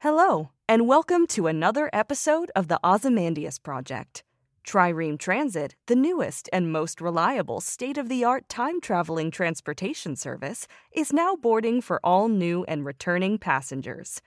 Hello, 0.00 0.50
and 0.68 0.86
welcome 0.86 1.26
to 1.28 1.46
another 1.46 1.88
episode 1.90 2.50
of 2.54 2.68
the 2.68 2.78
Ozymandias 2.84 3.58
Project. 3.58 4.22
Trireme 4.62 5.18
Transit, 5.18 5.74
the 5.86 5.96
newest 5.96 6.50
and 6.52 6.70
most 6.70 7.00
reliable 7.00 7.62
state 7.62 7.96
of 7.96 8.10
the 8.10 8.22
art 8.22 8.46
time 8.46 8.78
traveling 8.78 9.30
transportation 9.30 10.14
service, 10.14 10.68
is 10.92 11.14
now 11.14 11.34
boarding 11.34 11.80
for 11.80 11.98
all 12.04 12.28
new 12.28 12.62
and 12.68 12.84
returning 12.84 13.38
passengers. 13.38 14.20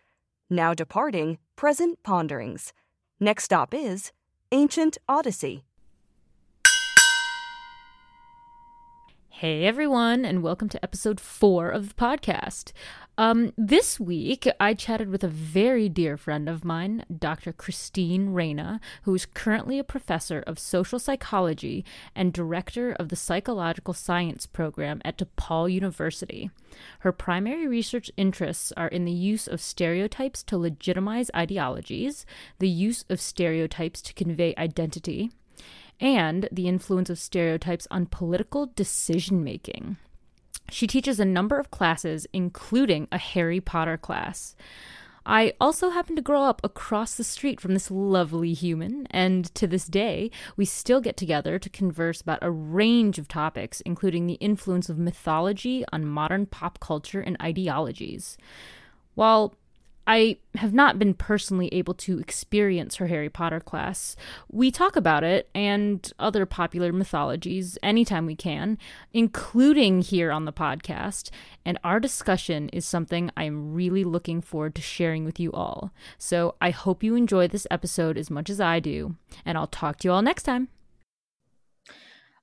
Now 0.50 0.74
departing, 0.74 1.38
present 1.56 2.02
ponderings. 2.02 2.74
Next 3.20 3.44
stop 3.44 3.72
is 3.72 4.12
Ancient 4.52 4.98
Odyssey. 5.08 5.66
Hey 9.30 9.64
everyone, 9.64 10.26
and 10.26 10.44
welcome 10.44 10.68
to 10.68 10.84
episode 10.84 11.22
four 11.22 11.70
of 11.70 11.88
the 11.88 11.96
podcast. 11.96 12.74
Um, 13.20 13.52
this 13.58 14.00
week, 14.00 14.48
I 14.62 14.74
chatted 14.74 15.10
with 15.10 15.26
a 15.26 15.28
very 15.28 15.90
dear 15.90 16.16
friend 16.16 16.48
of 16.48 16.64
mine, 16.64 17.04
Dr. 17.14 17.52
Christine 17.52 18.30
Reyna, 18.30 18.80
who 19.02 19.14
is 19.14 19.26
currently 19.26 19.78
a 19.78 19.84
professor 19.84 20.42
of 20.48 20.58
social 20.58 21.00
psychology 21.00 21.84
and 22.16 22.32
director 22.32 22.94
of 22.94 23.10
the 23.10 23.18
psychological 23.18 23.94
science 23.94 24.46
program 24.46 25.02
at 25.04 25.18
DePaul 25.18 25.70
University. 25.70 26.50
Her 27.00 27.12
primary 27.12 27.68
research 27.68 28.10
interests 28.16 28.72
are 28.78 28.88
in 28.88 29.04
the 29.04 29.12
use 29.12 29.50
of 29.50 29.60
stereotypes 29.60 30.42
to 30.44 30.58
legitimize 30.58 31.30
ideologies, 31.36 32.26
the 32.60 32.70
use 32.70 33.04
of 33.10 33.20
stereotypes 33.20 34.02
to 34.04 34.14
convey 34.14 34.54
identity, 34.58 35.30
and 36.00 36.48
the 36.54 36.70
influence 36.70 37.10
of 37.10 37.20
stereotypes 37.20 37.86
on 37.92 38.06
political 38.06 38.68
decision 38.68 39.44
making. 39.44 39.98
She 40.72 40.88
teaches 40.88 41.20
a 41.20 41.26
number 41.26 41.60
of 41.60 41.72
classes, 41.72 42.28
including 42.34 43.08
a 43.12 43.18
Harry 43.18 43.60
Potter 43.60 43.98
class. 43.98 44.56
I 45.26 45.54
also 45.60 45.90
happen 45.90 46.16
to 46.16 46.22
grow 46.22 46.44
up 46.44 46.62
across 46.64 47.16
the 47.16 47.24
street 47.24 47.60
from 47.62 47.74
this 47.74 47.92
lovely 47.92 48.54
human, 48.54 49.06
and 49.12 49.54
to 49.54 49.68
this 49.68 49.86
day, 49.86 50.32
we 50.56 50.66
still 50.66 51.02
get 51.02 51.18
together 51.18 51.60
to 51.60 51.70
converse 51.70 52.22
about 52.22 52.40
a 52.42 52.50
range 52.50 53.20
of 53.20 53.28
topics, 53.28 53.82
including 53.82 54.26
the 54.26 54.36
influence 54.36 54.90
of 54.90 54.98
mythology 54.98 55.86
on 55.92 56.06
modern 56.06 56.46
pop 56.46 56.80
culture 56.80 57.22
and 57.22 57.38
ideologies. 57.42 58.38
While 59.14 59.56
I 60.10 60.38
have 60.56 60.74
not 60.74 60.98
been 60.98 61.14
personally 61.14 61.72
able 61.72 61.94
to 61.94 62.18
experience 62.18 62.96
her 62.96 63.06
Harry 63.06 63.30
Potter 63.30 63.60
class. 63.60 64.16
We 64.52 64.72
talk 64.72 64.96
about 64.96 65.24
it 65.24 65.48
and 65.54 66.12
other 66.18 66.48
popular 66.48 66.92
mythologies 66.92 67.78
anytime 67.84 68.26
we 68.26 68.36
can, 68.36 68.80
including 69.14 70.02
here 70.02 70.32
on 70.32 70.46
the 70.46 70.52
podcast, 70.52 71.30
and 71.64 71.78
our 71.84 72.00
discussion 72.00 72.70
is 72.70 72.88
something 72.88 73.30
I'm 73.38 73.76
really 73.76 74.04
looking 74.04 74.42
forward 74.42 74.74
to 74.76 74.82
sharing 74.82 75.26
with 75.26 75.40
you 75.40 75.52
all. 75.52 75.92
So 76.18 76.56
I 76.60 76.72
hope 76.72 77.04
you 77.04 77.14
enjoy 77.14 77.48
this 77.48 77.68
episode 77.70 78.18
as 78.18 78.32
much 78.32 78.50
as 78.50 78.60
I 78.60 78.80
do, 78.80 79.16
and 79.46 79.60
I'll 79.60 79.68
talk 79.68 80.00
to 80.00 80.08
you 80.08 80.12
all 80.12 80.24
next 80.24 80.42
time. 80.42 80.70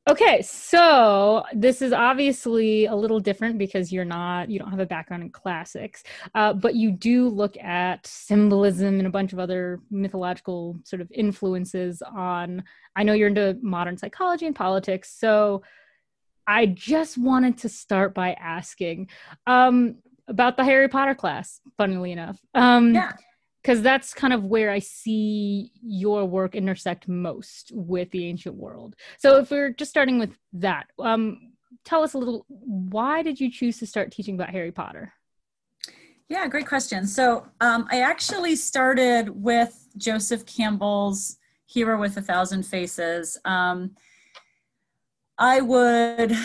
Okay, 0.08 0.40
so 0.42 1.42
this 1.52 1.82
is 1.82 1.92
obviously 1.92 2.86
a 2.86 2.94
little 2.94 3.18
different 3.18 3.58
because 3.58 3.92
you're 3.92 4.04
not, 4.04 4.48
you 4.48 4.60
don't 4.60 4.70
have 4.70 4.78
a 4.78 4.86
background 4.86 5.24
in 5.24 5.30
classics, 5.30 6.04
uh, 6.36 6.52
but 6.52 6.76
you 6.76 6.92
do 6.92 7.28
look 7.28 7.56
at 7.58 8.06
symbolism 8.06 8.98
and 8.98 9.06
a 9.08 9.10
bunch 9.10 9.32
of 9.32 9.40
other 9.40 9.80
mythological 9.90 10.78
sort 10.84 11.02
of 11.02 11.10
influences 11.10 12.02
on. 12.02 12.62
I 12.94 13.02
know 13.02 13.14
you're 13.14 13.26
into 13.26 13.58
modern 13.62 13.96
psychology 13.96 14.46
and 14.46 14.54
politics, 14.54 15.12
so 15.18 15.62
I 16.46 16.66
just 16.66 17.18
wanted 17.18 17.58
to 17.58 17.68
start 17.68 18.14
by 18.14 18.34
asking 18.34 19.08
um, 19.48 19.96
about 20.28 20.56
the 20.56 20.62
Harry 20.62 20.88
Potter 20.88 21.16
class, 21.16 21.60
funnily 21.76 22.12
enough. 22.12 22.38
Um, 22.54 22.94
yeah 22.94 23.12
because 23.66 23.82
that's 23.82 24.14
kind 24.14 24.32
of 24.32 24.44
where 24.44 24.70
I 24.70 24.78
see 24.78 25.72
your 25.82 26.24
work 26.24 26.54
intersect 26.54 27.08
most 27.08 27.72
with 27.74 28.12
the 28.12 28.26
ancient 28.26 28.54
world. 28.54 28.94
So 29.18 29.38
if 29.38 29.50
we're 29.50 29.70
just 29.70 29.90
starting 29.90 30.20
with 30.20 30.38
that, 30.52 30.86
um, 31.00 31.50
tell 31.84 32.04
us 32.04 32.14
a 32.14 32.18
little. 32.18 32.46
Why 32.48 33.24
did 33.24 33.40
you 33.40 33.50
choose 33.50 33.80
to 33.80 33.86
start 33.88 34.12
teaching 34.12 34.36
about 34.36 34.50
Harry 34.50 34.70
Potter? 34.70 35.12
Yeah, 36.28 36.46
great 36.46 36.68
question. 36.68 37.08
So 37.08 37.48
um, 37.60 37.88
I 37.90 38.02
actually 38.02 38.54
started 38.54 39.30
with 39.30 39.88
Joseph 39.96 40.46
Campbell's 40.46 41.36
Hero 41.66 41.98
with 41.98 42.16
a 42.16 42.22
Thousand 42.22 42.62
Faces. 42.62 43.36
Um, 43.44 43.96
I 45.38 45.60
would, 45.60 46.36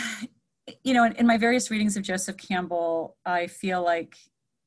you 0.84 0.96
know, 0.96 1.04
in, 1.04 1.14
in 1.14 1.28
my 1.28 1.38
various 1.38 1.70
readings 1.70 1.96
of 1.98 2.02
Joseph 2.02 2.38
Campbell, 2.38 3.16
I 3.24 3.46
feel 3.46 3.84
like 3.84 4.18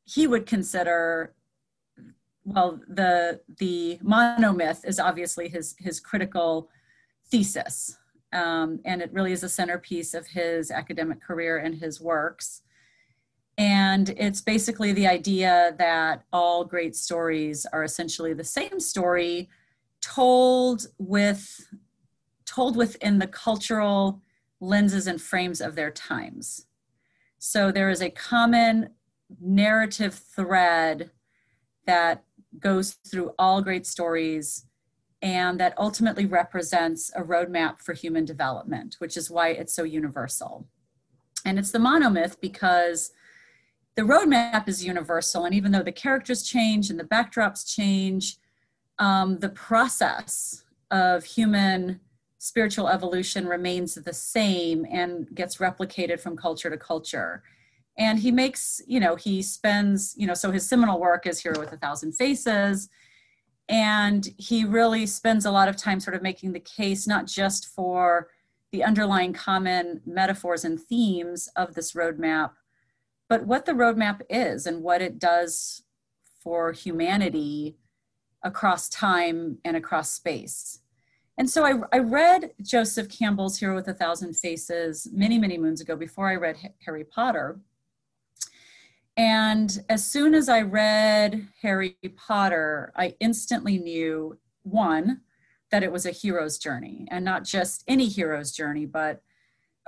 he 0.05 0.29
would 0.29 0.47
consider 0.47 1.35
well, 2.45 2.81
the 2.87 3.41
the 3.59 3.99
monomyth 4.05 4.85
is 4.85 5.01
obviously 5.01 5.49
his 5.49 5.75
his 5.79 5.99
critical 5.99 6.69
thesis, 7.31 7.99
um, 8.33 8.81
and 8.85 9.01
it 9.01 9.13
really 9.13 9.33
is 9.33 9.43
a 9.43 9.49
centerpiece 9.49 10.15
of 10.15 10.27
his 10.27 10.71
academic 10.71 11.23
career 11.23 11.57
and 11.57 11.77
his 11.77 12.01
works. 12.01 12.63
And 13.57 14.11
it's 14.11 14.41
basically 14.41 14.93
the 14.93 15.07
idea 15.07 15.75
that 15.79 16.25
all 16.33 16.65
great 16.65 16.97
stories 16.97 17.67
are 17.73 17.85
essentially 17.85 18.35
the 18.35 18.45
same 18.45 18.81
story, 18.81 19.49
told 20.03 20.87
with 20.99 21.67
told 22.45 22.77
within 22.77 23.19
the 23.19 23.27
cultural 23.27 24.21
lenses 24.61 25.07
and 25.07 25.21
frames 25.21 25.61
of 25.61 25.77
their 25.77 25.91
times. 25.91 26.67
So 27.39 27.73
there 27.73 27.91
is 27.91 28.03
a 28.03 28.11
common 28.11 28.91
narrative 29.41 30.15
thread 30.15 31.11
that 31.87 32.25
goes 32.61 32.97
through 33.11 33.33
all 33.39 33.63
great 33.63 33.87
stories 33.87 34.67
and 35.23 35.59
that 35.59 35.75
ultimately 35.79 36.27
represents 36.27 37.11
a 37.17 37.23
roadmap 37.23 37.81
for 37.81 37.95
human 37.95 38.25
development, 38.25 38.97
which 38.99 39.17
is 39.17 39.31
why 39.31 39.49
it's 39.49 39.75
so 39.75 39.83
universal. 39.83 40.67
And 41.47 41.59
it's 41.59 41.71
the 41.71 41.79
monomyth 41.79 42.41
because 42.41 43.11
the 43.97 44.03
roadmap 44.03 44.69
is 44.69 44.85
universal, 44.85 45.45
and 45.45 45.55
even 45.55 45.73
though 45.73 45.83
the 45.83 45.93
characters 45.93 46.43
change 46.43 46.91
and 46.91 46.99
the 46.99 47.05
backdrops 47.05 47.65
change, 47.75 48.39
um, 48.99 49.39
the 49.39 49.49
process 49.49 50.65
of 50.91 51.25
human 51.25 52.01
spiritual 52.39 52.89
evolution 52.89 53.47
remains 53.47 53.95
the 53.95 54.13
same 54.13 54.85
and 54.91 55.35
gets 55.35 55.57
replicated 55.57 56.21
from 56.21 56.37
culture 56.37 56.69
to 56.69 56.77
culture 56.77 57.43
and 57.97 58.19
he 58.19 58.31
makes 58.31 58.81
you 58.87 59.01
know 59.01 59.17
he 59.17 59.43
spends 59.43 60.15
you 60.17 60.27
know 60.27 60.35
so 60.35 60.51
his 60.51 60.69
seminal 60.69 60.99
work 60.99 61.27
is 61.27 61.41
Hero 61.41 61.59
with 61.59 61.73
a 61.73 61.77
Thousand 61.77 62.13
Faces 62.13 62.89
and 63.69 64.29
he 64.37 64.65
really 64.65 65.07
spends 65.07 65.47
a 65.47 65.51
lot 65.51 65.69
of 65.69 65.77
time 65.77 66.01
sort 66.01 66.17
of 66.17 66.23
making 66.23 66.53
the 66.53 66.61
case 66.61 67.07
not 67.07 67.27
just 67.27 67.69
for 67.69 68.29
the 68.73 68.85
underlying 68.85 69.33
common 69.33 70.03
metaphors 70.05 70.65
and 70.65 70.81
themes 70.81 71.49
of 71.57 71.75
this 71.75 71.93
roadmap 71.93 72.51
but 73.29 73.47
what 73.47 73.65
the 73.65 73.73
roadmap 73.73 74.21
is 74.29 74.67
and 74.67 74.83
what 74.83 75.01
it 75.01 75.19
does 75.19 75.83
for 76.43 76.73
humanity 76.73 77.77
across 78.43 78.89
time 78.89 79.59
and 79.65 79.77
across 79.77 80.11
space 80.11 80.81
and 81.37 81.51
so 81.51 81.65
I, 81.65 81.81
I, 81.93 81.99
read 81.99 82.53
Joseph 82.63 83.09
Campbell's 83.09 83.59
Hero 83.59 83.75
with 83.75 83.89
a 83.89 83.95
Thousand 83.95 84.35
Faces 84.37 85.09
many, 85.13 85.37
many 85.37 85.59
moons 85.59 85.81
ago 85.81 85.97
before 85.97 86.29
I 86.29 86.37
read 86.37 86.57
Harry 86.87 87.03
Potter. 87.03 87.59
And 89.17 89.85
as 89.89 90.05
soon 90.05 90.35
as 90.35 90.49
I 90.49 90.63
read 90.63 91.47
Harry 91.63 91.97
Potter, 92.17 92.93
I 92.97 93.15
instantly 93.21 93.79
knew 93.79 94.39
one, 94.65 95.21
that 95.71 95.83
it 95.83 95.91
was 95.91 96.07
a 96.07 96.11
hero's 96.11 96.59
journey 96.59 97.07
and 97.11 97.25
not 97.25 97.45
just 97.45 97.83
any 97.89 98.07
hero's 98.07 98.53
journey, 98.53 98.87
but 98.87 99.23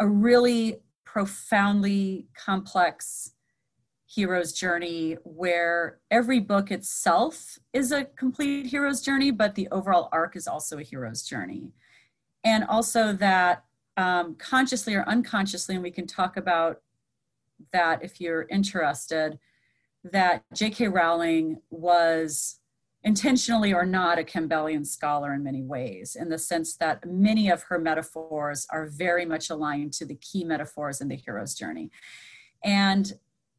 a 0.01 0.07
really 0.07 0.81
profoundly 1.05 2.27
complex 2.37 3.33
hero's 4.05 4.53
journey 4.53 5.17
where 5.25 5.99
every 6.11 6.41
book 6.41 6.71
itself 6.71 7.59
is 7.73 7.93
a 7.93 8.05
complete 8.05 8.67
hero's 8.67 9.01
journey, 9.01 9.31
but 9.31 9.55
the 9.55 9.69
overall 9.71 10.09
arc 10.13 10.37
is 10.37 10.49
also 10.49 10.79
a 10.79 10.83
hero's 10.83 11.23
journey. 11.23 11.73
And 12.45 12.65
also 12.65 13.13
that 13.15 13.65
um, 13.97 14.35
consciously 14.37 14.95
or 14.95 15.09
unconsciously, 15.09 15.75
and 15.75 15.85
we 15.85 15.91
can 15.91 16.07
talk 16.07 16.37
about 16.37 16.81
that 17.73 18.03
if 18.03 18.21
you're 18.21 18.47
interested, 18.51 19.39
that 20.05 20.45
J.K. 20.55 20.89
Rowling 20.89 21.61
was 21.71 22.61
intentionally 23.03 23.73
or 23.73 23.87
not 23.87 24.19
a 24.19 24.25
Campbellian 24.25 24.85
scholar 24.85 25.33
in 25.33 25.45
many 25.45 25.63
ways, 25.63 26.17
in 26.17 26.29
the 26.29 26.39
sense 26.39 26.77
that 26.77 27.07
many 27.07 27.49
of 27.49 27.63
her 27.65 27.79
metaphors 27.79 28.67
are 28.71 28.87
very 28.87 29.25
much 29.25 29.49
aligned 29.49 29.93
to 29.93 30.05
the 30.05 30.17
key 30.17 30.45
metaphors 30.45 31.01
in 31.01 31.09
the 31.09 31.15
hero's 31.15 31.55
journey. 31.55 31.91
And 32.65 33.13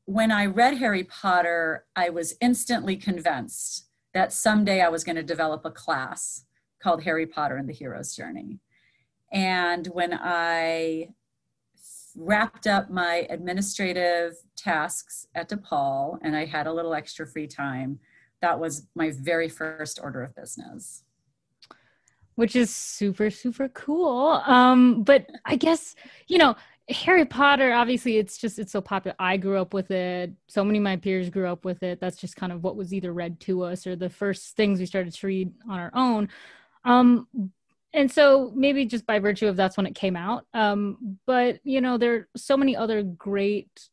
when 0.05 0.31
I 0.31 0.45
read 0.45 0.77
Harry 0.77 1.03
Potter, 1.03 1.85
I 1.95 2.09
was 2.09 2.35
instantly 2.41 2.97
convinced 2.97 3.87
that 4.13 4.33
someday 4.33 4.81
I 4.81 4.89
was 4.89 5.03
going 5.03 5.15
to 5.15 5.23
develop 5.23 5.63
a 5.63 5.71
class 5.71 6.45
called 6.81 7.03
Harry 7.03 7.25
Potter 7.25 7.57
and 7.57 7.69
the 7.69 7.73
Hero's 7.73 8.15
Journey. 8.15 8.59
And 9.31 9.87
when 9.87 10.13
I 10.13 11.09
wrapped 12.17 12.65
up 12.65 12.89
my 12.89 13.27
administrative 13.29 14.33
tasks 14.55 15.27
at 15.35 15.49
DePaul 15.49 16.17
and 16.23 16.35
I 16.35 16.45
had 16.45 16.65
a 16.65 16.73
little 16.73 16.93
extra 16.93 17.27
free 17.27 17.47
time, 17.47 17.99
that 18.41 18.59
was 18.59 18.87
my 18.95 19.11
very 19.11 19.47
first 19.47 19.99
order 20.01 20.23
of 20.23 20.35
business. 20.35 21.03
Which 22.35 22.55
is 22.55 22.73
super 22.73 23.29
super 23.29 23.67
cool. 23.69 24.41
Um 24.45 25.03
but 25.03 25.27
i 25.45 25.55
guess 25.55 25.95
you 26.27 26.37
know 26.37 26.55
harry 26.89 27.25
potter 27.25 27.73
obviously 27.73 28.17
it's 28.17 28.37
just 28.37 28.57
it's 28.59 28.71
so 28.71 28.81
popular. 28.81 29.15
I 29.19 29.37
grew 29.37 29.59
up 29.59 29.73
with 29.73 29.91
it. 29.91 30.33
So 30.47 30.63
many 30.63 30.79
of 30.79 30.83
my 30.83 30.97
peers 30.97 31.29
grew 31.29 31.47
up 31.47 31.65
with 31.65 31.83
it. 31.83 31.99
That's 31.99 32.17
just 32.17 32.35
kind 32.35 32.51
of 32.51 32.63
what 32.63 32.75
was 32.75 32.93
either 32.93 33.13
read 33.13 33.39
to 33.41 33.63
us 33.63 33.85
or 33.85 33.95
the 33.95 34.09
first 34.09 34.55
things 34.55 34.79
we 34.79 34.85
started 34.87 35.13
to 35.13 35.27
read 35.27 35.51
on 35.69 35.79
our 35.79 35.91
own. 35.93 36.29
Um 36.83 37.27
and 37.93 38.11
so 38.11 38.51
maybe 38.55 38.85
just 38.85 39.05
by 39.05 39.19
virtue 39.19 39.47
of 39.47 39.55
that's 39.55 39.77
when 39.77 39.85
it 39.85 39.95
came 39.95 40.15
out 40.15 40.45
um 40.53 41.17
but 41.25 41.59
you 41.63 41.81
know 41.81 41.97
there 41.97 42.13
are 42.13 42.27
so 42.35 42.57
many 42.57 42.75
other 42.75 43.03
great 43.03 43.89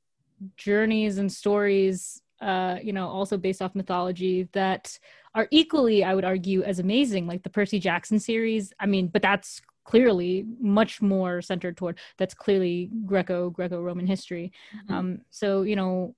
journeys 0.56 1.18
and 1.18 1.32
stories 1.32 2.22
uh, 2.44 2.78
you 2.82 2.92
know, 2.92 3.08
also 3.08 3.38
based 3.38 3.62
off 3.62 3.74
mythology 3.74 4.48
that 4.52 4.98
are 5.34 5.48
equally, 5.50 6.04
I 6.04 6.14
would 6.14 6.24
argue, 6.26 6.62
as 6.62 6.78
amazing, 6.78 7.26
like 7.26 7.42
the 7.42 7.48
Percy 7.48 7.78
Jackson 7.78 8.18
series. 8.18 8.72
I 8.78 8.86
mean, 8.86 9.08
but 9.08 9.22
that's 9.22 9.62
clearly 9.84 10.46
much 10.60 11.00
more 11.00 11.42
centered 11.42 11.76
toward 11.76 11.98
that's 12.16 12.34
clearly 12.34 12.90
Greco 13.04 13.50
Greco 13.50 13.80
Roman 13.80 14.06
history. 14.06 14.52
Mm-hmm. 14.76 14.94
Um, 14.94 15.20
so 15.30 15.62
you 15.62 15.76
know, 15.76 16.14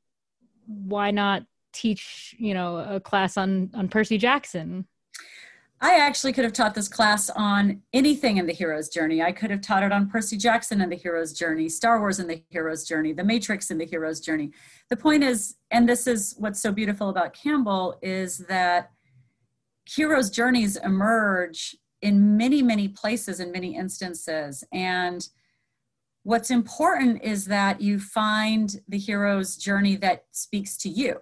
why 0.67 1.11
not 1.11 1.44
teach 1.73 2.34
you 2.38 2.55
know 2.55 2.78
a 2.78 2.99
class 2.99 3.37
on 3.37 3.70
on 3.75 3.88
Percy 3.88 4.19
Jackson? 4.19 4.87
I 5.81 5.99
actually 5.99 6.32
could 6.32 6.44
have 6.44 6.55
taught 6.55 6.75
this 6.75 6.88
class 6.88 7.28
on 7.28 7.82
anything 7.93 8.38
in 8.38 8.46
the 8.46 8.52
hero's 8.52 8.88
journey. 8.88 9.23
I 9.23 9.31
could 9.31 9.50
have 9.50 9.61
taught 9.61 9.82
it 9.82 9.93
on 9.93 10.08
Percy 10.08 10.38
Jackson 10.38 10.81
and 10.81 10.90
the 10.90 10.96
hero's 10.96 11.34
journey, 11.34 11.69
Star 11.69 12.00
Wars 12.00 12.19
and 12.19 12.31
the 12.31 12.43
hero's 12.49 12.84
journey, 12.84 13.12
The 13.12 13.25
Matrix 13.25 13.70
and 13.70 13.78
the 13.78 13.84
hero's 13.84 14.20
journey. 14.20 14.52
The 14.88 14.96
point 14.96 15.23
is, 15.23 15.56
and 15.70 15.87
this 15.87 16.06
is 16.06 16.34
what's 16.38 16.62
so 16.62 16.73
beautiful 16.73 17.11
about 17.11 17.34
Campbell, 17.34 17.99
is 18.00 18.38
that 18.49 18.90
hero's 19.84 20.31
journeys 20.31 20.76
emerge 20.76 21.76
in 22.00 22.38
many, 22.38 22.62
many 22.62 22.88
places 22.88 23.38
in 23.38 23.52
many 23.52 23.76
instances. 23.76 24.64
And 24.73 25.28
what's 26.23 26.50
important 26.50 27.23
is 27.23 27.44
that 27.46 27.82
you 27.82 28.00
find 28.00 28.81
the 28.88 28.99
hero's 28.99 29.56
journey 29.56 29.96
that 29.96 30.25
speaks 30.32 30.78
to 30.78 30.88
you 30.88 31.20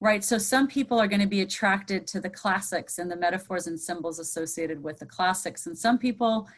right? 0.00 0.24
So 0.24 0.38
some 0.38 0.66
people 0.68 1.00
are 1.00 1.08
going 1.08 1.20
to 1.20 1.26
be 1.26 1.40
attracted 1.40 2.06
to 2.08 2.20
the 2.20 2.30
classics 2.30 2.98
and 2.98 3.10
the 3.10 3.16
metaphors 3.16 3.66
and 3.66 3.78
symbols 3.78 4.18
associated 4.18 4.82
with 4.82 4.98
the 4.98 5.06
classics. 5.06 5.66
And 5.66 5.76
some 5.76 5.98
people 5.98 6.48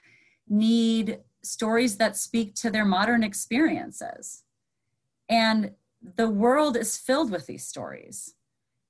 need 0.48 1.20
stories 1.42 1.96
that 1.98 2.16
speak 2.16 2.54
to 2.56 2.70
their 2.70 2.84
modern 2.84 3.22
experiences. 3.22 4.42
And 5.28 5.72
the 6.16 6.28
world 6.28 6.76
is 6.76 6.96
filled 6.96 7.30
with 7.30 7.46
these 7.46 7.66
stories. 7.66 8.34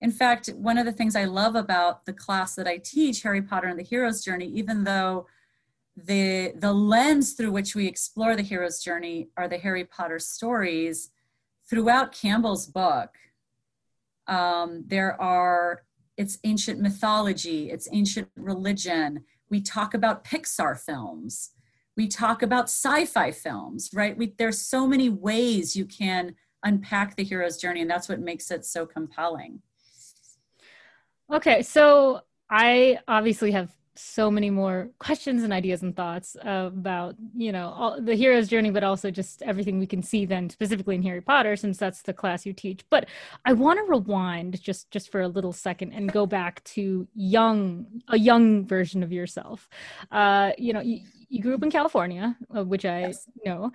In 0.01 0.13
fact, 0.13 0.49
one 0.49 0.79
of 0.79 0.85
the 0.85 0.93
things 0.93 1.17
I 1.17 1.25
love 1.25 1.55
about 1.55 2.05
the 2.05 2.13
class 2.13 2.55
that 2.55 2.69
I 2.69 2.77
teach, 2.77 3.23
Harry 3.23 3.43
Potter 3.43 3.69
and 3.69 3.79
the 3.79 3.85
Hero's 3.85 4.23
Journey, 4.23 4.47
even 4.47 4.85
though 4.85 5.27
the, 5.97 6.53
the 6.57 6.73
lens 6.73 7.33
through 7.33 7.53
which 7.53 7.75
we 7.75 7.87
explore 7.87 8.37
the 8.37 8.43
hero's 8.43 8.83
journey 8.83 9.29
are 9.37 9.49
the 9.49 9.59
Harry 9.59 9.85
Potter 9.85 10.19
stories, 10.19 11.11
throughout 11.69 12.13
Campbell's 12.13 12.67
book, 12.67 13.17
um, 14.29 14.85
there 14.87 15.21
are, 15.21 15.83
it's 16.17 16.39
ancient 16.45 16.81
mythology, 16.81 17.71
it's 17.71 17.89
ancient 17.93 18.29
religion. 18.37 19.25
We 19.51 19.61
talk 19.61 19.95
about 19.95 20.25
Pixar 20.25 20.79
films. 20.79 21.51
We 21.97 22.09
talk 22.09 22.43
about 22.43 22.65
sci-fi 22.65 23.33
films, 23.33 23.91
right? 23.95 24.17
We, 24.17 24.35
there's 24.39 24.61
so 24.61 24.87
many 24.87 25.09
ways 25.09 25.77
you 25.77 25.85
can 25.87 26.35
unpack 26.63 27.17
the 27.17 27.25
hero's 27.25 27.57
journey, 27.57 27.83
and 27.83 27.91
that's 27.91 28.09
what 28.09 28.21
makes 28.21 28.51
it 28.51 28.65
so 28.65 28.87
compelling. 28.87 29.61
Okay, 31.33 31.63
so 31.63 32.23
I 32.49 32.99
obviously 33.09 33.53
have 33.53 33.76
so 33.99 34.31
many 34.31 34.51
more 34.51 34.91
questions 34.99 35.43
and 35.43 35.53
ideas 35.53 35.83
and 35.83 35.97
thoughts 35.97 36.37
about 36.43 37.15
you 37.37 37.53
know 37.53 37.69
all, 37.69 38.01
the 38.01 38.15
hero's 38.15 38.49
journey 38.49 38.71
but 38.71 38.85
also 38.85 39.11
just 39.11 39.43
everything 39.43 39.79
we 39.79 39.87
can 39.87 40.03
see 40.03 40.25
then 40.27 40.49
specifically 40.51 40.95
in 40.95 41.03
harry 41.03 41.21
potter 41.21 41.57
since 41.57 41.79
that's 41.79 42.03
the 42.03 42.13
class 42.13 42.47
you 42.47 42.53
teach. 42.53 42.85
But 42.91 43.09
i 43.45 43.53
want 43.53 43.79
to 43.79 43.91
rewind 43.91 44.61
just 44.61 44.91
just 44.91 45.11
for 45.11 45.21
a 45.21 45.29
little 45.29 45.53
second 45.53 45.93
and 45.93 46.13
go 46.13 46.27
back 46.27 46.63
to 46.65 47.07
young 47.15 47.87
a 48.09 48.19
young 48.19 48.67
version 48.67 49.03
of 49.03 49.13
yourself. 49.13 49.69
Uh 50.11 50.53
you 50.59 50.73
know 50.73 50.81
you, 50.81 51.01
you 51.29 51.43
grew 51.43 51.55
up 51.55 51.63
in 51.63 51.71
california 51.71 52.37
uh, 52.57 52.65
which 52.65 52.85
i 52.85 53.01
yes. 53.01 53.27
know. 53.45 53.73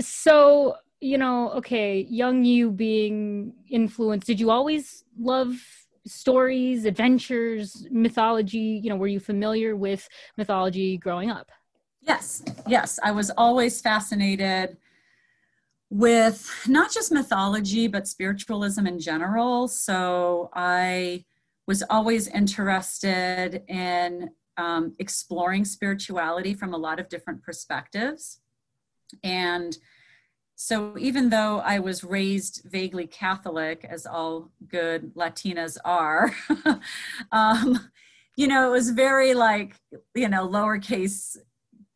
So 0.00 0.76
you 1.00 1.18
know 1.18 1.50
okay 1.52 2.06
young 2.10 2.44
you 2.44 2.70
being 2.70 3.52
influenced 3.70 4.26
did 4.26 4.40
you 4.40 4.50
always 4.50 5.04
love 5.18 5.87
stories, 6.06 6.84
adventures, 6.84 7.86
mythology? 7.90 8.80
You 8.82 8.90
know, 8.90 8.96
were 8.96 9.06
you 9.06 9.20
familiar 9.20 9.76
with 9.76 10.08
mythology 10.36 10.98
growing 10.98 11.30
up? 11.30 11.50
Yes, 12.02 12.42
yes. 12.66 12.98
I 13.02 13.10
was 13.10 13.30
always 13.36 13.80
fascinated 13.80 14.76
with 15.90 16.50
not 16.66 16.92
just 16.92 17.12
mythology, 17.12 17.86
but 17.86 18.06
spiritualism 18.06 18.86
in 18.86 18.98
general. 18.98 19.68
So 19.68 20.50
I 20.54 21.24
was 21.66 21.82
always 21.90 22.28
interested 22.28 23.62
in 23.68 24.30
um, 24.56 24.94
exploring 24.98 25.64
spirituality 25.64 26.54
from 26.54 26.74
a 26.74 26.76
lot 26.76 26.98
of 26.98 27.08
different 27.08 27.42
perspectives. 27.42 28.40
And 29.22 29.76
so 30.60 30.98
even 30.98 31.30
though 31.30 31.60
I 31.60 31.78
was 31.78 32.02
raised 32.02 32.62
vaguely 32.64 33.06
Catholic, 33.06 33.86
as 33.88 34.06
all 34.06 34.50
good 34.66 35.14
Latinas 35.14 35.78
are, 35.84 36.34
um, 37.32 37.78
you 38.34 38.48
know, 38.48 38.66
it 38.66 38.72
was 38.72 38.90
very 38.90 39.34
like, 39.34 39.76
you 40.16 40.28
know, 40.28 40.48
lowercase 40.48 41.36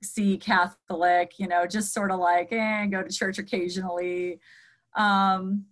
c 0.05 0.37
Catholic, 0.37 1.41
you 1.41 1.49
know, 1.49 1.67
just 1.67 1.93
sort 1.93 2.13
of 2.13 2.21
like, 2.21 2.53
eh, 2.53 2.87
go 2.87 3.03
to 3.03 3.11
church 3.11 3.41
occasionally. 3.41 4.39
Um, 4.95 5.65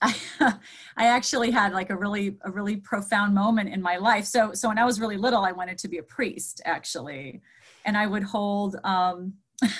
I, 0.00 0.14
I 0.96 1.08
actually 1.08 1.50
had 1.50 1.72
like 1.72 1.90
a 1.90 1.96
really 1.96 2.36
a 2.42 2.52
really 2.52 2.76
profound 2.76 3.34
moment 3.34 3.70
in 3.70 3.82
my 3.82 3.96
life. 3.96 4.26
So 4.26 4.52
so 4.52 4.68
when 4.68 4.78
I 4.78 4.84
was 4.84 5.00
really 5.00 5.16
little, 5.16 5.44
I 5.44 5.50
wanted 5.50 5.78
to 5.78 5.88
be 5.88 5.98
a 5.98 6.04
priest 6.04 6.62
actually, 6.64 7.42
and 7.84 7.96
I 7.96 8.06
would 8.06 8.22
hold. 8.22 8.76
Um, 8.84 9.34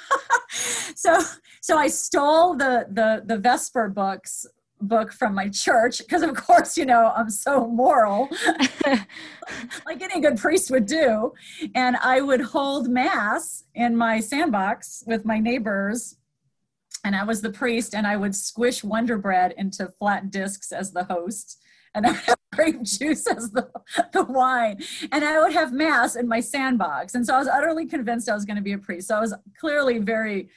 so 0.94 1.20
so 1.60 1.76
I 1.76 1.88
stole 1.88 2.54
the 2.54 2.86
the 2.90 3.22
the 3.24 3.38
Vesper 3.38 3.88
books 3.88 4.46
book 4.82 5.12
from 5.12 5.34
my 5.34 5.48
church 5.48 5.98
because 5.98 6.22
of 6.22 6.34
course 6.34 6.76
you 6.76 6.84
know 6.84 7.12
i'm 7.16 7.30
so 7.30 7.66
moral. 7.66 8.28
Like 9.84 10.00
any 10.00 10.20
good 10.20 10.38
priest 10.38 10.70
would 10.70 10.86
do. 10.86 11.32
And 11.74 11.96
i 11.96 12.20
would 12.20 12.40
hold 12.40 12.88
mass 12.88 13.64
in 13.74 13.96
my 13.96 14.20
sandbox 14.20 15.04
with 15.06 15.24
my 15.24 15.38
neighbors 15.38 16.16
and 17.04 17.14
i 17.16 17.24
was 17.24 17.40
the 17.40 17.50
priest 17.50 17.94
and 17.94 18.06
i 18.06 18.16
would 18.16 18.34
squish 18.34 18.84
wonder 18.84 19.18
bread 19.18 19.54
into 19.56 19.88
flat 19.98 20.30
discs 20.30 20.72
as 20.72 20.92
the 20.92 21.04
host 21.04 21.61
and 21.94 22.06
i 22.06 22.10
would 22.10 22.20
have 22.26 22.38
grape 22.52 22.82
juice 22.82 23.26
as 23.26 23.50
the, 23.52 23.68
the 24.12 24.24
wine 24.24 24.78
and 25.10 25.24
i 25.24 25.40
would 25.40 25.52
have 25.52 25.72
mass 25.72 26.16
in 26.16 26.28
my 26.28 26.40
sandbox 26.40 27.14
and 27.14 27.26
so 27.26 27.34
i 27.34 27.38
was 27.38 27.48
utterly 27.48 27.86
convinced 27.86 28.28
i 28.28 28.34
was 28.34 28.44
going 28.44 28.56
to 28.56 28.62
be 28.62 28.72
a 28.72 28.78
priest 28.78 29.08
so 29.08 29.16
i 29.16 29.20
was 29.20 29.34
clearly 29.58 29.98
very 29.98 30.48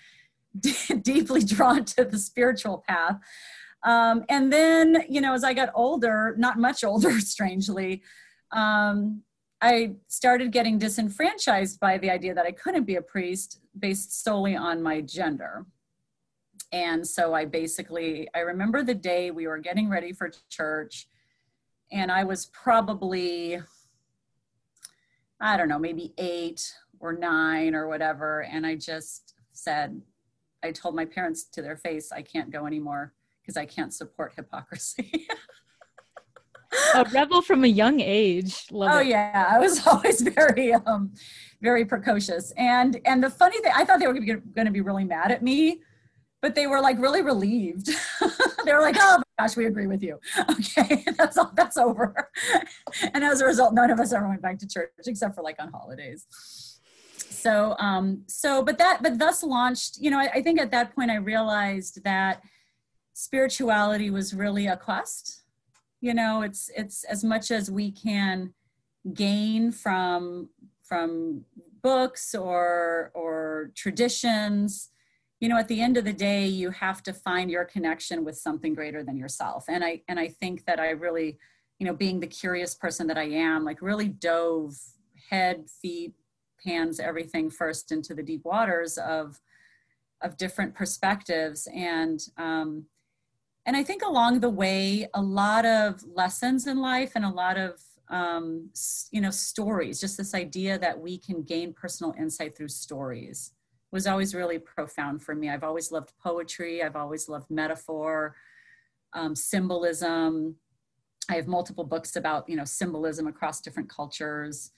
deeply 1.01 1.43
drawn 1.43 1.85
to 1.85 2.05
the 2.05 2.17
spiritual 2.17 2.83
path. 2.87 3.19
Um, 3.83 4.25
and 4.29 4.51
then, 4.51 5.03
you 5.09 5.21
know, 5.21 5.33
as 5.33 5.43
I 5.43 5.53
got 5.53 5.69
older, 5.75 6.35
not 6.37 6.57
much 6.57 6.83
older, 6.83 7.19
strangely, 7.19 8.01
um, 8.51 9.21
I 9.61 9.95
started 10.07 10.51
getting 10.51 10.77
disenfranchised 10.77 11.79
by 11.79 11.97
the 11.97 12.09
idea 12.09 12.33
that 12.33 12.45
I 12.45 12.51
couldn't 12.51 12.83
be 12.83 12.95
a 12.95 13.01
priest 13.01 13.59
based 13.77 14.23
solely 14.23 14.55
on 14.55 14.81
my 14.81 15.01
gender. 15.01 15.65
And 16.71 17.07
so 17.07 17.33
I 17.33 17.45
basically, 17.45 18.27
I 18.35 18.39
remember 18.39 18.83
the 18.83 18.95
day 18.95 19.31
we 19.31 19.47
were 19.47 19.59
getting 19.59 19.87
ready 19.87 20.13
for 20.13 20.31
church, 20.49 21.07
and 21.91 22.11
I 22.11 22.23
was 22.23 22.47
probably, 22.47 23.59
I 25.39 25.57
don't 25.57 25.69
know, 25.69 25.79
maybe 25.79 26.13
eight 26.17 26.73
or 26.99 27.13
nine 27.13 27.75
or 27.75 27.87
whatever. 27.87 28.43
And 28.43 28.65
I 28.65 28.75
just 28.75 29.35
said, 29.53 30.01
I 30.63 30.71
told 30.71 30.95
my 30.95 31.05
parents 31.05 31.43
to 31.53 31.61
their 31.61 31.77
face, 31.77 32.11
I 32.11 32.21
can't 32.21 32.51
go 32.51 32.65
anymore 32.65 33.13
because 33.41 33.57
I 33.57 33.65
can't 33.65 33.93
support 33.93 34.33
hypocrisy. 34.35 35.27
a 36.95 37.05
rebel 37.13 37.41
from 37.41 37.63
a 37.63 37.67
young 37.67 37.99
age. 37.99 38.65
Love 38.71 38.91
oh 38.93 38.99
it. 38.99 39.07
yeah, 39.07 39.47
I 39.49 39.59
was 39.59 39.85
always 39.87 40.21
very, 40.21 40.73
um, 40.73 41.13
very 41.61 41.85
precocious. 41.85 42.51
And 42.57 42.99
and 43.05 43.23
the 43.23 43.29
funny 43.29 43.59
thing, 43.61 43.71
I 43.75 43.85
thought 43.85 43.99
they 43.99 44.07
were 44.07 44.13
going 44.13 44.65
to 44.65 44.71
be 44.71 44.81
really 44.81 45.03
mad 45.03 45.31
at 45.31 45.43
me, 45.43 45.81
but 46.41 46.55
they 46.55 46.67
were 46.67 46.81
like 46.81 46.99
really 46.99 47.21
relieved. 47.21 47.89
they 48.65 48.73
were 48.73 48.81
like, 48.81 48.97
"Oh 48.99 49.21
gosh, 49.39 49.55
we 49.55 49.65
agree 49.65 49.87
with 49.87 50.03
you. 50.03 50.19
Okay, 50.51 51.05
that's 51.17 51.37
all. 51.37 51.51
That's 51.55 51.77
over." 51.77 52.29
and 53.13 53.23
as 53.23 53.41
a 53.41 53.45
result, 53.45 53.73
none 53.73 53.91
of 53.91 53.99
us 53.99 54.13
ever 54.13 54.27
went 54.27 54.41
back 54.41 54.59
to 54.59 54.67
church 54.67 54.91
except 55.05 55.35
for 55.35 55.41
like 55.41 55.57
on 55.59 55.71
holidays. 55.71 56.25
So, 57.17 57.75
um, 57.79 58.23
so, 58.27 58.63
but 58.63 58.77
that, 58.77 59.03
but 59.03 59.19
thus 59.19 59.43
launched. 59.43 59.97
You 59.99 60.11
know, 60.11 60.19
I, 60.19 60.29
I 60.35 60.41
think 60.41 60.59
at 60.59 60.71
that 60.71 60.95
point 60.95 61.11
I 61.11 61.15
realized 61.15 62.03
that 62.03 62.41
spirituality 63.13 64.09
was 64.09 64.33
really 64.33 64.67
a 64.67 64.75
quest 64.75 65.45
you 66.05 66.13
know 66.13 66.43
it's 66.43 66.69
it's 66.75 67.03
as 67.05 67.23
much 67.23 67.49
as 67.49 67.71
we 67.71 67.91
can 67.91 68.53
gain 69.13 69.71
from 69.71 70.49
from 70.83 71.41
books 71.81 72.35
or 72.35 73.11
or 73.15 73.71
traditions 73.75 74.89
you 75.39 75.49
know 75.49 75.57
at 75.57 75.67
the 75.67 75.81
end 75.81 75.97
of 75.97 76.05
the 76.05 76.13
day 76.13 76.45
you 76.45 76.69
have 76.71 77.03
to 77.03 77.13
find 77.13 77.51
your 77.51 77.65
connection 77.65 78.23
with 78.23 78.37
something 78.37 78.73
greater 78.73 79.03
than 79.03 79.17
yourself 79.17 79.65
and 79.67 79.83
i 79.83 80.01
and 80.07 80.19
i 80.19 80.27
think 80.27 80.65
that 80.65 80.79
i 80.79 80.89
really 80.89 81.37
you 81.79 81.85
know 81.85 81.93
being 81.93 82.19
the 82.19 82.27
curious 82.27 82.75
person 82.75 83.07
that 83.07 83.17
i 83.17 83.23
am 83.23 83.63
like 83.65 83.81
really 83.81 84.07
dove 84.07 84.75
head 85.29 85.65
feet 85.81 86.13
hands 86.63 86.99
everything 86.99 87.49
first 87.49 87.91
into 87.91 88.13
the 88.13 88.23
deep 88.23 88.43
waters 88.43 88.97
of 88.97 89.39
of 90.21 90.37
different 90.37 90.73
perspectives 90.73 91.67
and 91.73 92.21
um, 92.37 92.85
and 93.65 93.75
I 93.75 93.83
think 93.83 94.03
along 94.03 94.41
the 94.41 94.49
way, 94.49 95.07
a 95.13 95.21
lot 95.21 95.65
of 95.65 96.03
lessons 96.03 96.67
in 96.67 96.77
life 96.77 97.13
and 97.15 97.25
a 97.25 97.29
lot 97.29 97.57
of 97.57 97.81
um, 98.09 98.69
you 99.11 99.21
know 99.21 99.31
stories. 99.31 99.99
Just 99.99 100.17
this 100.17 100.35
idea 100.35 100.77
that 100.79 100.99
we 100.99 101.17
can 101.17 101.41
gain 101.41 101.73
personal 101.73 102.13
insight 102.17 102.55
through 102.55 102.67
stories 102.67 103.51
was 103.91 104.07
always 104.07 104.35
really 104.35 104.59
profound 104.59 105.23
for 105.23 105.35
me. 105.35 105.49
I've 105.49 105.63
always 105.63 105.91
loved 105.91 106.11
poetry. 106.21 106.83
I've 106.83 106.95
always 106.95 107.29
loved 107.29 107.49
metaphor, 107.49 108.35
um, 109.13 109.35
symbolism. 109.35 110.55
I 111.29 111.35
have 111.35 111.47
multiple 111.47 111.83
books 111.83 112.15
about 112.15 112.47
you 112.49 112.55
know 112.55 112.65
symbolism 112.65 113.27
across 113.27 113.61
different 113.61 113.89
cultures. 113.89 114.71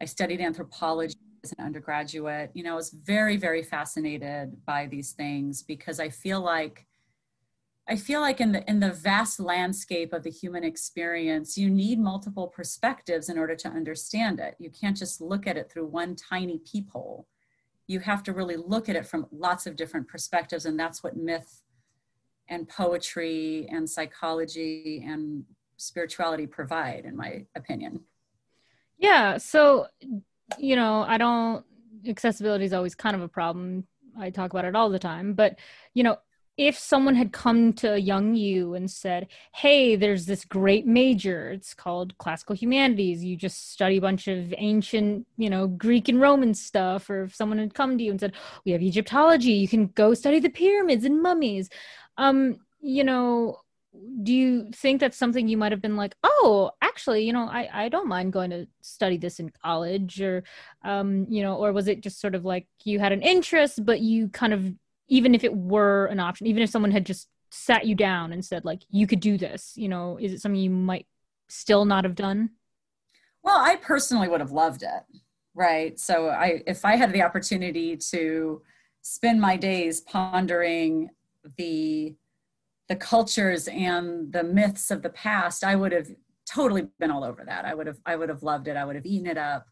I 0.00 0.06
studied 0.06 0.40
anthropology 0.40 1.18
as 1.44 1.52
an 1.58 1.64
undergraduate. 1.64 2.50
You 2.54 2.62
know, 2.62 2.72
I 2.72 2.76
was 2.76 2.90
very 2.90 3.36
very 3.36 3.62
fascinated 3.62 4.64
by 4.64 4.86
these 4.86 5.12
things 5.12 5.62
because 5.62 6.00
I 6.00 6.08
feel 6.08 6.40
like 6.40 6.86
I 7.88 7.96
feel 7.96 8.20
like 8.20 8.40
in 8.40 8.52
the 8.52 8.68
in 8.70 8.78
the 8.78 8.92
vast 8.92 9.40
landscape 9.40 10.12
of 10.12 10.22
the 10.22 10.30
human 10.30 10.62
experience, 10.62 11.58
you 11.58 11.68
need 11.68 11.98
multiple 11.98 12.46
perspectives 12.46 13.28
in 13.28 13.36
order 13.36 13.56
to 13.56 13.68
understand 13.68 14.38
it. 14.38 14.54
You 14.60 14.70
can't 14.70 14.96
just 14.96 15.20
look 15.20 15.46
at 15.46 15.56
it 15.56 15.70
through 15.70 15.86
one 15.86 16.14
tiny 16.14 16.60
peephole. 16.70 17.26
You 17.90 17.98
have 18.00 18.22
to 18.22 18.32
really 18.32 18.56
look 18.56 18.88
at 18.88 18.94
it 18.94 19.04
from 19.04 19.26
lots 19.32 19.66
of 19.66 19.74
different 19.74 20.06
perspectives, 20.06 20.64
and 20.64 20.78
that's 20.78 21.02
what 21.02 21.16
myth 21.16 21.62
and 22.48 22.68
poetry 22.68 23.66
and 23.68 23.90
psychology 23.90 25.04
and 25.04 25.44
spirituality 25.76 26.46
provide, 26.46 27.04
in 27.04 27.16
my 27.16 27.46
opinion. 27.56 28.00
Yeah. 28.98 29.38
So, 29.38 29.88
you 30.56 30.76
know, 30.76 31.04
I 31.08 31.18
don't 31.18 31.64
accessibility 32.06 32.64
is 32.64 32.72
always 32.72 32.94
kind 32.94 33.16
of 33.16 33.22
a 33.22 33.28
problem. 33.28 33.86
I 34.16 34.30
talk 34.30 34.52
about 34.52 34.64
it 34.64 34.76
all 34.76 34.90
the 34.90 34.98
time, 35.00 35.34
but 35.34 35.58
you 35.92 36.04
know, 36.04 36.16
if 36.60 36.78
someone 36.78 37.14
had 37.14 37.32
come 37.32 37.72
to 37.72 37.94
a 37.94 37.96
young 37.96 38.34
you 38.34 38.74
and 38.74 38.90
said, 38.90 39.28
Hey, 39.54 39.96
there's 39.96 40.26
this 40.26 40.44
great 40.44 40.86
major, 40.86 41.50
it's 41.50 41.72
called 41.72 42.18
classical 42.18 42.54
humanities, 42.54 43.24
you 43.24 43.34
just 43.34 43.72
study 43.72 43.96
a 43.96 44.00
bunch 44.02 44.28
of 44.28 44.52
ancient, 44.58 45.26
you 45.38 45.48
know, 45.48 45.66
Greek 45.66 46.10
and 46.10 46.20
Roman 46.20 46.52
stuff, 46.52 47.08
or 47.08 47.22
if 47.22 47.34
someone 47.34 47.56
had 47.56 47.72
come 47.72 47.96
to 47.96 48.04
you 48.04 48.10
and 48.10 48.20
said, 48.20 48.34
We 48.66 48.72
have 48.72 48.82
Egyptology, 48.82 49.52
you 49.52 49.68
can 49.68 49.86
go 49.86 50.12
study 50.12 50.38
the 50.38 50.50
pyramids 50.50 51.06
and 51.06 51.22
mummies. 51.22 51.70
Um, 52.18 52.58
you 52.82 53.04
know, 53.04 53.60
do 54.22 54.34
you 54.34 54.70
think 54.74 55.00
that's 55.00 55.16
something 55.16 55.48
you 55.48 55.56
might 55.56 55.72
have 55.72 55.80
been 55.80 55.96
like, 55.96 56.14
oh, 56.22 56.72
actually, 56.82 57.24
you 57.24 57.32
know, 57.32 57.48
I, 57.48 57.70
I 57.72 57.88
don't 57.88 58.06
mind 58.06 58.34
going 58.34 58.50
to 58.50 58.66
study 58.82 59.16
this 59.16 59.40
in 59.40 59.50
college 59.64 60.20
or, 60.20 60.44
um, 60.84 61.26
you 61.30 61.42
know, 61.42 61.56
or 61.56 61.72
was 61.72 61.88
it 61.88 62.02
just 62.02 62.20
sort 62.20 62.34
of 62.34 62.44
like 62.44 62.66
you 62.84 62.98
had 62.98 63.12
an 63.12 63.22
interest, 63.22 63.84
but 63.84 64.00
you 64.00 64.28
kind 64.28 64.52
of 64.52 64.74
even 65.10 65.34
if 65.34 65.44
it 65.44 65.54
were 65.54 66.06
an 66.06 66.18
option 66.18 66.46
even 66.46 66.62
if 66.62 66.70
someone 66.70 66.90
had 66.90 67.04
just 67.04 67.28
sat 67.50 67.84
you 67.86 67.94
down 67.94 68.32
and 68.32 68.44
said 68.44 68.64
like 68.64 68.82
you 68.88 69.06
could 69.06 69.20
do 69.20 69.36
this 69.36 69.74
you 69.76 69.88
know 69.88 70.16
is 70.18 70.32
it 70.32 70.40
something 70.40 70.60
you 70.60 70.70
might 70.70 71.06
still 71.48 71.84
not 71.84 72.04
have 72.04 72.14
done? 72.14 72.50
Well 73.42 73.58
i 73.58 73.76
personally 73.76 74.28
would 74.28 74.40
have 74.40 74.52
loved 74.52 74.82
it 74.82 75.02
right? 75.54 75.98
So 75.98 76.28
i 76.28 76.62
if 76.66 76.84
i 76.84 76.96
had 76.96 77.12
the 77.12 77.22
opportunity 77.22 77.96
to 77.96 78.62
spend 79.02 79.40
my 79.40 79.56
days 79.56 80.00
pondering 80.00 81.10
the 81.58 82.14
the 82.88 82.96
cultures 82.96 83.68
and 83.68 84.32
the 84.32 84.42
myths 84.42 84.90
of 84.90 85.02
the 85.02 85.10
past 85.10 85.64
i 85.64 85.74
would 85.74 85.92
have 85.92 86.08
totally 86.52 86.88
been 86.98 87.10
all 87.10 87.24
over 87.24 87.44
that. 87.44 87.64
I 87.64 87.74
would 87.74 87.86
have 87.86 87.98
i 88.06 88.16
would 88.16 88.28
have 88.28 88.42
loved 88.42 88.68
it. 88.68 88.76
I 88.76 88.84
would 88.84 88.96
have 88.96 89.06
eaten 89.06 89.26
it 89.26 89.38
up 89.38 89.66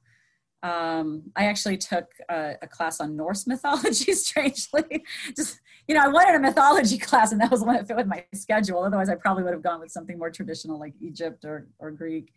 um, 0.62 1.30
I 1.36 1.44
actually 1.46 1.76
took 1.76 2.06
a, 2.28 2.54
a, 2.62 2.66
class 2.66 3.00
on 3.00 3.16
Norse 3.16 3.46
mythology, 3.46 4.12
strangely. 4.14 5.04
Just, 5.36 5.60
you 5.86 5.94
know, 5.94 6.00
I 6.02 6.08
wanted 6.08 6.34
a 6.34 6.40
mythology 6.40 6.98
class 6.98 7.30
and 7.30 7.40
that 7.40 7.50
was 7.50 7.62
one 7.62 7.76
that 7.76 7.86
fit 7.86 7.96
with 7.96 8.08
my 8.08 8.24
schedule. 8.34 8.82
Otherwise, 8.82 9.08
I 9.08 9.14
probably 9.14 9.44
would 9.44 9.52
have 9.52 9.62
gone 9.62 9.78
with 9.78 9.92
something 9.92 10.18
more 10.18 10.30
traditional 10.30 10.78
like 10.78 10.94
Egypt 11.00 11.44
or, 11.44 11.68
or 11.78 11.92
Greek. 11.92 12.32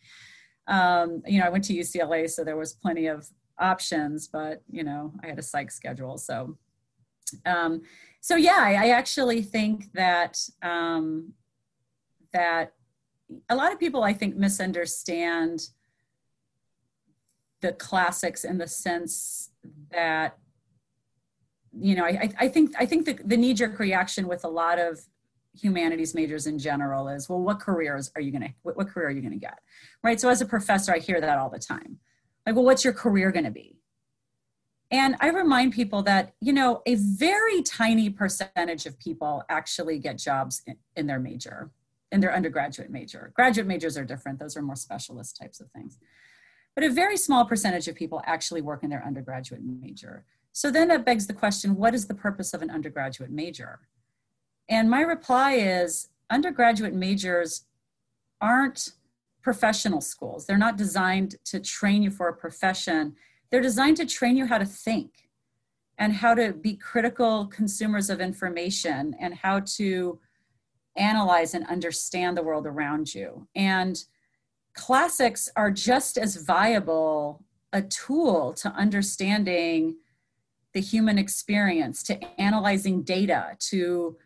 Um, 0.68 1.24
you 1.26 1.40
know, 1.40 1.48
I 1.48 1.50
went 1.50 1.64
to 1.66 1.74
UCLA, 1.74 2.30
so 2.30 2.44
there 2.44 2.58
was 2.58 2.74
plenty 2.74 3.08
of 3.08 3.28
options, 3.60 4.28
but, 4.28 4.62
you 4.70 4.84
know, 4.84 5.14
I 5.24 5.28
had 5.28 5.40
a 5.40 5.44
psych 5.44 5.72
schedule. 5.72 6.20
So, 6.20 6.58
um, 7.48 7.82
so 8.20 8.36
yeah, 8.36 8.60
I, 8.60 8.74
I 8.74 8.90
actually 8.90 9.42
think 9.42 9.92
that, 9.94 10.38
um, 10.62 11.34
that 12.34 12.74
a 13.50 13.56
lot 13.56 13.72
of 13.72 13.80
people, 13.80 14.04
I 14.04 14.14
think, 14.14 14.36
misunderstand 14.36 15.70
the 17.62 17.74
classics 17.74 18.44
in 18.44 18.58
the 18.58 18.68
sense 18.68 19.52
that 19.92 20.38
you 21.78 21.96
know 21.96 22.06
i, 22.06 22.30
I 22.40 22.48
think 22.48 22.74
i 22.80 22.86
think 22.86 23.06
the, 23.06 23.14
the 23.24 23.38
knee-jerk 23.38 23.80
reaction 23.80 24.28
with 24.28 24.44
a 24.44 24.50
lot 24.50 24.80
of 24.80 25.00
humanities 25.54 26.16
majors 26.16 26.48
in 26.48 26.58
general 26.58 27.08
is 27.10 27.28
well 27.28 27.40
what 27.40 27.60
careers 27.60 28.12
are 28.16 28.22
you 28.22 28.32
to 28.32 28.50
what, 28.64 28.78
what 28.78 28.88
career 28.88 29.08
are 29.08 29.12
you 29.12 29.22
to 29.30 29.36
get? 29.36 29.60
Right? 30.04 30.20
So 30.20 30.30
as 30.30 30.42
a 30.42 30.46
professor 30.46 30.94
i 30.94 31.00
hear 31.00 31.20
that 31.20 31.38
all 31.38 31.50
the 31.50 31.60
time. 31.60 32.00
Like 32.46 32.56
well 32.56 32.66
what's 32.66 32.84
your 32.84 32.94
career 32.94 33.32
to 33.32 33.52
be? 33.52 33.78
And 34.90 35.16
i 35.20 35.30
remind 35.30 35.74
people 35.74 36.04
that 36.04 36.34
you 36.40 36.54
know 36.54 36.82
a 36.86 36.96
very 36.96 37.62
tiny 37.64 38.10
percentage 38.10 38.86
of 38.86 38.98
people 39.00 39.44
actually 39.50 40.00
get 40.00 40.18
jobs 40.18 40.62
in, 40.66 40.78
in 40.96 41.08
their 41.08 41.20
major 41.20 41.72
in 42.14 42.20
their 42.20 42.34
undergraduate 42.34 42.90
major. 42.90 43.32
Graduate 43.36 43.68
majors 43.68 43.98
are 43.98 44.04
different. 44.04 44.38
Those 44.38 44.58
are 44.58 44.62
more 44.62 44.76
specialist 44.76 45.38
types 45.42 45.62
of 45.62 45.70
things 45.72 45.98
but 46.76 46.84
a 46.84 46.90
very 46.90 47.18
small 47.18 47.46
percentage 47.46 47.88
of 47.88 47.96
people 47.96 48.22
actually 48.26 48.62
work 48.62 48.84
in 48.84 48.90
their 48.90 49.06
undergraduate 49.06 49.62
major. 49.64 50.26
So 50.54 50.72
then 50.72 50.88
that 50.90 51.06
begs 51.06 51.28
the 51.28 51.34
question 51.34 51.76
what 51.76 51.94
is 51.94 52.08
the 52.08 52.14
purpose 52.14 52.54
of 52.54 52.62
an 52.62 52.70
undergraduate 52.70 53.32
major? 53.32 53.80
And 54.70 54.90
my 54.90 55.02
reply 55.02 55.54
is 55.54 56.10
undergraduate 56.30 56.94
majors 56.94 57.66
aren't 58.40 58.94
professional 59.42 60.02
schools. 60.02 60.46
They're 60.46 60.58
not 60.58 60.78
designed 60.78 61.36
to 61.46 61.60
train 61.60 62.04
you 62.04 62.12
for 62.12 62.28
a 62.28 62.34
profession, 62.34 63.16
they're 63.50 63.62
designed 63.62 63.98
to 63.98 64.06
train 64.06 64.38
you 64.38 64.46
how 64.46 64.58
to 64.58 64.66
think 64.66 65.30
and 65.98 66.14
how 66.14 66.34
to 66.34 66.54
be 66.54 66.76
critical 66.76 67.48
consumers 67.48 68.10
of 68.10 68.22
information 68.22 69.14
and 69.20 69.36
how 69.36 69.60
to 69.60 70.20
analyze 70.96 71.54
and 71.54 71.66
understand 71.68 72.38
the 72.38 72.44
world 72.44 72.66
around 72.66 73.14
you. 73.14 73.48
And 73.56 74.04
classics 74.74 75.50
are 75.56 75.72
just 75.72 76.18
as 76.18 76.36
viable 76.38 77.44
a 77.74 77.82
tool 77.82 78.54
to 78.54 78.70
understanding 78.70 79.96
the 80.74 80.82
human 80.82 81.18
experience, 81.18 82.04
to 82.04 82.20
analyzing 82.40 83.04
data, 83.04 83.56
to 83.60 84.18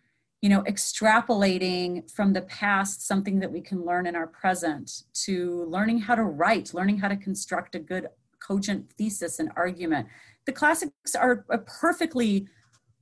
you 0.41 0.49
know 0.49 0.61
extrapolating 0.63 2.09
from 2.11 2.33
the 2.33 2.43
past 2.43 3.07
something 3.07 3.39
that 3.39 3.51
we 3.51 3.61
can 3.61 3.83
learn 3.83 4.05
in 4.05 4.15
our 4.15 4.27
present 4.27 5.03
to 5.13 5.65
learning 5.69 5.97
how 5.97 6.13
to 6.13 6.23
write 6.23 6.71
learning 6.73 6.99
how 6.99 7.07
to 7.07 7.15
construct 7.15 7.73
a 7.73 7.79
good 7.79 8.07
cogent 8.39 8.91
thesis 8.97 9.39
and 9.39 9.49
argument. 9.55 10.07
The 10.45 10.51
classics 10.51 11.15
are 11.15 11.45
a 11.49 11.57
perfectly 11.57 12.47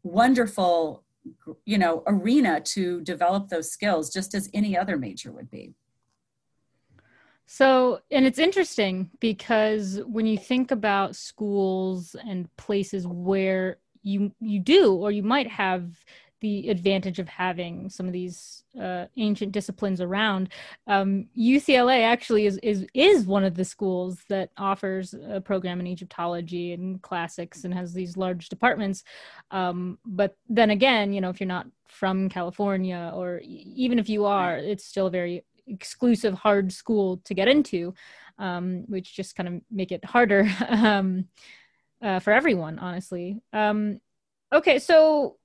wonderful 0.03 1.03
you 1.65 1.77
know 1.77 2.03
arena 2.07 2.59
to 2.61 3.01
develop 3.01 3.49
those 3.49 3.71
skills 3.71 4.11
just 4.11 4.33
as 4.35 4.49
any 4.53 4.77
other 4.77 4.97
major 4.97 5.31
would 5.31 5.49
be 5.49 5.73
so, 7.53 7.99
and 8.09 8.25
it's 8.25 8.39
interesting 8.39 9.11
because 9.19 10.01
when 10.07 10.25
you 10.25 10.39
think 10.39 10.71
about 10.71 11.15
schools 11.15 12.15
and 12.27 12.49
places 12.57 13.05
where 13.05 13.77
you 14.01 14.31
you 14.39 14.59
do 14.59 14.95
or 14.95 15.11
you 15.11 15.21
might 15.21 15.47
have 15.47 15.85
the 16.41 16.67
advantage 16.69 17.19
of 17.19 17.29
having 17.29 17.91
some 17.91 18.07
of 18.07 18.11
these 18.11 18.63
uh, 18.81 19.05
ancient 19.17 19.51
disciplines 19.51 20.01
around. 20.01 20.49
Um, 20.87 21.27
UCLA 21.37 22.01
actually 22.01 22.47
is, 22.47 22.57
is 22.63 22.87
is 22.95 23.27
one 23.27 23.43
of 23.43 23.53
the 23.53 23.63
schools 23.63 24.17
that 24.29 24.49
offers 24.57 25.13
a 25.13 25.39
program 25.39 25.79
in 25.79 25.85
Egyptology 25.85 26.73
and 26.73 26.99
classics 27.03 27.65
and 27.65 27.73
has 27.73 27.93
these 27.93 28.17
large 28.17 28.49
departments. 28.49 29.03
Um, 29.51 29.99
but 30.07 30.35
then 30.49 30.71
again, 30.71 31.13
you 31.13 31.21
know, 31.21 31.29
if 31.29 31.39
you're 31.39 31.47
not 31.47 31.67
from 31.87 32.29
California 32.29 33.11
or 33.13 33.39
even 33.43 33.99
if 33.99 34.09
you 34.09 34.25
are, 34.25 34.57
it's 34.57 34.85
still 34.85 35.05
a 35.05 35.11
very 35.11 35.43
exclusive, 35.67 36.33
hard 36.33 36.71
school 36.71 37.17
to 37.25 37.33
get 37.33 37.47
into, 37.47 37.93
um, 38.37 38.83
which 38.87 39.15
just 39.15 39.35
kind 39.35 39.49
of 39.49 39.61
make 39.71 39.91
it 39.91 40.03
harder 40.03 40.49
um, 40.67 41.25
uh, 42.01 42.19
for 42.19 42.33
everyone, 42.33 42.79
honestly. 42.79 43.41
Um, 43.51 43.99
okay, 44.53 44.79
so 44.79 45.37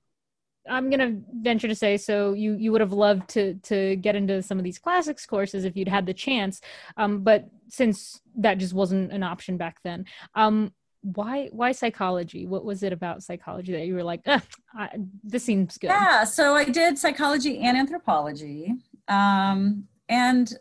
I'm 0.68 0.90
gonna 0.90 1.20
venture 1.32 1.68
to 1.68 1.74
say 1.74 1.96
so 1.96 2.34
you 2.34 2.54
you 2.54 2.72
would 2.72 2.80
have 2.80 2.92
loved 2.92 3.28
to 3.30 3.54
to 3.54 3.96
get 3.96 4.16
into 4.16 4.42
some 4.42 4.58
of 4.58 4.64
these 4.64 4.78
classics 4.78 5.26
courses 5.26 5.64
if 5.64 5.76
you'd 5.76 5.88
had 5.88 6.06
the 6.06 6.14
chance, 6.14 6.60
um, 6.96 7.22
but 7.22 7.48
since 7.68 8.20
that 8.36 8.58
just 8.58 8.74
wasn't 8.74 9.12
an 9.12 9.22
option 9.22 9.56
back 9.56 9.78
then, 9.82 10.04
um, 10.34 10.72
why 11.02 11.48
why 11.52 11.72
psychology? 11.72 12.46
What 12.46 12.64
was 12.64 12.82
it 12.82 12.92
about 12.92 13.22
psychology 13.22 13.72
that 13.72 13.86
you 13.86 13.94
were 13.94 14.04
like, 14.04 14.22
I, 14.26 14.90
this 15.24 15.44
seems 15.44 15.78
good? 15.78 15.88
Yeah, 15.88 16.24
so 16.24 16.54
I 16.54 16.64
did 16.64 16.98
psychology 16.98 17.60
and 17.60 17.76
anthropology, 17.76 18.74
um, 19.06 19.86
and 20.08 20.52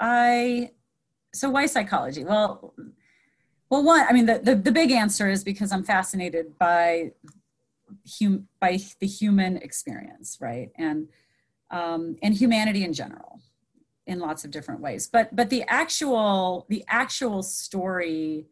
I 0.00 0.72
so 1.34 1.50
why 1.50 1.66
psychology? 1.66 2.24
Well. 2.24 2.74
Well, 3.68 3.82
one, 3.82 4.06
I 4.08 4.12
mean, 4.12 4.26
the, 4.26 4.38
the, 4.38 4.54
the 4.54 4.70
big 4.70 4.92
answer 4.92 5.28
is 5.28 5.42
because 5.42 5.72
I'm 5.72 5.82
fascinated 5.82 6.56
by 6.56 7.10
hum, 8.18 8.48
by 8.60 8.78
the 9.00 9.06
human 9.06 9.56
experience, 9.56 10.38
right? 10.40 10.70
And 10.76 11.08
um, 11.70 12.16
and 12.22 12.34
humanity 12.34 12.84
in 12.84 12.92
general, 12.92 13.40
in 14.06 14.20
lots 14.20 14.44
of 14.44 14.50
different 14.50 14.80
ways. 14.80 15.08
But 15.08 15.34
but 15.34 15.50
the 15.50 15.64
actual 15.68 16.66
the 16.68 16.84
actual 16.88 17.42
story 17.42 18.46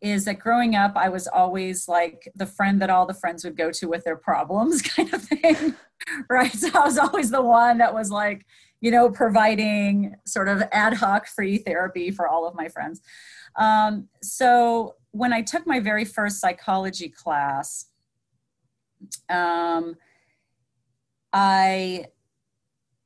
is 0.00 0.26
that 0.26 0.38
growing 0.38 0.74
up, 0.74 0.92
I 0.96 1.08
was 1.08 1.26
always 1.26 1.88
like 1.88 2.30
the 2.34 2.44
friend 2.44 2.80
that 2.82 2.90
all 2.90 3.06
the 3.06 3.14
friends 3.14 3.42
would 3.44 3.56
go 3.56 3.70
to 3.70 3.88
with 3.88 4.04
their 4.04 4.16
problems, 4.16 4.82
kind 4.82 5.12
of 5.14 5.22
thing, 5.22 5.74
right? 6.28 6.52
So 6.52 6.68
I 6.74 6.84
was 6.84 6.98
always 6.98 7.30
the 7.30 7.42
one 7.42 7.78
that 7.78 7.94
was 7.94 8.10
like, 8.10 8.44
you 8.84 8.90
know, 8.90 9.08
providing 9.08 10.14
sort 10.26 10.46
of 10.46 10.62
ad 10.70 10.92
hoc 10.92 11.26
free 11.26 11.56
therapy 11.56 12.10
for 12.10 12.28
all 12.28 12.46
of 12.46 12.54
my 12.54 12.68
friends. 12.68 13.00
Um, 13.56 14.08
so 14.22 14.96
when 15.12 15.32
I 15.32 15.40
took 15.40 15.66
my 15.66 15.80
very 15.80 16.04
first 16.04 16.38
psychology 16.38 17.08
class, 17.08 17.86
um, 19.30 19.94
I 21.32 22.04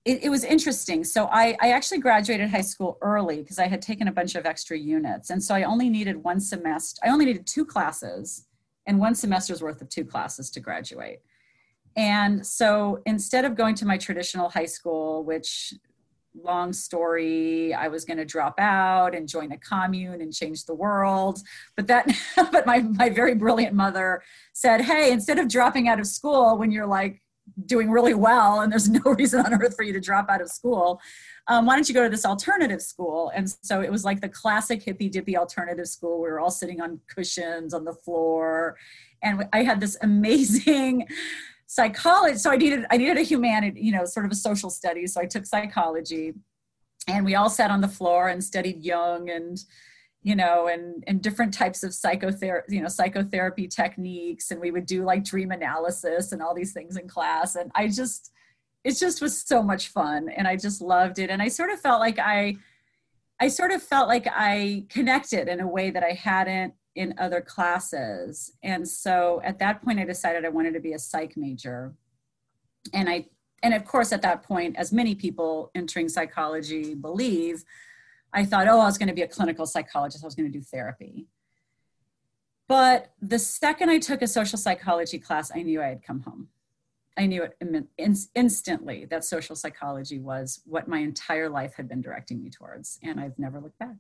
it, 0.04 0.24
it, 0.24 0.30
was 0.30 0.42
interesting. 0.42 1.04
So 1.04 1.26
I, 1.26 1.56
I 1.60 1.70
actually 1.70 1.98
graduated 1.98 2.50
high 2.50 2.62
school 2.62 2.98
early 3.00 3.36
because 3.36 3.60
I 3.60 3.68
had 3.68 3.80
taken 3.80 4.08
a 4.08 4.12
bunch 4.12 4.34
of 4.34 4.46
extra 4.46 4.76
units. 4.76 5.30
And 5.30 5.40
so 5.40 5.54
I 5.54 5.62
only 5.62 5.88
needed 5.88 6.16
one 6.16 6.40
semester, 6.40 6.98
I 7.04 7.10
only 7.10 7.24
needed 7.24 7.46
two 7.46 7.64
classes 7.64 8.46
and 8.88 8.98
one 8.98 9.14
semester's 9.14 9.62
worth 9.62 9.80
of 9.80 9.88
two 9.88 10.04
classes 10.04 10.50
to 10.50 10.60
graduate. 10.60 11.20
And 11.98 12.46
so 12.46 13.02
instead 13.06 13.44
of 13.44 13.56
going 13.56 13.74
to 13.74 13.84
my 13.84 13.98
traditional 13.98 14.48
high 14.48 14.66
school, 14.66 15.24
which 15.24 15.74
long 16.44 16.72
story 16.72 17.74
i 17.74 17.88
was 17.88 18.04
going 18.04 18.16
to 18.16 18.24
drop 18.24 18.54
out 18.60 19.12
and 19.12 19.26
join 19.26 19.50
a 19.50 19.56
commune 19.56 20.20
and 20.20 20.32
change 20.32 20.66
the 20.66 20.74
world. 20.74 21.40
But 21.74 21.88
that 21.88 22.06
but 22.52 22.64
my 22.64 22.80
my 22.80 23.08
very 23.08 23.34
brilliant 23.34 23.74
mother 23.74 24.22
said 24.52 24.82
hey 24.82 25.10
instead 25.10 25.38
of 25.38 25.48
dropping 25.48 25.88
out 25.88 25.98
of 25.98 26.06
school 26.06 26.56
when 26.56 26.70
you're 26.70 26.86
like 26.86 27.20
doing 27.66 27.90
really 27.90 28.14
well 28.14 28.60
and 28.60 28.70
there's 28.70 28.88
no 29.00 29.00
reason 29.04 29.40
on 29.40 29.52
earth 29.54 29.74
for 29.74 29.82
you 29.82 29.92
to 29.94 30.00
drop 30.00 30.28
out 30.28 30.40
of 30.40 30.48
school 30.48 31.00
um, 31.48 31.64
why 31.64 31.74
don't 31.74 31.88
you 31.88 31.94
go 31.94 32.04
to 32.04 32.10
this 32.10 32.26
alternative 32.26 32.82
school? 32.82 33.32
And 33.34 33.48
so 33.62 33.80
it 33.80 33.90
was 33.90 34.04
like 34.04 34.20
the 34.20 34.28
classic 34.28 34.82
hippy 34.82 35.08
dippy 35.08 35.34
alternative 35.34 35.88
school 35.88 36.20
we 36.20 36.28
were 36.28 36.40
all 36.40 36.50
sitting 36.50 36.82
on 36.82 37.00
cushions 37.08 37.72
on 37.72 37.84
the 37.84 37.94
floor. 37.94 38.76
And 39.22 39.48
i 39.52 39.62
had 39.62 39.80
this 39.80 39.96
amazing 40.02 41.08
psychology 41.70 42.36
so 42.36 42.50
i 42.50 42.56
needed 42.56 42.84
i 42.90 42.96
needed 42.96 43.18
a 43.18 43.22
humanity 43.22 43.80
you 43.80 43.92
know 43.92 44.04
sort 44.04 44.26
of 44.26 44.32
a 44.32 44.34
social 44.34 44.70
studies 44.70 45.12
so 45.14 45.20
i 45.20 45.26
took 45.26 45.46
psychology. 45.46 46.34
And 47.06 47.24
we 47.24 47.36
all 47.36 47.48
sat 47.48 47.70
on 47.70 47.80
the 47.80 47.88
floor 47.88 48.28
and 48.28 48.42
studied 48.44 48.84
jung 48.84 49.30
and 49.30 49.58
you 50.22 50.36
know 50.36 50.66
and 50.66 51.02
and 51.06 51.22
different 51.22 51.54
types 51.54 51.82
of 51.82 51.94
psychotherapy 51.94 52.76
you 52.76 52.82
know 52.82 52.88
psychotherapy 52.88 53.66
techniques. 53.66 54.50
And 54.50 54.60
we 54.60 54.70
would 54.70 54.84
do 54.84 55.04
like 55.04 55.24
dream 55.24 55.50
analysis 55.50 56.32
and 56.32 56.42
all 56.42 56.54
these 56.54 56.72
things 56.72 56.96
in 56.96 57.08
class. 57.08 57.56
And 57.56 57.70
i 57.74 57.88
just 57.88 58.30
it 58.84 58.98
just 58.98 59.22
was 59.22 59.40
so 59.40 59.62
much 59.62 59.88
fun. 59.88 60.28
And 60.28 60.46
i 60.46 60.56
just 60.56 60.82
loved 60.82 61.18
it. 61.18 61.30
And 61.30 61.40
i 61.40 61.48
sort 61.48 61.70
of 61.70 61.80
felt 61.80 62.00
like 62.00 62.18
i 62.18 62.56
i 63.40 63.48
sort 63.48 63.70
of 63.70 63.82
felt 63.82 64.08
like 64.08 64.26
i 64.30 64.84
connected 64.90 65.48
in 65.48 65.60
a 65.60 65.68
way 65.68 65.90
that 65.90 66.02
i 66.02 66.12
hadn't 66.12 66.74
in 66.94 67.14
other 67.18 67.40
classes. 67.40 68.52
And 68.62 68.86
so 68.86 69.40
at 69.44 69.58
that 69.60 69.82
point, 69.82 69.98
I 69.98 70.04
decided 70.04 70.44
I 70.44 70.48
wanted 70.48 70.74
to 70.74 70.80
be 70.80 70.92
a 70.92 70.98
psych 70.98 71.36
major. 71.36 71.94
And 72.92 73.08
I, 73.08 73.26
and 73.62 73.74
of 73.74 73.84
course, 73.84 74.12
at 74.12 74.22
that 74.22 74.42
point, 74.42 74.76
as 74.76 74.92
many 74.92 75.14
people 75.14 75.70
entering 75.74 76.08
psychology 76.08 76.94
believe, 76.94 77.64
I 78.32 78.44
thought, 78.44 78.68
oh, 78.68 78.80
I 78.80 78.84
was 78.84 78.98
going 78.98 79.08
to 79.08 79.14
be 79.14 79.22
a 79.22 79.28
clinical 79.28 79.66
psychologist, 79.66 80.24
I 80.24 80.26
was 80.26 80.34
going 80.34 80.50
to 80.50 80.58
do 80.58 80.64
therapy. 80.64 81.26
But 82.68 83.12
the 83.22 83.38
second 83.38 83.88
I 83.88 83.98
took 83.98 84.20
a 84.20 84.26
social 84.26 84.58
psychology 84.58 85.18
class, 85.18 85.50
I 85.54 85.62
knew 85.62 85.80
I 85.80 85.86
had 85.86 86.02
come 86.02 86.20
home. 86.20 86.48
I 87.16 87.26
knew 87.26 87.42
it 87.42 87.56
in, 87.96 88.18
instantly 88.34 89.06
that 89.06 89.24
social 89.24 89.56
psychology 89.56 90.20
was 90.20 90.60
what 90.66 90.86
my 90.86 90.98
entire 90.98 91.48
life 91.48 91.74
had 91.74 91.88
been 91.88 92.00
directing 92.00 92.40
me 92.40 92.50
towards, 92.50 93.00
and 93.02 93.18
I've 93.18 93.38
never 93.38 93.58
looked 93.58 93.78
back. 93.78 93.96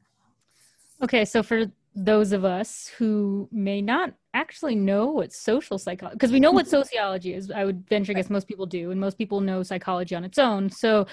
Okay, 1.02 1.24
so 1.24 1.42
for 1.42 1.66
those 1.94 2.32
of 2.32 2.44
us 2.44 2.90
who 2.98 3.48
may 3.50 3.82
not 3.82 4.14
actually 4.34 4.74
know 4.74 5.06
what 5.06 5.32
social 5.32 5.78
psychology 5.78 6.14
because 6.14 6.30
we 6.30 6.38
know 6.38 6.52
what 6.52 6.68
sociology 6.78 7.34
is 7.34 7.50
i 7.50 7.64
would 7.64 7.88
venture 7.88 8.12
guess 8.12 8.30
most 8.30 8.46
people 8.46 8.66
do 8.66 8.92
and 8.92 9.00
most 9.00 9.18
people 9.18 9.40
know 9.40 9.62
psychology 9.62 10.14
on 10.14 10.22
its 10.22 10.38
own. 10.38 10.70
So 10.70 11.06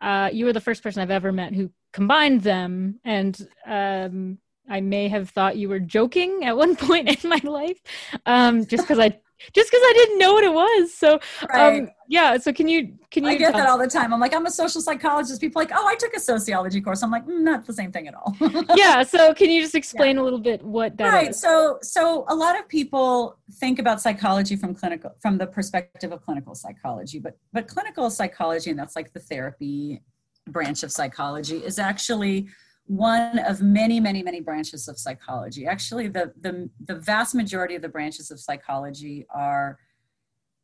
uh, 0.00 0.30
you 0.32 0.46
were 0.46 0.52
the 0.52 0.60
first 0.60 0.82
person 0.82 1.02
i've 1.02 1.10
ever 1.10 1.30
met 1.30 1.52
who 1.52 1.70
combined 1.92 2.42
them 2.42 3.00
and 3.04 3.46
um, 3.66 4.38
i 4.68 4.80
may 4.80 5.08
have 5.08 5.28
thought 5.30 5.58
you 5.58 5.68
were 5.68 5.80
joking 5.80 6.44
at 6.44 6.56
one 6.56 6.74
point 6.88 7.22
in 7.22 7.28
my 7.28 7.40
life 7.44 7.80
um, 8.24 8.64
just 8.64 8.84
because 8.84 8.98
i 8.98 9.18
just 9.52 9.70
because 9.70 9.82
I 9.82 9.92
didn't 9.96 10.18
know 10.18 10.32
what 10.32 10.44
it 10.44 10.52
was. 10.52 10.94
So, 10.94 11.14
um, 11.14 11.20
right. 11.48 11.82
um, 11.82 11.90
yeah. 12.08 12.36
So 12.36 12.52
can 12.52 12.68
you 12.68 12.94
can 13.10 13.24
you? 13.24 13.30
I 13.30 13.36
get 13.36 13.52
that 13.54 13.68
all 13.68 13.78
the 13.78 13.86
time. 13.86 14.12
I'm 14.12 14.20
like, 14.20 14.34
I'm 14.34 14.46
a 14.46 14.50
social 14.50 14.80
psychologist. 14.80 15.40
People 15.40 15.60
like, 15.60 15.70
oh, 15.72 15.86
I 15.86 15.94
took 15.96 16.14
a 16.14 16.20
sociology 16.20 16.80
course. 16.80 17.02
I'm 17.02 17.10
like, 17.10 17.26
mm, 17.26 17.40
not 17.40 17.66
the 17.66 17.72
same 17.72 17.92
thing 17.92 18.08
at 18.08 18.14
all. 18.14 18.36
yeah. 18.76 19.02
So 19.02 19.34
can 19.34 19.50
you 19.50 19.62
just 19.62 19.74
explain 19.74 20.16
yeah. 20.16 20.22
a 20.22 20.24
little 20.24 20.38
bit 20.38 20.62
what 20.62 20.96
that 20.98 21.12
right. 21.12 21.30
Is? 21.30 21.40
So 21.40 21.78
so 21.82 22.24
a 22.28 22.34
lot 22.34 22.58
of 22.58 22.68
people 22.68 23.38
think 23.54 23.78
about 23.78 24.00
psychology 24.00 24.56
from 24.56 24.74
clinical 24.74 25.12
from 25.20 25.38
the 25.38 25.46
perspective 25.46 26.12
of 26.12 26.24
clinical 26.24 26.54
psychology, 26.54 27.18
but 27.18 27.38
but 27.52 27.68
clinical 27.68 28.10
psychology, 28.10 28.70
and 28.70 28.78
that's 28.78 28.96
like 28.96 29.12
the 29.12 29.20
therapy 29.20 30.02
branch 30.48 30.82
of 30.82 30.90
psychology, 30.90 31.58
is 31.58 31.78
actually 31.78 32.48
one 32.90 33.38
of 33.38 33.62
many, 33.62 34.00
many, 34.00 34.20
many 34.20 34.40
branches 34.40 34.88
of 34.88 34.98
psychology. 34.98 35.64
Actually, 35.64 36.08
the, 36.08 36.32
the, 36.40 36.68
the 36.86 36.96
vast 36.96 37.36
majority 37.36 37.76
of 37.76 37.82
the 37.82 37.88
branches 37.88 38.32
of 38.32 38.40
psychology 38.40 39.24
are 39.32 39.78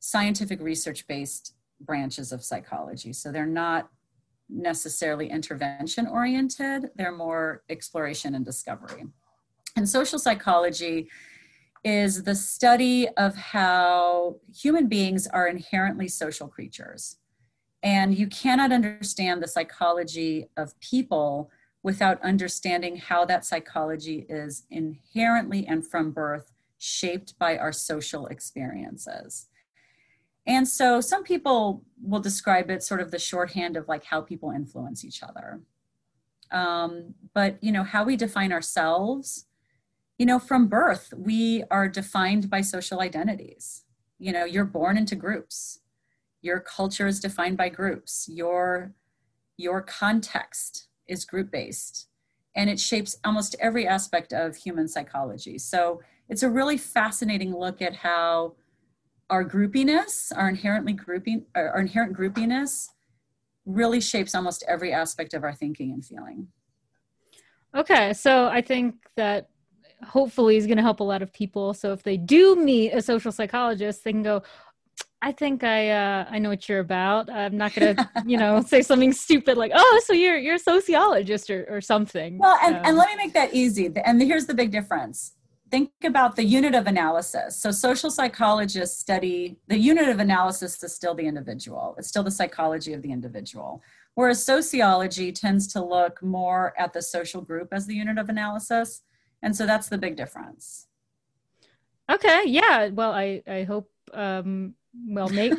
scientific 0.01 0.61
research 0.61 1.07
based 1.07 1.55
branches 1.81 2.33
of 2.33 2.43
psychology. 2.43 3.13
So 3.13 3.31
they're 3.31 3.47
not 3.47 3.91
necessarily 4.49 5.31
intervention 5.31 6.09
oriented, 6.09 6.91
they're 6.97 7.13
more 7.13 7.63
exploration 7.69 8.35
and 8.35 8.45
discovery. 8.45 9.05
And 9.77 9.89
social 9.89 10.19
psychology 10.19 11.09
is 11.85 12.25
the 12.25 12.35
study 12.35 13.09
of 13.11 13.37
how 13.37 14.41
human 14.53 14.89
beings 14.89 15.29
are 15.29 15.47
inherently 15.47 16.09
social 16.09 16.49
creatures. 16.49 17.19
And 17.85 18.19
you 18.19 18.27
cannot 18.27 18.73
understand 18.73 19.45
the 19.45 19.49
psychology 19.49 20.49
of 20.57 20.79
people 20.81 21.53
without 21.87 22.21
understanding 22.21 22.97
how 22.97 23.25
that 23.25 23.45
psychology 23.45 24.27
is 24.29 24.65
inherently 24.73 25.65
and 25.69 25.87
from 25.87 26.11
birth 26.11 26.51
shaped 26.79 27.39
by 27.39 27.57
our 27.57 27.71
social 27.71 28.27
experiences. 28.27 29.47
And 30.49 30.67
so 30.67 31.01
some 31.01 31.23
people 31.23 31.85
will 32.03 32.19
describe 32.19 32.73
it 32.73 32.83
sort 32.83 33.01
of 33.01 33.13
the 33.13 33.21
shorthand 33.21 33.77
of 33.77 33.87
like 33.87 34.03
how 34.03 34.21
people 34.21 34.51
influence 34.51 35.05
each 35.05 35.23
other. 35.23 35.61
Um, 36.51 37.15
but 37.33 37.63
you 37.63 37.71
know 37.71 37.85
how 37.85 38.03
we 38.03 38.17
define 38.17 38.53
ourselves 38.53 39.47
you 40.19 40.27
know 40.27 40.39
from 40.39 40.69
birth 40.69 41.13
we 41.17 41.65
are 41.71 41.89
defined 41.89 42.49
by 42.49 42.61
social 42.61 43.01
identities 43.01 43.83
you 44.19 44.33
know 44.33 44.45
you're 44.45 44.65
born 44.65 44.97
into 44.97 45.17
groups 45.17 45.81
your 46.41 46.61
culture 46.61 47.09
is 47.09 47.19
defined 47.19 47.57
by 47.57 47.69
groups 47.69 48.29
your 48.31 48.93
your 49.57 49.83
context 49.83 50.86
is 51.09 51.25
group 51.25 51.51
based 51.51 52.09
and 52.55 52.71
it 52.71 52.81
shapes 52.81 53.19
almost 53.25 53.55
every 53.61 53.87
aspect 53.87 54.33
of 54.33 54.57
human 54.57 54.89
psychology 54.89 55.59
so 55.59 56.01
it's 56.29 56.43
a 56.43 56.51
really 56.51 56.77
fascinating 56.77 57.55
look 57.57 57.81
at 57.83 57.95
how 57.95 58.55
our 59.31 59.45
groupiness 59.45 60.33
our 60.37 60.49
inherently 60.49 60.93
grouping 60.93 61.45
our 61.55 61.81
inherent 61.81 62.17
groupiness 62.17 62.89
really 63.67 64.01
shapes 64.01 64.35
almost 64.35 64.65
every 64.69 64.93
aspect 64.93 65.35
of 65.35 65.43
our 65.43 65.53
thinking 65.53 65.91
and 65.91 66.05
feeling. 66.05 66.49
Okay, 67.75 68.13
so 68.15 68.47
I 68.47 68.63
think 68.63 68.95
that 69.17 69.51
hopefully 70.05 70.57
is 70.57 70.67
going 70.67 70.77
to 70.77 70.83
help 70.83 71.01
a 71.01 71.05
lot 71.05 71.21
of 71.21 71.33
people. 71.33 71.75
So 71.75 71.93
if 71.93 72.03
they 72.03 72.17
do 72.17 72.55
meet 72.57 72.93
a 72.93 73.03
social 73.03 73.33
psychologist, 73.33 74.05
they 74.05 74.13
can 74.13 74.23
go, 74.23 74.43
I 75.23 75.33
think 75.33 75.65
I 75.65 75.91
uh, 75.91 76.27
I 76.31 76.39
know 76.39 76.51
what 76.51 76.69
you're 76.69 76.81
about. 76.81 77.31
I'm 77.31 77.57
not 77.57 77.75
gonna, 77.75 78.11
you 78.27 78.37
know, 78.37 78.63
say 78.63 78.83
something 78.83 79.13
stupid 79.13 79.57
like, 79.57 79.73
"Oh, 79.75 80.03
so 80.05 80.13
you're 80.13 80.39
you're 80.39 80.57
a 80.57 80.59
sociologist 80.59 81.51
or, 81.51 81.67
or 81.69 81.81
something." 81.81 82.39
Well, 82.39 82.59
and, 82.63 82.77
um, 82.77 82.83
and 82.85 82.97
let 82.97 83.09
me 83.09 83.17
make 83.17 83.33
that 83.35 83.55
easy. 83.55 83.91
And 84.05 84.21
here's 84.21 84.47
the 84.47 84.55
big 84.55 84.71
difference 84.71 85.33
think 85.71 85.91
about 86.05 86.37
the 86.37 86.45
unit 86.45 86.75
of 86.75 86.87
analysis. 86.87 87.61
So, 87.61 87.71
social 87.71 88.11
psychologists 88.11 88.99
study 88.99 89.57
the 89.69 89.79
unit 89.79 90.09
of 90.09 90.21
analysis 90.21 90.83
is 90.83 90.95
still 90.95 91.15
the 91.15 91.27
individual, 91.27 91.95
it's 91.99 92.09
still 92.09 92.23
the 92.23 92.31
psychology 92.31 92.93
of 92.93 93.03
the 93.03 93.13
individual. 93.13 93.83
Whereas 94.15 94.43
sociology 94.43 95.31
tends 95.31 95.67
to 95.75 95.85
look 95.85 96.23
more 96.23 96.73
at 96.79 96.95
the 96.95 97.03
social 97.03 97.43
group 97.43 97.69
as 97.73 97.87
the 97.87 97.95
unit 97.95 98.17
of 98.17 98.31
analysis. 98.31 99.03
And 99.43 99.55
so 99.55 99.67
that's 99.67 99.91
the 99.91 99.99
big 99.99 100.17
difference. 100.17 100.87
Okay. 102.11 102.45
Yeah. 102.47 102.89
Well, 102.89 103.13
I, 103.13 103.43
I 103.47 103.65
hope 103.65 103.91
um, 104.15 104.75
well 105.09 105.29
maybe 105.29 105.57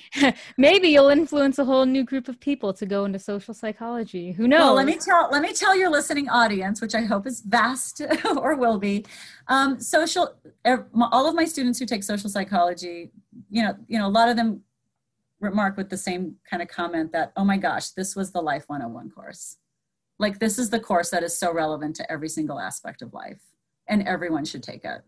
maybe 0.56 0.88
you'll 0.88 1.08
influence 1.08 1.58
a 1.58 1.64
whole 1.64 1.86
new 1.86 2.04
group 2.04 2.28
of 2.28 2.38
people 2.40 2.72
to 2.72 2.86
go 2.86 3.04
into 3.04 3.18
social 3.18 3.54
psychology. 3.54 4.32
Who 4.32 4.48
knows 4.48 4.60
well 4.60 4.74
let 4.74 4.86
me 4.86 4.96
tell 4.96 5.28
let 5.30 5.42
me 5.42 5.52
tell 5.52 5.76
your 5.76 5.90
listening 5.90 6.28
audience 6.28 6.80
which 6.80 6.94
i 6.94 7.02
hope 7.02 7.26
is 7.26 7.40
vast 7.40 8.02
or 8.36 8.56
will 8.56 8.78
be 8.78 9.04
um, 9.48 9.80
social 9.80 10.34
er, 10.66 10.88
all 11.12 11.28
of 11.28 11.34
my 11.34 11.44
students 11.44 11.78
who 11.78 11.86
take 11.86 12.02
social 12.02 12.30
psychology 12.30 13.10
you 13.50 13.62
know 13.62 13.74
you 13.88 13.98
know 13.98 14.06
a 14.06 14.08
lot 14.08 14.28
of 14.28 14.36
them 14.36 14.62
remark 15.40 15.76
with 15.76 15.88
the 15.88 15.96
same 15.96 16.36
kind 16.48 16.62
of 16.62 16.68
comment 16.68 17.12
that 17.12 17.32
oh 17.36 17.44
my 17.44 17.56
gosh 17.56 17.90
this 17.90 18.14
was 18.14 18.30
the 18.30 18.40
life 18.40 18.64
101 18.66 19.10
course. 19.10 19.56
Like 20.18 20.38
this 20.38 20.58
is 20.58 20.68
the 20.68 20.80
course 20.80 21.10
that 21.10 21.22
is 21.22 21.38
so 21.38 21.52
relevant 21.52 21.96
to 21.96 22.12
every 22.12 22.28
single 22.28 22.60
aspect 22.60 23.00
of 23.00 23.14
life 23.14 23.40
and 23.88 24.06
everyone 24.06 24.44
should 24.44 24.62
take 24.62 24.84
it 24.84 25.00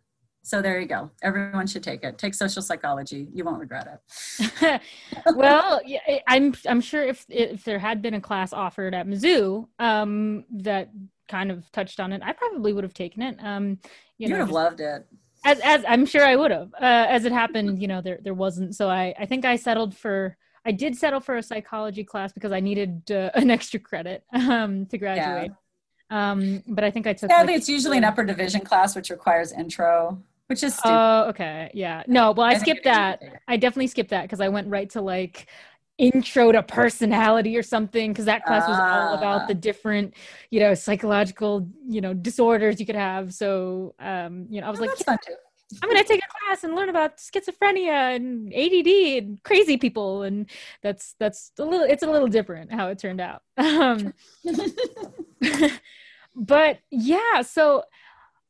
so 0.45 0.61
there 0.61 0.81
you 0.81 0.87
go. 0.87 1.11
Everyone 1.23 1.69
should 1.69 1.85
take 1.85 2.03
it. 2.03 2.19
Take 2.19 2.35
social 2.35 2.63
psychology. 2.63 3.29
You 3.33 3.45
won't 3.45 3.61
regret 3.61 4.01
it. 4.11 4.81
well, 5.37 5.81
I'm 6.27 6.55
I'm 6.69 6.81
sure 6.81 7.05
if 7.05 7.25
if 7.29 7.63
there 7.65 7.79
had 7.79 8.03
been 8.03 8.15
a 8.15 8.21
class 8.21 8.53
offered 8.53 8.93
at 8.93 9.07
Mizzou 9.07 9.69
um, 9.79 10.45
that 10.51 10.91
kind 11.29 11.53
of 11.53 11.71
touched 11.71 12.01
on 12.01 12.13
it, 12.13 12.23
I 12.25 12.33
probably 12.33 12.73
would 12.73 12.83
have 12.83 12.93
taken 12.93 13.23
it. 13.23 13.37
Um, 13.41 13.79
you, 14.19 14.31
would 14.31 14.41
have 14.41 14.51
loved 14.51 14.81
it. 14.81 15.07
As 15.45 15.61
as 15.61 15.85
I'm 15.87 16.07
sure 16.07 16.25
I 16.25 16.35
would 16.35 16.51
have. 16.51 16.75
Uh, 16.75 17.07
as 17.09 17.25
it 17.25 17.31
happened, 17.31 17.81
you 17.81 17.87
know, 17.87 18.01
there 18.01 18.19
there 18.21 18.35
wasn't. 18.35 18.75
So 18.75 18.91
I 18.91 19.15
I 19.17 19.27
think 19.27 19.45
I 19.45 19.57
settled 19.57 19.97
for. 19.97 20.37
I 20.65 20.73
did 20.73 20.97
settle 20.97 21.21
for 21.21 21.37
a 21.37 21.43
psychology 21.43 22.05
class 22.05 22.33
because 22.33 22.53
I 22.53 22.61
needed 22.61 23.11
uh, 23.13 23.31
an 23.35 23.51
extra 23.51 23.79
credit 23.79 24.25
um, 24.33 24.87
to 24.87 24.99
graduate. 24.99 25.53
Yeah. 25.53 26.33
Um, 26.33 26.63
but 26.67 26.83
I 26.83 26.91
think 26.91 27.07
I 27.07 27.13
took. 27.13 27.31
Sadly, 27.31 27.53
like, 27.53 27.61
it's 27.61 27.69
usually 27.69 27.99
an 27.99 28.05
upper 28.05 28.25
division 28.25 28.63
class, 28.63 28.97
which 28.97 29.09
requires 29.09 29.53
intro 29.53 30.21
which 30.53 30.63
is 30.63 30.75
stupid. 30.75 30.95
Oh, 30.95 31.29
okay. 31.31 31.71
Yeah. 31.73 32.03
No, 32.07 32.33
well, 32.33 32.47
I, 32.47 32.51
I 32.51 32.59
skipped 32.59 32.85
that. 32.85 33.23
I 33.49 33.57
definitely 33.57 33.87
skipped 33.87 34.11
that 34.11 34.23
because 34.25 34.43
I 34.43 34.49
went 34.51 34.69
right 34.69 34.91
to 34.91 35.01
like 35.01 35.47
intro 35.97 36.53
to 36.53 36.63
personality 36.63 37.57
or 37.57 37.63
something 37.63 38.13
because 38.13 38.27
that 38.27 38.45
class 38.45 38.69
was 38.69 38.79
all 38.79 39.15
about 39.15 39.49
the 39.49 39.55
ah. 39.55 39.59
different 39.61 40.15
you 40.51 40.59
know 40.59 40.75
psychological 40.75 41.69
you 41.87 42.01
know 42.01 42.13
disorders 42.15 42.81
you 42.81 42.87
could 42.87 42.97
have 42.97 43.33
so 43.33 43.95
um 44.01 44.47
you 44.49 44.61
know 44.61 44.67
i 44.67 44.71
was 44.71 44.81
oh, 44.81 44.85
like 44.85 44.91
yeah, 45.07 45.17
i'm 45.83 45.89
gonna 45.91 46.03
take 46.03 46.23
a 46.25 46.47
class 46.47 46.65
and 46.65 46.75
learn 46.75 46.89
about 46.89 47.19
schizophrenia 47.19 48.17
and 48.17 48.53
add 48.55 49.23
and 49.23 49.43
crazy 49.45 49.77
people 49.77 50.23
and 50.23 50.51
that's 50.83 51.15
that's 51.21 51.53
a 51.59 51.65
little 51.65 51.87
it's 51.87 52.03
a 52.03 52.11
little 52.11 52.27
different 52.27 52.73
how 52.73 52.89
it 52.89 52.99
turned 52.99 53.21
out 53.21 53.43
um 53.59 54.15
but 56.35 56.79
yeah 56.91 57.43
so 57.43 57.85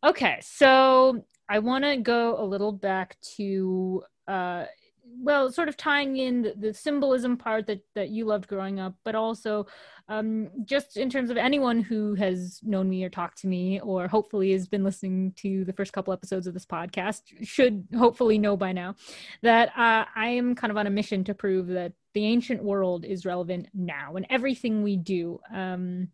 okay 0.04 0.38
so 0.40 1.24
I 1.48 1.58
want 1.58 1.84
to 1.84 1.96
go 1.96 2.40
a 2.40 2.44
little 2.44 2.72
back 2.72 3.16
to, 3.36 4.02
uh, 4.26 4.64
well, 5.04 5.50
sort 5.50 5.68
of 5.68 5.76
tying 5.76 6.16
in 6.16 6.42
the, 6.42 6.54
the, 6.56 6.74
symbolism 6.74 7.36
part 7.36 7.66
that, 7.66 7.84
that 7.94 8.08
you 8.10 8.24
loved 8.24 8.48
growing 8.48 8.80
up, 8.80 8.94
but 9.04 9.14
also 9.14 9.66
um, 10.08 10.48
just 10.64 10.96
in 10.96 11.10
terms 11.10 11.30
of 11.30 11.36
anyone 11.36 11.80
who 11.80 12.14
has 12.14 12.60
known 12.62 12.88
me 12.88 13.04
or 13.04 13.10
talked 13.10 13.38
to 13.42 13.46
me, 13.46 13.80
or 13.80 14.08
hopefully 14.08 14.52
has 14.52 14.66
been 14.66 14.84
listening 14.84 15.32
to 15.36 15.64
the 15.64 15.72
first 15.72 15.92
couple 15.92 16.12
episodes 16.12 16.46
of 16.46 16.54
this 16.54 16.66
podcast, 16.66 17.22
should 17.42 17.86
hopefully 17.96 18.38
know 18.38 18.56
by 18.56 18.72
now 18.72 18.94
that 19.42 19.68
uh, 19.70 20.04
I 20.14 20.28
am 20.28 20.54
kind 20.54 20.70
of 20.70 20.76
on 20.76 20.86
a 20.86 20.90
mission 20.90 21.24
to 21.24 21.34
prove 21.34 21.68
that 21.68 21.92
the 22.14 22.24
ancient 22.24 22.62
world 22.62 23.04
is 23.04 23.26
relevant 23.26 23.68
now 23.74 24.16
and 24.16 24.26
everything 24.30 24.82
we 24.82 24.96
do. 24.96 25.40
Um, 25.52 26.08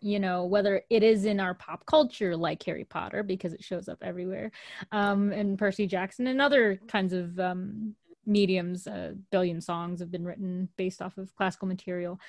you 0.00 0.20
know 0.20 0.44
whether 0.44 0.82
it 0.90 1.02
is 1.02 1.24
in 1.24 1.40
our 1.40 1.54
pop 1.54 1.86
culture 1.86 2.36
like 2.36 2.62
harry 2.62 2.84
potter 2.84 3.22
because 3.22 3.54
it 3.54 3.64
shows 3.64 3.88
up 3.88 3.98
everywhere 4.02 4.50
um, 4.92 5.32
and 5.32 5.58
percy 5.58 5.86
jackson 5.86 6.26
and 6.26 6.40
other 6.40 6.78
kinds 6.88 7.12
of 7.12 7.38
um, 7.40 7.94
mediums 8.26 8.86
a 8.86 9.14
billion 9.30 9.60
songs 9.60 10.00
have 10.00 10.10
been 10.10 10.24
written 10.24 10.68
based 10.76 11.00
off 11.00 11.16
of 11.16 11.34
classical 11.36 11.68
material. 11.68 12.20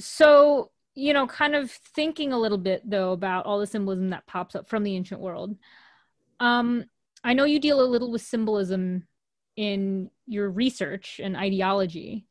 So 0.00 0.70
you 0.94 1.12
know 1.12 1.26
kind 1.26 1.54
of 1.54 1.70
thinking 1.70 2.32
a 2.32 2.38
little 2.38 2.58
bit 2.58 2.82
though 2.88 3.12
about 3.12 3.46
all 3.46 3.60
the 3.60 3.66
symbolism 3.66 4.10
that 4.10 4.26
pops 4.26 4.56
up 4.56 4.68
from 4.68 4.82
the 4.82 4.96
ancient 4.96 5.20
world 5.20 5.54
um, 6.40 6.84
i 7.22 7.32
know 7.32 7.44
you 7.44 7.60
deal 7.60 7.80
a 7.80 7.86
little 7.86 8.10
with 8.10 8.22
symbolism 8.22 9.06
in 9.54 10.10
your 10.26 10.50
research 10.50 11.20
and 11.22 11.36
ideology. 11.36 12.26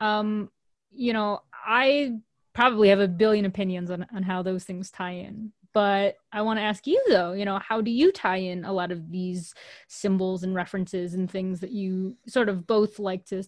Um, 0.00 0.50
you 0.92 1.14
know 1.14 1.40
i 1.64 2.12
probably 2.52 2.88
have 2.88 3.00
a 3.00 3.08
billion 3.08 3.44
opinions 3.44 3.90
on, 3.90 4.06
on 4.14 4.22
how 4.22 4.42
those 4.42 4.64
things 4.64 4.90
tie 4.90 5.12
in. 5.12 5.52
But 5.72 6.16
i 6.32 6.42
want 6.42 6.58
to 6.58 6.64
ask 6.64 6.84
you 6.86 7.00
though 7.08 7.32
you 7.32 7.44
know 7.44 7.60
how 7.60 7.80
do 7.80 7.92
you 7.92 8.10
tie 8.10 8.38
in 8.38 8.64
a 8.64 8.72
lot 8.72 8.90
of 8.90 9.10
these 9.12 9.54
symbols 9.86 10.42
and 10.42 10.52
references 10.52 11.14
and 11.14 11.30
things 11.30 11.60
that 11.60 11.70
you 11.70 12.16
sort 12.26 12.48
of 12.48 12.66
both 12.66 12.98
like 12.98 13.24
to 13.26 13.44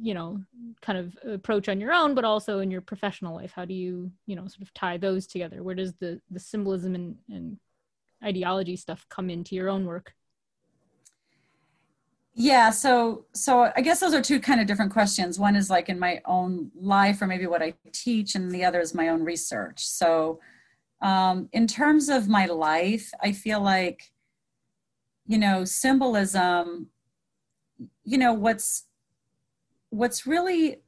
you 0.00 0.12
know 0.12 0.42
kind 0.82 0.98
of 0.98 1.16
approach 1.26 1.68
on 1.68 1.80
your 1.80 1.92
own 1.92 2.14
but 2.14 2.24
also 2.24 2.58
in 2.58 2.70
your 2.70 2.82
professional 2.82 3.34
life? 3.34 3.52
How 3.56 3.64
do 3.64 3.72
you 3.72 4.12
you 4.26 4.36
know 4.36 4.46
sort 4.48 4.62
of 4.62 4.74
tie 4.74 4.98
those 4.98 5.26
together? 5.26 5.62
Where 5.62 5.74
does 5.74 5.94
the 5.94 6.20
the 6.30 6.40
symbolism 6.40 6.94
and, 6.94 7.16
and 7.30 7.56
ideology 8.22 8.76
stuff 8.76 9.06
come 9.08 9.30
into 9.30 9.54
your 9.54 9.68
own 9.68 9.86
work 9.86 10.14
yeah 12.34 12.70
so 12.70 13.26
so 13.34 13.70
i 13.76 13.80
guess 13.80 14.00
those 14.00 14.14
are 14.14 14.22
two 14.22 14.40
kind 14.40 14.60
of 14.60 14.66
different 14.66 14.92
questions. 14.92 15.38
One 15.38 15.56
is 15.56 15.68
like 15.68 15.88
in 15.88 15.98
my 15.98 16.20
own 16.24 16.70
life 16.74 17.20
or 17.20 17.26
maybe 17.26 17.46
what 17.46 17.62
i 17.62 17.74
teach 17.92 18.34
and 18.34 18.50
the 18.50 18.64
other 18.64 18.80
is 18.80 18.94
my 18.94 19.08
own 19.08 19.22
research. 19.22 19.84
So 19.86 20.40
um, 21.02 21.48
in 21.52 21.66
terms 21.66 22.08
of 22.08 22.28
my 22.28 22.46
life 22.46 23.10
i 23.22 23.32
feel 23.32 23.60
like 23.60 24.12
you 25.26 25.38
know 25.38 25.64
symbolism 25.64 26.88
you 28.04 28.18
know 28.18 28.32
what's 28.32 28.86
what's 29.90 30.26
really 30.26 30.80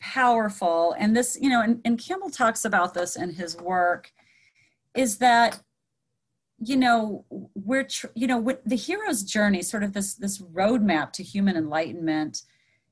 powerful 0.00 0.94
and 0.98 1.16
this 1.16 1.38
you 1.40 1.48
know 1.48 1.62
and, 1.62 1.80
and 1.84 1.98
campbell 1.98 2.30
talks 2.30 2.64
about 2.64 2.94
this 2.94 3.16
in 3.16 3.30
his 3.34 3.56
work 3.56 4.12
is 4.94 5.18
that 5.18 5.60
you 6.58 6.76
know 6.76 7.24
we're 7.54 7.84
tr- 7.84 8.08
you 8.14 8.26
know 8.26 8.58
the 8.66 8.76
hero's 8.76 9.22
journey 9.22 9.62
sort 9.62 9.82
of 9.82 9.92
this 9.92 10.14
this 10.14 10.38
roadmap 10.38 11.12
to 11.12 11.22
human 11.22 11.56
enlightenment 11.56 12.42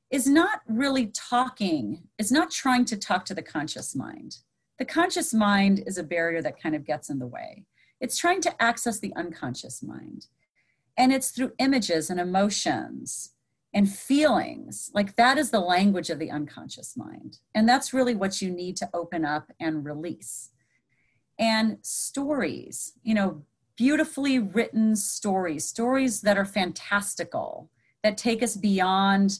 is 0.09 0.25
not 0.25 0.61
really 0.67 1.07
talking 1.07 2.03
it's 2.17 2.31
not 2.31 2.51
trying 2.51 2.85
to 2.85 2.97
talk 2.97 3.25
to 3.25 3.33
the 3.33 3.41
conscious 3.41 3.95
mind. 3.95 4.37
The 4.79 4.85
conscious 4.85 5.33
mind 5.33 5.83
is 5.85 5.97
a 5.97 6.03
barrier 6.03 6.41
that 6.41 6.61
kind 6.61 6.75
of 6.75 6.85
gets 6.85 7.09
in 7.09 7.19
the 7.19 7.27
way. 7.27 7.65
It's 7.99 8.17
trying 8.17 8.41
to 8.41 8.61
access 8.61 8.99
the 8.99 9.13
unconscious 9.15 9.81
mind. 9.81 10.27
And 10.97 11.11
it's 11.11 11.31
through 11.31 11.53
images 11.57 12.09
and 12.09 12.19
emotions 12.19 13.33
and 13.73 13.91
feelings 13.91 14.89
like 14.93 15.15
that 15.15 15.37
is 15.37 15.51
the 15.51 15.59
language 15.59 16.09
of 16.09 16.19
the 16.19 16.31
unconscious 16.31 16.95
mind. 16.95 17.39
And 17.53 17.67
that's 17.67 17.93
really 17.93 18.15
what 18.15 18.41
you 18.41 18.49
need 18.49 18.77
to 18.77 18.89
open 18.93 19.25
up 19.25 19.51
and 19.59 19.83
release. 19.83 20.51
And 21.39 21.77
stories 21.81 22.93
you 23.03 23.13
know 23.13 23.43
beautifully 23.77 24.39
written 24.39 24.95
stories, 24.95 25.65
stories 25.65 26.21
that 26.21 26.37
are 26.37 26.45
fantastical, 26.45 27.69
that 28.03 28.17
take 28.17 28.43
us 28.43 28.57
beyond 28.57 29.39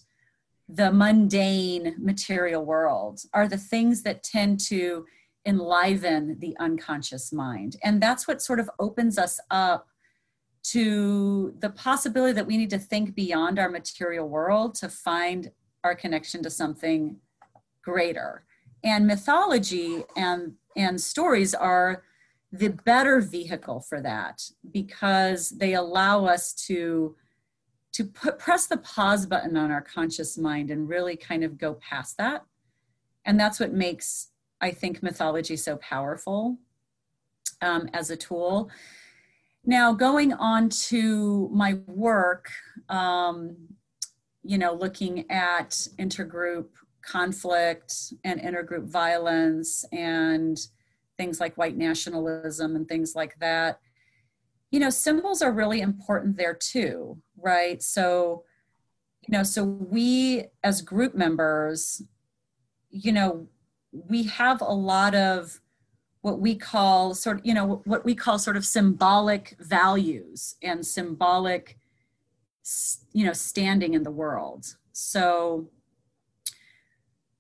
the 0.70 0.92
mundane 0.92 1.96
material 1.98 2.64
world 2.64 3.22
are 3.34 3.48
the 3.48 3.58
things 3.58 4.04
that 4.04 4.24
tend 4.24 4.60
to 4.60 5.06
enliven 5.46 6.38
the 6.40 6.56
unconscious 6.60 7.32
mind. 7.32 7.78
And 7.84 8.02
that's 8.02 8.28
what 8.28 8.42
sort 8.42 8.60
of 8.60 8.70
opens 8.80 9.18
us 9.18 9.40
up 9.50 9.88
to 10.64 11.56
the 11.60 11.70
possibility 11.70 12.34
that 12.34 12.46
we 12.46 12.58
need 12.58 12.70
to 12.70 12.80
think 12.80 13.16
beyond 13.16 13.58
our 13.58 13.70
material 13.70 14.28
world 14.28 14.76
to 14.76 14.90
find 14.90 15.52
our 15.86 15.96
connection 15.96 16.44
to 16.44 16.50
something 16.50 17.16
greater. 17.82 18.44
And 18.84 19.08
mythology 19.08 20.04
and, 20.18 20.54
and 20.76 21.00
stories 21.00 21.54
are 21.54 22.04
the 22.52 22.70
better 22.70 23.20
vehicle 23.20 23.82
for 23.82 24.02
that 24.02 24.42
because 24.72 25.50
they 25.50 25.74
allow 25.74 26.26
us 26.26 26.54
to 26.54 27.16
to 27.94 28.06
put 28.06 28.38
press 28.38 28.68
the 28.68 28.78
pause 28.78 29.26
button 29.26 29.58
on 29.58 29.72
our 29.72 29.82
conscious 29.82 30.38
mind 30.38 30.70
and 30.70 30.88
really 30.88 31.16
kind 31.16 31.44
of 31.44 31.58
go 31.58 31.74
past 31.76 32.16
that. 32.18 32.46
And 33.26 33.40
that's 33.40 33.60
what 33.60 33.74
makes 33.74 34.30
i 34.60 34.72
think 34.72 35.04
mythology 35.04 35.56
so 35.56 35.78
powerful 35.78 36.58
um, 37.62 37.90
as 37.94 38.10
a 38.10 38.18
tool. 38.18 38.70
Now 39.66 39.94
going 39.94 40.34
on 40.34 40.70
to 40.90 41.50
my 41.52 41.74
work 41.88 42.50
um, 42.88 43.56
you 44.44 44.58
know 44.58 44.74
looking 44.74 45.30
at 45.30 45.72
intergroup 46.00 46.68
conflict 47.02 48.14
and 48.24 48.40
intergroup 48.42 48.88
violence 48.88 49.86
and 49.92 50.58
things 51.18 51.40
like 51.40 51.58
white 51.58 51.78
nationalism 51.78 52.76
and 52.76 52.88
things 52.88 53.16
like 53.16 53.38
that. 53.40 53.80
You 54.72 54.80
know 54.80 54.90
symbols 54.90 55.42
are 55.42 55.52
really 55.52 55.82
important 55.82 56.38
there 56.38 56.54
too 56.54 57.22
right? 57.38 57.82
So 57.82 58.44
you 59.28 59.38
know 59.38 59.44
so 59.44 59.64
we 59.64 60.46
as 60.64 60.82
group 60.82 61.16
members 61.16 62.02
you 62.90 63.12
know 63.12 63.48
we 63.92 64.24
have 64.24 64.62
a 64.62 64.66
lot 64.66 65.16
of 65.16 65.62
what 66.22 66.40
we 66.40 66.56
call 66.56 67.14
sort 67.14 67.40
of 67.40 67.46
you 67.46 67.54
know 67.54 67.82
what 67.86 68.04
we 68.04 68.16
call 68.16 68.40
sort 68.40 68.58
of 68.58 68.66
symbolic 68.66 69.56
values 69.60 70.56
and 70.62 70.86
symbolic 70.86 71.78
you 73.14 73.26
know 73.26 73.34
standing 73.34 73.94
in 73.94 74.04
the 74.04 74.12
world. 74.12 74.76
So 74.92 75.70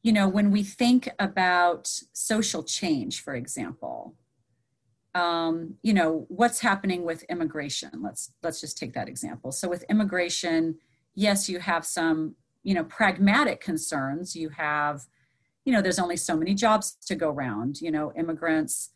you 0.07 0.13
know 0.13 0.27
when 0.27 0.51
we 0.51 0.63
think 0.63 1.09
about 1.19 1.83
social 2.13 2.63
change 2.63 3.21
for 3.21 3.35
example 3.35 4.15
um, 5.17 5.75
you 5.81 5.93
know 5.93 6.25
what's 6.29 6.59
happening 6.59 7.03
with 7.03 7.23
immigration? 7.23 7.89
Let's 8.03 8.31
let's 8.43 8.61
just 8.61 8.77
take 8.77 8.93
that 8.93 9.09
example. 9.09 9.51
So 9.51 9.67
with 9.67 9.83
immigration 9.89 10.77
yes 11.15 11.49
you 11.49 11.59
have 11.59 11.85
some 11.85 12.35
you 12.63 12.75
know 12.75 12.83
pragmatic 12.83 13.59
concerns. 13.59 14.35
You 14.35 14.49
have 14.49 15.07
you 15.65 15.73
know 15.73 15.81
there's 15.81 15.99
only 15.99 16.17
so 16.17 16.37
many 16.37 16.53
jobs 16.53 16.97
to 17.07 17.15
go 17.15 17.29
around 17.29 17.81
you 17.81 17.91
know 17.91 18.13
immigrants 18.13 18.91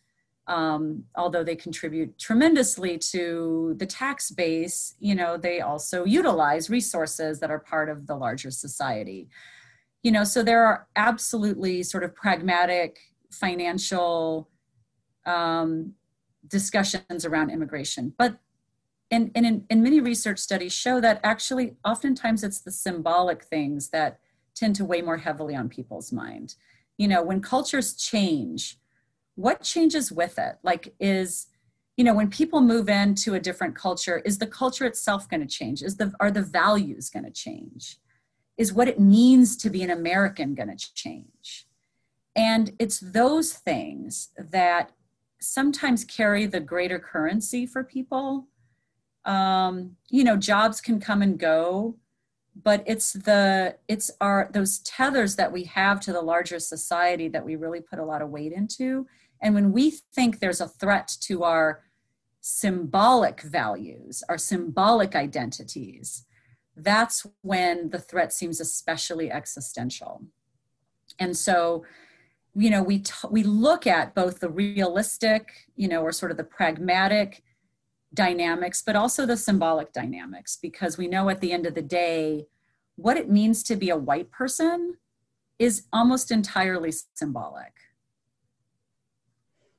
um, 0.48 1.04
although 1.16 1.44
they 1.44 1.56
contribute 1.56 2.18
tremendously 2.18 2.98
to 2.98 3.76
the 3.78 3.86
tax 3.86 4.32
base 4.32 4.96
you 5.00 5.16
know 5.16 5.38
they 5.38 5.62
also 5.62 6.06
utilize 6.06 6.70
resources 6.70 7.40
that 7.40 7.52
are 7.52 7.60
part 7.60 7.90
of 7.90 8.08
the 8.08 8.16
larger 8.16 8.52
society 8.52 9.28
you 10.04 10.12
know 10.12 10.24
so 10.24 10.44
there 10.44 10.66
are 10.66 10.88
absolutely 10.96 11.84
sort 11.84 12.04
of 12.04 12.16
pragmatic 12.16 13.00
financial 13.32 14.50
um, 15.26 15.94
discussions 16.48 17.26
around 17.26 17.50
immigration. 17.50 18.14
But 18.18 18.38
and, 19.10 19.30
and 19.36 19.46
in, 19.46 19.66
in 19.70 19.84
many 19.84 20.00
research 20.00 20.40
studies 20.40 20.72
show 20.72 21.02
that 21.02 21.20
actually 21.24 21.76
oftentimes 21.84 22.44
it's 22.46 22.62
the 22.62 22.72
symbolic 22.72 23.44
things 23.44 23.90
that 23.90 24.20
tend 24.56 24.76
to 24.78 24.86
weigh 24.86 25.02
more 25.02 25.18
heavily 25.18 25.54
on 25.54 25.68
people's 25.68 26.14
mind. 26.14 26.56
You 26.98 27.10
know, 27.10 27.22
when 27.22 27.42
cultures 27.42 27.94
change, 27.94 28.78
what 29.36 29.64
changes 29.64 30.14
with 30.14 30.40
it? 30.40 30.58
Like 30.64 30.94
is 31.00 31.48
you 31.98 32.06
know 32.06 32.14
when 32.14 32.30
people 32.30 32.62
move 32.62 32.90
into 32.90 33.34
a 33.34 33.40
different 33.40 33.76
culture 33.76 34.20
is 34.26 34.38
the 34.38 34.48
culture 34.48 34.86
itself 34.86 35.30
going 35.30 35.42
to 35.42 35.48
change 35.48 35.84
is 35.84 35.98
the 35.98 36.14
are 36.20 36.32
the 36.32 36.42
values 36.42 37.10
going 37.10 37.26
to 37.26 37.32
change 37.32 37.98
is 38.58 38.74
what 38.74 38.88
it 38.88 39.00
means 39.00 39.58
to 39.58 39.70
be 39.70 39.82
an 39.84 39.90
american 39.90 40.54
going 40.54 40.70
to 40.70 40.94
change 40.94 41.68
and 42.36 42.72
it's 42.80 43.00
those 43.00 43.54
things 43.54 44.30
that 44.38 44.92
sometimes 45.42 46.06
carry 46.06 46.46
the 46.46 46.60
greater 46.60 47.00
currency 47.00 47.66
for 47.66 47.84
people. 47.84 48.48
Um, 49.26 49.98
you 50.10 50.24
know, 50.24 50.38
jobs 50.38 50.80
can 50.80 51.00
come 51.00 51.22
and 51.22 51.38
go, 51.38 51.98
but 52.56 52.84
it's 52.86 53.14
the 53.14 53.78
it's 53.88 54.12
our 54.20 54.50
those 54.54 54.80
tethers 54.80 55.36
that 55.36 55.52
we 55.52 55.64
have 55.66 56.00
to 56.02 56.14
the 56.14 56.22
larger 56.22 56.60
society 56.60 57.28
that 57.30 57.46
we 57.46 57.56
really 57.56 57.82
put 57.82 58.00
a 58.00 58.06
lot 58.06 58.22
of 58.22 58.30
weight 58.30 58.52
into. 58.52 59.08
And 59.42 59.56
when 59.56 59.72
we 59.72 59.92
think 59.92 60.40
there's 60.40 60.62
a 60.62 60.68
threat 60.68 61.16
to 61.22 61.44
our 61.44 61.84
symbolic 62.42 63.42
values, 63.42 64.24
our 64.30 64.38
symbolic 64.38 65.16
identities, 65.16 66.26
that's 66.76 67.26
when 67.42 67.90
the 67.90 68.00
threat 68.00 68.34
seems 68.34 68.60
especially 68.60 69.32
existential. 69.32 70.24
And 71.20 71.36
so 71.36 71.84
you 72.54 72.70
know 72.70 72.84
we 72.84 73.00
t- 73.00 73.28
we 73.30 73.44
look 73.44 73.88
at 73.88 74.14
both 74.14 74.40
the 74.40 74.50
realistic 74.50 75.70
you 75.76 75.88
know 75.88 76.02
or 76.02 76.12
sort 76.12 76.32
of 76.32 76.38
the 76.38 76.44
pragmatic 76.44 77.44
dynamics 78.14 78.82
but 78.82 78.96
also 78.96 79.26
the 79.26 79.38
symbolic 79.38 79.94
dynamics 79.94 80.58
because 80.62 80.98
we 80.98 81.08
know 81.08 81.30
at 81.30 81.40
the 81.40 81.52
end 81.52 81.66
of 81.66 81.76
the 81.76 81.82
day 81.82 82.46
what 82.96 83.18
it 83.18 83.30
means 83.30 83.64
to 83.64 83.76
be 83.76 83.90
a 83.90 83.96
white 83.96 84.30
person 84.32 84.96
is 85.60 85.84
almost 85.94 86.30
entirely 86.30 86.92
symbolic 87.14 87.74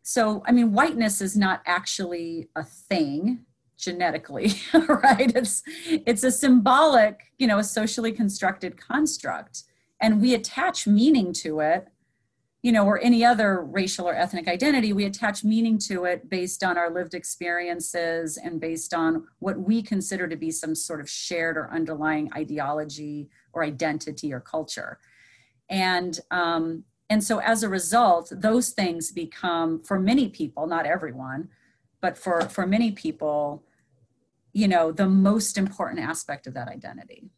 so 0.02 0.42
i 0.46 0.52
mean 0.52 0.72
whiteness 0.72 1.20
is 1.20 1.36
not 1.36 1.60
actually 1.66 2.48
a 2.56 2.64
thing 2.64 3.44
genetically 3.82 4.54
right 4.88 5.34
it's 5.36 5.62
it's 6.06 6.24
a 6.24 6.30
symbolic 6.30 7.32
you 7.38 7.46
know 7.46 7.58
a 7.58 7.64
socially 7.64 8.12
constructed 8.12 8.76
construct 8.76 9.64
and 10.00 10.20
we 10.20 10.34
attach 10.34 10.86
meaning 10.86 11.32
to 11.32 11.60
it 11.60 11.88
you 12.62 12.70
know, 12.70 12.86
or 12.86 13.00
any 13.00 13.24
other 13.24 13.60
racial 13.60 14.08
or 14.08 14.14
ethnic 14.14 14.46
identity, 14.46 14.92
we 14.92 15.04
attach 15.04 15.42
meaning 15.42 15.78
to 15.78 16.04
it 16.04 16.30
based 16.30 16.62
on 16.62 16.78
our 16.78 16.90
lived 16.90 17.12
experiences 17.12 18.36
and 18.36 18.60
based 18.60 18.94
on 18.94 19.26
what 19.40 19.58
we 19.58 19.82
consider 19.82 20.28
to 20.28 20.36
be 20.36 20.52
some 20.52 20.74
sort 20.76 21.00
of 21.00 21.10
shared 21.10 21.56
or 21.56 21.72
underlying 21.72 22.30
ideology 22.34 23.28
or 23.52 23.64
identity 23.64 24.32
or 24.32 24.38
culture. 24.38 25.00
And 25.68 26.18
um, 26.30 26.84
and 27.10 27.22
so 27.22 27.40
as 27.40 27.62
a 27.62 27.68
result, 27.68 28.32
those 28.34 28.70
things 28.70 29.10
become 29.10 29.82
for 29.82 29.98
many 29.98 30.28
people, 30.28 30.66
not 30.66 30.86
everyone, 30.86 31.48
but 32.00 32.16
for 32.16 32.42
for 32.42 32.64
many 32.64 32.92
people, 32.92 33.64
you 34.52 34.68
know, 34.68 34.92
the 34.92 35.08
most 35.08 35.56
important 35.56 36.00
aspect 36.00 36.46
of 36.46 36.54
that 36.54 36.68
identity. 36.68 37.30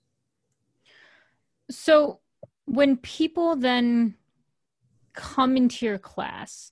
So 1.71 2.21
when 2.67 2.97
people 2.97 3.57
then 3.57 4.15
come 5.13 5.57
into 5.57 5.87
your 5.87 5.99
class, 5.99 6.71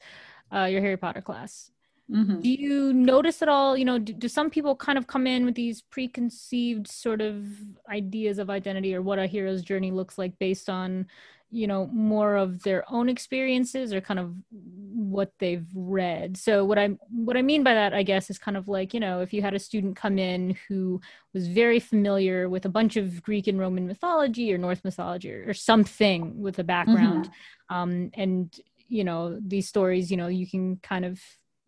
uh, 0.53 0.65
your 0.65 0.81
Harry 0.81 0.97
Potter 0.97 1.21
class, 1.21 1.71
mm-hmm. 2.11 2.41
do 2.41 2.51
you 2.51 2.93
notice 2.93 3.41
at 3.41 3.49
all? 3.49 3.77
You 3.77 3.85
know, 3.85 3.99
do, 3.99 4.13
do, 4.13 4.29
some 4.29 4.51
people 4.51 4.75
kind 4.75 4.99
of 4.99 5.07
come 5.07 5.27
in 5.27 5.45
with 5.45 5.55
these 5.55 5.83
preconceived 5.83 6.89
sort 6.89 7.21
of 7.21 7.47
ideas 7.89 8.39
of 8.39 8.51
identity 8.51 8.95
or 8.95 9.03
what 9.03 9.19
a 9.19 9.27
hero's 9.27 9.63
journey 9.63 9.91
looks 9.91 10.19
like 10.19 10.39
based 10.39 10.69
on, 10.69 11.07
you 11.53 11.67
know, 11.67 11.87
more 11.93 12.37
of 12.37 12.63
their 12.65 12.85
own 12.91 13.09
experiences 13.09 13.93
or 13.93 14.01
kind 14.01 14.19
of 14.19 14.35
what 14.51 15.33
they've 15.39 15.67
read? 15.75 16.37
So 16.37 16.65
what 16.65 16.79
I 16.79 16.97
what 17.11 17.37
I 17.37 17.43
mean 17.43 17.63
by 17.63 17.75
that, 17.75 17.95
I 17.95 18.03
guess, 18.03 18.31
is 18.31 18.39
kind 18.39 18.57
of 18.57 18.67
like 18.67 18.93
you 18.95 19.01
know, 19.01 19.21
if 19.21 19.33
you 19.33 19.43
had 19.43 19.55
a 19.55 19.59
student 19.61 19.95
come 19.95 20.19
in 20.19 20.57
who 20.67 21.01
was 21.33 21.47
very 21.47 21.79
familiar 21.79 22.49
with 22.49 22.65
a 22.65 22.71
bunch 22.71 22.97
of 22.97 23.23
Greek 23.23 23.47
and 23.47 23.61
Roman 23.61 23.87
mythology 23.87 24.53
or 24.53 24.59
Norse 24.59 24.83
mythology 24.83 25.33
or, 25.33 25.45
or 25.49 25.55
something 25.55 26.41
with 26.41 26.59
a 26.59 26.65
background. 26.65 27.27
Mm-hmm 27.27 27.33
um, 27.73 28.11
and 28.15 28.55
you 28.89 29.05
know 29.05 29.39
these 29.41 29.67
stories 29.67 30.11
you 30.11 30.17
know 30.17 30.29
you 30.29 30.47
can 30.47 30.77
kind 30.77 31.05
of 31.05 31.21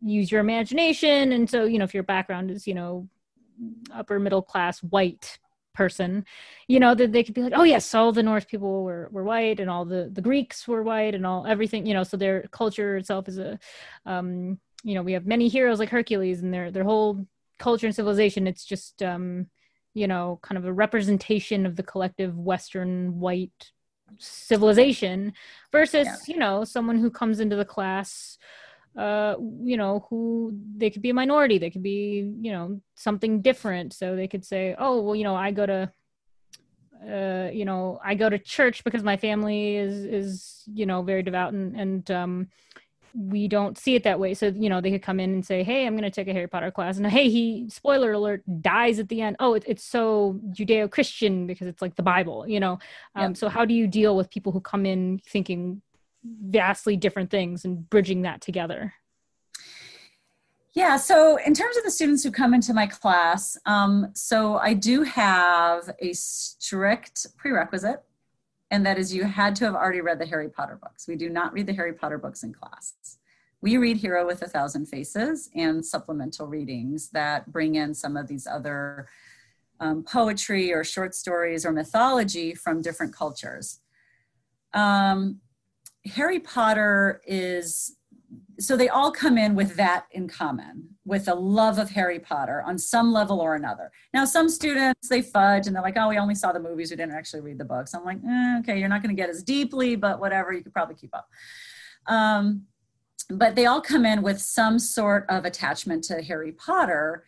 use 0.02 0.30
your 0.30 0.40
imagination 0.40 1.32
and 1.32 1.48
so 1.48 1.64
you 1.64 1.78
know 1.78 1.84
if 1.84 1.94
your 1.94 2.02
background 2.02 2.50
is 2.50 2.66
you 2.66 2.74
know 2.74 3.08
upper 3.92 4.18
middle 4.18 4.42
class 4.42 4.80
white 4.80 5.38
person 5.74 6.24
you 6.68 6.80
know 6.80 6.94
that 6.94 7.12
they 7.12 7.22
could 7.22 7.34
be 7.34 7.42
like 7.42 7.52
oh 7.54 7.64
yes 7.64 7.94
all 7.94 8.12
the 8.12 8.22
norse 8.22 8.44
people 8.44 8.84
were, 8.84 9.08
were 9.10 9.24
white 9.24 9.60
and 9.60 9.68
all 9.68 9.84
the 9.84 10.08
the 10.12 10.22
greeks 10.22 10.66
were 10.66 10.82
white 10.82 11.14
and 11.14 11.26
all 11.26 11.46
everything 11.46 11.84
you 11.84 11.92
know 11.92 12.04
so 12.04 12.16
their 12.16 12.42
culture 12.52 12.96
itself 12.96 13.28
is 13.28 13.38
a 13.38 13.58
um 14.06 14.58
you 14.84 14.94
know 14.94 15.02
we 15.02 15.12
have 15.12 15.26
many 15.26 15.48
heroes 15.48 15.78
like 15.78 15.90
hercules 15.90 16.42
and 16.42 16.54
their 16.54 16.70
their 16.70 16.84
whole 16.84 17.26
culture 17.58 17.86
and 17.86 17.94
civilization 17.94 18.46
it's 18.46 18.64
just 18.64 19.02
um 19.02 19.46
you 19.94 20.06
know 20.06 20.38
kind 20.42 20.58
of 20.58 20.64
a 20.64 20.72
representation 20.72 21.66
of 21.66 21.76
the 21.76 21.82
collective 21.82 22.38
western 22.38 23.18
white 23.18 23.72
civilization 24.18 25.32
versus 25.72 26.06
yeah. 26.06 26.16
you 26.32 26.38
know 26.38 26.64
someone 26.64 26.98
who 26.98 27.10
comes 27.10 27.40
into 27.40 27.56
the 27.56 27.64
class 27.64 28.38
uh 28.96 29.34
you 29.62 29.76
know 29.76 30.06
who 30.08 30.56
they 30.76 30.88
could 30.90 31.02
be 31.02 31.10
a 31.10 31.14
minority 31.14 31.58
they 31.58 31.70
could 31.70 31.82
be 31.82 32.32
you 32.40 32.52
know 32.52 32.80
something 32.94 33.42
different 33.42 33.92
so 33.92 34.14
they 34.14 34.28
could 34.28 34.44
say 34.44 34.74
oh 34.78 35.00
well 35.00 35.16
you 35.16 35.24
know 35.24 35.34
i 35.34 35.50
go 35.50 35.66
to 35.66 35.90
uh, 37.04 37.50
you 37.52 37.64
know, 37.64 38.00
I 38.02 38.14
go 38.14 38.30
to 38.30 38.38
church 38.38 38.84
because 38.84 39.02
my 39.02 39.16
family 39.16 39.76
is 39.76 40.04
is 40.04 40.62
you 40.72 40.86
know 40.86 41.02
very 41.02 41.22
devout 41.22 41.52
and 41.52 41.76
and 41.76 42.10
um, 42.10 42.48
we 43.14 43.46
don't 43.46 43.78
see 43.78 43.94
it 43.94 44.04
that 44.04 44.18
way. 44.18 44.34
So 44.34 44.46
you 44.46 44.68
know, 44.68 44.80
they 44.80 44.90
could 44.90 45.02
come 45.02 45.20
in 45.20 45.32
and 45.32 45.44
say, 45.44 45.62
"Hey, 45.62 45.86
I'm 45.86 45.94
going 45.94 46.04
to 46.04 46.10
take 46.10 46.28
a 46.28 46.32
Harry 46.32 46.48
Potter 46.48 46.70
class," 46.70 46.96
and 46.96 47.06
hey, 47.06 47.28
he 47.28 47.68
spoiler 47.68 48.12
alert 48.12 48.42
dies 48.62 48.98
at 48.98 49.08
the 49.08 49.20
end. 49.20 49.36
Oh, 49.38 49.54
it, 49.54 49.64
it's 49.66 49.84
so 49.84 50.40
Judeo-Christian 50.50 51.46
because 51.46 51.66
it's 51.66 51.82
like 51.82 51.96
the 51.96 52.02
Bible, 52.02 52.48
you 52.48 52.60
know. 52.60 52.78
Um, 53.14 53.30
yep. 53.30 53.36
So 53.36 53.48
how 53.48 53.64
do 53.64 53.74
you 53.74 53.86
deal 53.86 54.16
with 54.16 54.30
people 54.30 54.52
who 54.52 54.60
come 54.60 54.86
in 54.86 55.20
thinking 55.26 55.82
vastly 56.24 56.96
different 56.96 57.30
things 57.30 57.64
and 57.64 57.88
bridging 57.88 58.22
that 58.22 58.40
together? 58.40 58.94
Yeah, 60.74 60.96
so 60.96 61.36
in 61.36 61.54
terms 61.54 61.76
of 61.76 61.84
the 61.84 61.90
students 61.90 62.24
who 62.24 62.32
come 62.32 62.52
into 62.52 62.74
my 62.74 62.88
class, 62.88 63.56
um, 63.64 64.10
so 64.14 64.56
I 64.56 64.74
do 64.74 65.02
have 65.04 65.88
a 66.00 66.12
strict 66.14 67.28
prerequisite, 67.36 68.02
and 68.72 68.84
that 68.84 68.98
is 68.98 69.14
you 69.14 69.22
had 69.22 69.54
to 69.56 69.66
have 69.66 69.76
already 69.76 70.00
read 70.00 70.18
the 70.18 70.26
Harry 70.26 70.48
Potter 70.48 70.76
books. 70.82 71.06
We 71.06 71.14
do 71.14 71.28
not 71.28 71.52
read 71.52 71.68
the 71.68 71.74
Harry 71.74 71.92
Potter 71.92 72.18
books 72.18 72.42
in 72.42 72.52
class. 72.52 73.18
We 73.60 73.76
read 73.76 73.98
Hero 73.98 74.26
with 74.26 74.42
a 74.42 74.48
Thousand 74.48 74.86
Faces 74.86 75.48
and 75.54 75.84
supplemental 75.84 76.48
readings 76.48 77.08
that 77.10 77.50
bring 77.52 77.76
in 77.76 77.94
some 77.94 78.16
of 78.16 78.26
these 78.26 78.46
other 78.46 79.08
um, 79.78 80.02
poetry 80.02 80.72
or 80.72 80.82
short 80.82 81.14
stories 81.14 81.64
or 81.64 81.70
mythology 81.70 82.54
from 82.54 82.82
different 82.82 83.14
cultures. 83.14 83.80
Um, 84.72 85.40
Harry 86.06 86.40
Potter 86.40 87.22
is 87.26 87.96
so 88.60 88.76
they 88.76 88.88
all 88.88 89.10
come 89.10 89.36
in 89.36 89.54
with 89.54 89.76
that 89.76 90.06
in 90.12 90.28
common 90.28 90.88
with 91.04 91.28
a 91.28 91.34
love 91.34 91.78
of 91.78 91.90
harry 91.90 92.18
potter 92.18 92.62
on 92.62 92.78
some 92.78 93.12
level 93.12 93.40
or 93.40 93.56
another. 93.56 93.90
Now 94.12 94.24
some 94.24 94.48
students 94.48 95.08
they 95.08 95.22
fudge 95.22 95.66
and 95.66 95.74
they're 95.74 95.82
like 95.82 95.96
oh 95.96 96.08
we 96.08 96.18
only 96.18 96.34
saw 96.34 96.52
the 96.52 96.60
movies 96.60 96.90
we 96.90 96.96
didn't 96.96 97.14
actually 97.14 97.40
read 97.40 97.58
the 97.58 97.64
books. 97.64 97.94
I'm 97.94 98.04
like 98.04 98.18
eh, 98.26 98.58
okay 98.60 98.78
you're 98.78 98.88
not 98.88 99.02
going 99.02 99.14
to 99.14 99.20
get 99.20 99.28
as 99.30 99.42
deeply 99.42 99.96
but 99.96 100.20
whatever 100.20 100.52
you 100.52 100.62
could 100.62 100.72
probably 100.72 100.94
keep 100.94 101.14
up. 101.14 101.28
Um, 102.06 102.66
but 103.30 103.54
they 103.54 103.66
all 103.66 103.80
come 103.80 104.04
in 104.04 104.22
with 104.22 104.40
some 104.40 104.78
sort 104.78 105.26
of 105.28 105.44
attachment 105.44 106.04
to 106.04 106.22
harry 106.22 106.52
potter 106.52 107.24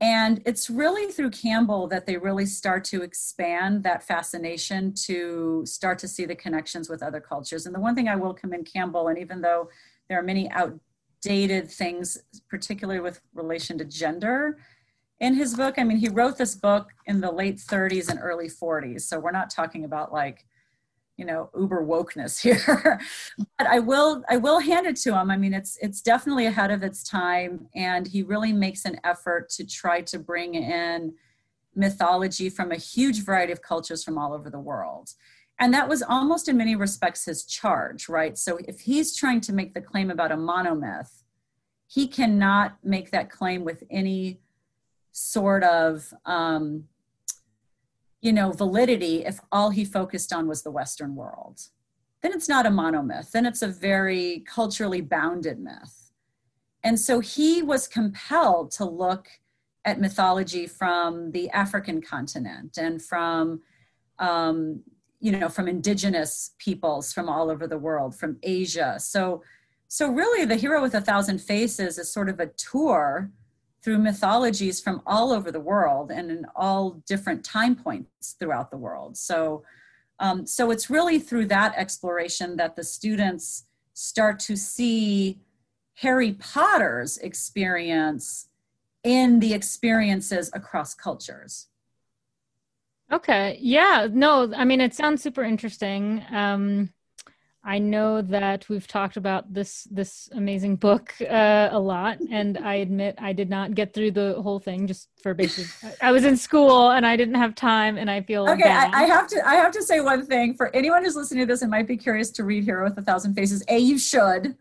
and 0.00 0.42
it's 0.44 0.68
really 0.68 1.10
through 1.10 1.30
campbell 1.30 1.86
that 1.86 2.06
they 2.06 2.16
really 2.16 2.46
start 2.46 2.84
to 2.84 3.02
expand 3.02 3.82
that 3.82 4.02
fascination 4.02 4.92
to 4.92 5.62
start 5.64 5.98
to 5.98 6.06
see 6.06 6.26
the 6.26 6.34
connections 6.34 6.88
with 6.88 7.02
other 7.02 7.20
cultures 7.20 7.66
and 7.66 7.74
the 7.74 7.80
one 7.80 7.94
thing 7.94 8.08
i 8.08 8.16
will 8.16 8.34
commend 8.34 8.68
campbell 8.70 9.08
and 9.08 9.18
even 9.18 9.40
though 9.40 9.68
there 10.08 10.18
are 10.18 10.22
many 10.22 10.50
outdated 10.50 11.70
things, 11.70 12.18
particularly 12.48 13.00
with 13.00 13.20
relation 13.34 13.78
to 13.78 13.84
gender 13.84 14.58
in 15.20 15.34
his 15.34 15.54
book. 15.54 15.76
I 15.78 15.84
mean, 15.84 15.96
he 15.96 16.08
wrote 16.08 16.38
this 16.38 16.54
book 16.54 16.90
in 17.06 17.20
the 17.20 17.30
late 17.30 17.56
30s 17.56 18.08
and 18.10 18.20
early 18.22 18.48
40s. 18.48 19.02
So 19.02 19.18
we're 19.18 19.30
not 19.30 19.50
talking 19.50 19.84
about 19.84 20.12
like, 20.12 20.44
you 21.16 21.24
know, 21.24 21.50
uber 21.58 21.84
wokeness 21.84 22.40
here. 22.42 23.00
but 23.58 23.66
I 23.66 23.78
will 23.78 24.22
I 24.28 24.36
will 24.36 24.60
hand 24.60 24.86
it 24.86 24.96
to 24.96 25.18
him. 25.18 25.30
I 25.30 25.36
mean, 25.36 25.54
it's 25.54 25.78
it's 25.80 26.00
definitely 26.00 26.46
ahead 26.46 26.70
of 26.70 26.82
its 26.82 27.02
time 27.02 27.68
and 27.74 28.06
he 28.06 28.22
really 28.22 28.52
makes 28.52 28.84
an 28.84 29.00
effort 29.04 29.48
to 29.50 29.66
try 29.66 30.00
to 30.02 30.18
bring 30.18 30.54
in 30.54 31.14
mythology 31.74 32.48
from 32.48 32.72
a 32.72 32.76
huge 32.76 33.22
variety 33.22 33.52
of 33.52 33.62
cultures 33.62 34.02
from 34.02 34.18
all 34.18 34.32
over 34.32 34.50
the 34.50 34.58
world. 34.58 35.10
And 35.58 35.72
that 35.72 35.88
was 35.88 36.02
almost 36.02 36.48
in 36.48 36.56
many 36.56 36.76
respects 36.76 37.24
his 37.24 37.44
charge, 37.44 38.08
right? 38.08 38.36
So 38.36 38.58
if 38.66 38.80
he's 38.80 39.16
trying 39.16 39.40
to 39.42 39.52
make 39.52 39.74
the 39.74 39.80
claim 39.80 40.10
about 40.10 40.32
a 40.32 40.36
monomyth, 40.36 41.22
he 41.86 42.08
cannot 42.08 42.76
make 42.82 43.10
that 43.10 43.30
claim 43.30 43.64
with 43.64 43.82
any 43.90 44.40
sort 45.12 45.64
of, 45.64 46.12
um, 46.26 46.84
you 48.20 48.32
know, 48.32 48.52
validity 48.52 49.24
if 49.24 49.40
all 49.52 49.70
he 49.70 49.84
focused 49.84 50.32
on 50.32 50.48
was 50.48 50.62
the 50.62 50.70
Western 50.70 51.14
world. 51.14 51.60
Then 52.22 52.32
it's 52.32 52.48
not 52.48 52.66
a 52.66 52.70
monomyth, 52.70 53.30
then 53.30 53.46
it's 53.46 53.62
a 53.62 53.68
very 53.68 54.44
culturally 54.46 55.00
bounded 55.00 55.58
myth. 55.58 56.10
And 56.82 56.98
so 56.98 57.20
he 57.20 57.62
was 57.62 57.88
compelled 57.88 58.70
to 58.72 58.84
look 58.84 59.28
at 59.84 60.00
mythology 60.00 60.66
from 60.66 61.30
the 61.32 61.48
African 61.50 62.00
continent 62.02 62.78
and 62.78 63.00
from 63.02 63.60
um, 64.18 64.82
you 65.20 65.32
know 65.32 65.48
from 65.48 65.68
indigenous 65.68 66.54
peoples 66.58 67.12
from 67.12 67.28
all 67.28 67.50
over 67.50 67.66
the 67.66 67.78
world 67.78 68.14
from 68.14 68.36
asia 68.42 68.96
so 68.98 69.42
so 69.88 70.08
really 70.08 70.44
the 70.44 70.56
hero 70.56 70.82
with 70.82 70.94
a 70.94 71.00
thousand 71.00 71.40
faces 71.40 71.98
is 71.98 72.12
sort 72.12 72.28
of 72.28 72.40
a 72.40 72.46
tour 72.46 73.30
through 73.86 73.98
mythologies 73.98 74.80
from 74.80 75.00
all 75.06 75.30
over 75.30 75.52
the 75.52 75.60
world 75.60 76.10
and 76.10 76.28
in 76.28 76.44
all 76.56 77.00
different 77.06 77.44
time 77.44 77.76
points 77.76 78.34
throughout 78.40 78.68
the 78.68 78.76
world 78.76 79.16
so 79.16 79.62
um, 80.18 80.44
so 80.44 80.72
it's 80.72 80.90
really 80.90 81.20
through 81.20 81.46
that 81.46 81.72
exploration 81.76 82.56
that 82.56 82.74
the 82.74 82.82
students 82.82 83.66
start 83.94 84.40
to 84.40 84.56
see 84.56 85.38
harry 85.94 86.32
potter's 86.32 87.16
experience 87.18 88.48
in 89.04 89.38
the 89.38 89.54
experiences 89.54 90.50
across 90.52 90.92
cultures 90.92 91.68
Okay. 93.12 93.56
Yeah. 93.60 94.08
No, 94.10 94.52
I 94.52 94.64
mean, 94.64 94.80
it 94.80 94.92
sounds 94.92 95.22
super 95.22 95.44
interesting. 95.44 96.24
Um, 96.32 96.92
I 97.66 97.80
know 97.80 98.22
that 98.22 98.68
we've 98.68 98.86
talked 98.86 99.16
about 99.16 99.52
this 99.52 99.88
this 99.90 100.28
amazing 100.32 100.76
book 100.76 101.12
uh, 101.20 101.68
a 101.72 101.78
lot, 101.78 102.18
and 102.30 102.56
I 102.58 102.76
admit 102.76 103.16
I 103.18 103.32
did 103.32 103.50
not 103.50 103.74
get 103.74 103.92
through 103.92 104.12
the 104.12 104.40
whole 104.40 104.60
thing 104.60 104.86
just 104.86 105.08
for 105.20 105.34
basic. 105.34 105.66
I 106.00 106.12
was 106.12 106.24
in 106.24 106.36
school 106.36 106.92
and 106.92 107.04
I 107.04 107.16
didn't 107.16 107.34
have 107.34 107.56
time, 107.56 107.98
and 107.98 108.08
I 108.08 108.22
feel 108.22 108.48
okay. 108.48 108.70
I, 108.70 109.02
I, 109.02 109.04
have 109.06 109.26
to 109.26 109.42
I 109.44 109.56
have 109.56 109.72
to 109.72 109.82
say 109.82 110.00
one 110.00 110.24
thing 110.24 110.54
for 110.54 110.74
anyone 110.76 111.02
who's 111.02 111.16
listening 111.16 111.40
to 111.40 111.52
this 111.52 111.62
and 111.62 111.70
might 111.70 111.88
be 111.88 111.96
curious 111.96 112.30
to 112.32 112.44
read 112.44 112.62
Hero 112.62 112.84
with 112.84 112.96
a 112.98 113.02
Thousand 113.02 113.34
Faces. 113.34 113.64
A, 113.68 113.78
you 113.78 113.98
should, 113.98 114.56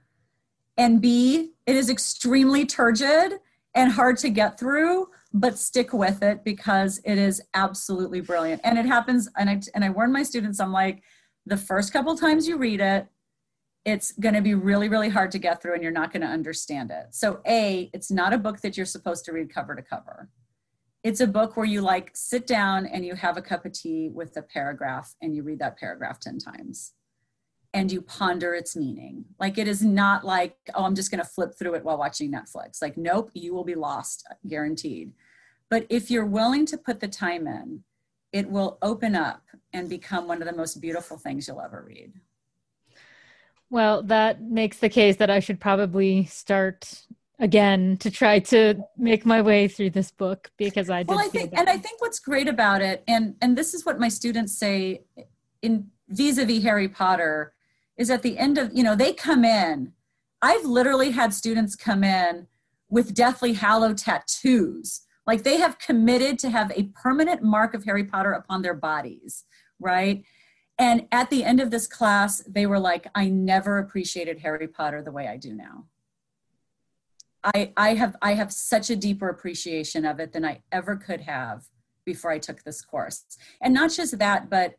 and 0.76 1.00
B, 1.00 1.52
it 1.68 1.76
is 1.76 1.92
extremely 1.92 2.66
turgid 2.66 3.34
and 3.76 3.92
hard 3.92 4.18
to 4.18 4.32
get 4.32 4.60
through 4.60 5.10
but 5.38 5.58
stick 5.58 5.92
with 5.92 6.24
it 6.24 6.46
because 6.46 7.02
it 7.04 7.18
is 7.18 7.42
absolutely 7.54 8.22
brilliant. 8.22 8.62
And 8.64 8.80
it 8.80 8.86
happens, 8.86 9.28
and 9.38 9.50
I, 9.50 9.62
and 9.76 9.84
I 9.84 9.90
warn 9.90 10.14
my 10.14 10.24
students, 10.24 10.62
I'm 10.62 10.72
like, 10.72 11.04
the 11.46 11.58
first 11.58 11.94
couple 11.94 12.16
times 12.18 12.48
you 12.48 12.58
read 12.58 12.82
it, 12.82 13.08
it's 13.86 14.14
going 14.14 14.34
to 14.34 14.42
be 14.42 14.56
really, 14.56 14.90
really 14.90 15.10
hard 15.10 15.32
to 15.32 15.40
get 15.40 15.62
through 15.62 15.76
and 15.76 15.84
you're 15.84 15.92
not 15.92 16.12
going 16.12 16.22
to 16.22 16.28
understand 16.28 16.90
it. 16.90 17.08
So, 17.12 17.42
A, 17.48 17.90
it's 17.94 18.10
not 18.10 18.34
a 18.34 18.38
book 18.38 18.62
that 18.62 18.76
you're 18.76 18.86
supposed 18.86 19.26
to 19.26 19.32
read 19.32 19.54
cover 19.54 19.76
to 19.76 19.82
cover. 19.82 20.30
It's 21.04 21.22
a 21.22 21.28
book 21.28 21.56
where 21.56 21.68
you 21.68 21.82
like 21.82 22.10
sit 22.16 22.48
down 22.48 22.88
and 22.88 23.06
you 23.06 23.14
have 23.14 23.38
a 23.38 23.42
cup 23.42 23.64
of 23.64 23.74
tea 23.74 24.10
with 24.12 24.36
a 24.38 24.42
paragraph 24.42 25.14
and 25.22 25.36
you 25.36 25.44
read 25.44 25.60
that 25.60 25.78
paragraph 25.78 26.20
10 26.20 26.40
times 26.40 26.94
and 27.76 27.92
you 27.92 28.02
ponder 28.02 28.56
its 28.56 28.76
meaning. 28.76 29.26
Like 29.40 29.60
it 29.60 29.68
is 29.68 29.84
not 29.84 30.26
like, 30.26 30.56
oh, 30.74 30.86
I'm 30.86 30.96
just 30.96 31.12
going 31.12 31.24
to 31.24 31.30
flip 31.30 31.54
through 31.60 31.76
it 31.76 31.84
while 31.84 32.00
watching 32.00 32.32
Netflix. 32.32 32.82
Like, 32.82 32.98
nope, 32.98 33.30
you 33.36 33.54
will 33.54 33.66
be 33.66 33.76
lost, 33.76 34.26
guaranteed. 34.48 35.12
But 35.70 35.86
if 35.90 36.10
you're 36.10 36.26
willing 36.26 36.66
to 36.68 36.78
put 36.78 37.02
the 37.02 37.08
time 37.08 37.46
in, 37.48 37.84
it 38.32 38.50
will 38.50 38.78
open 38.82 39.16
up 39.16 39.44
and 39.74 39.90
become 39.90 40.28
one 40.28 40.42
of 40.42 40.48
the 40.48 40.56
most 40.56 40.82
beautiful 40.82 41.18
things 41.18 41.48
you'll 41.48 41.62
ever 41.62 41.84
read. 41.88 42.14
Well, 43.70 44.04
that 44.04 44.42
makes 44.42 44.78
the 44.78 44.90
case 44.90 45.18
that 45.18 45.30
I 45.30 45.40
should 45.40 45.60
probably 45.60 46.26
start 46.26 47.06
again 47.40 47.98
to 47.98 48.10
try 48.10 48.40
to 48.40 48.76
make 48.98 49.26
my 49.26 49.42
way 49.42 49.68
through 49.68 49.90
this 49.90 50.12
book 50.12 50.52
because 50.58 50.90
I 50.90 51.04
did. 51.04 51.10
Well, 51.10 51.20
I 51.20 51.28
think, 51.28 51.52
and 51.54 51.70
I 51.70 51.78
think 51.78 52.02
what's 52.02 52.20
great 52.20 52.48
about 52.48 52.82
it, 52.82 53.04
and 53.08 53.36
and 53.42 53.58
this 53.58 53.74
is 53.74 53.86
what 53.86 54.00
my 54.00 54.08
students 54.08 54.58
say 54.58 55.02
in 55.62 55.90
vis-a-vis 56.08 56.64
Harry 56.64 56.88
Potter, 56.88 57.54
is 57.98 58.10
at 58.10 58.22
the 58.22 58.38
end 58.38 58.58
of 58.58 58.72
you 58.74 58.84
know 58.84 58.96
they 58.96 59.14
come 59.14 59.44
in. 59.44 59.94
I've 60.42 60.66
literally 60.66 61.12
had 61.12 61.34
students 61.34 61.76
come 61.76 62.04
in 62.04 62.48
with 62.90 63.16
Deathly 63.16 63.54
Hallow 63.54 63.94
tattoos 63.94 65.02
like 65.28 65.44
they 65.44 65.58
have 65.58 65.80
committed 65.80 66.38
to 66.40 66.50
have 66.50 66.72
a 66.76 66.84
permanent 67.02 67.42
mark 67.42 67.74
of 67.74 67.84
Harry 67.86 68.04
Potter 68.04 68.32
upon 68.32 68.62
their 68.62 68.74
bodies, 68.74 69.46
right? 69.80 70.24
And 70.78 71.08
at 71.12 71.30
the 71.30 71.44
end 71.44 71.60
of 71.60 71.72
this 71.72 71.88
class, 71.88 72.44
they 72.48 72.66
were 72.66 72.80
like, 72.80 73.08
I 73.16 73.30
never 73.30 73.78
appreciated 73.78 74.40
Harry 74.40 74.68
Potter 74.68 75.02
the 75.02 75.12
way 75.12 75.28
I 75.28 75.38
do 75.38 75.54
now. 75.54 75.86
I, 77.44 77.72
I 77.78 77.94
have 77.94 78.16
I 78.22 78.34
have 78.34 78.52
such 78.52 78.90
a 78.90 78.96
deeper 78.96 79.30
appreciation 79.30 80.04
of 80.04 80.20
it 80.20 80.34
than 80.34 80.44
I 80.44 80.62
ever 80.72 80.96
could 80.96 81.22
have 81.22 81.66
before 82.04 82.32
I 82.32 82.40
took 82.40 82.64
this 82.64 82.82
course. 82.82 83.24
And 83.62 83.74
not 83.74 83.92
just 83.92 84.18
that, 84.18 84.50
but 84.50 84.76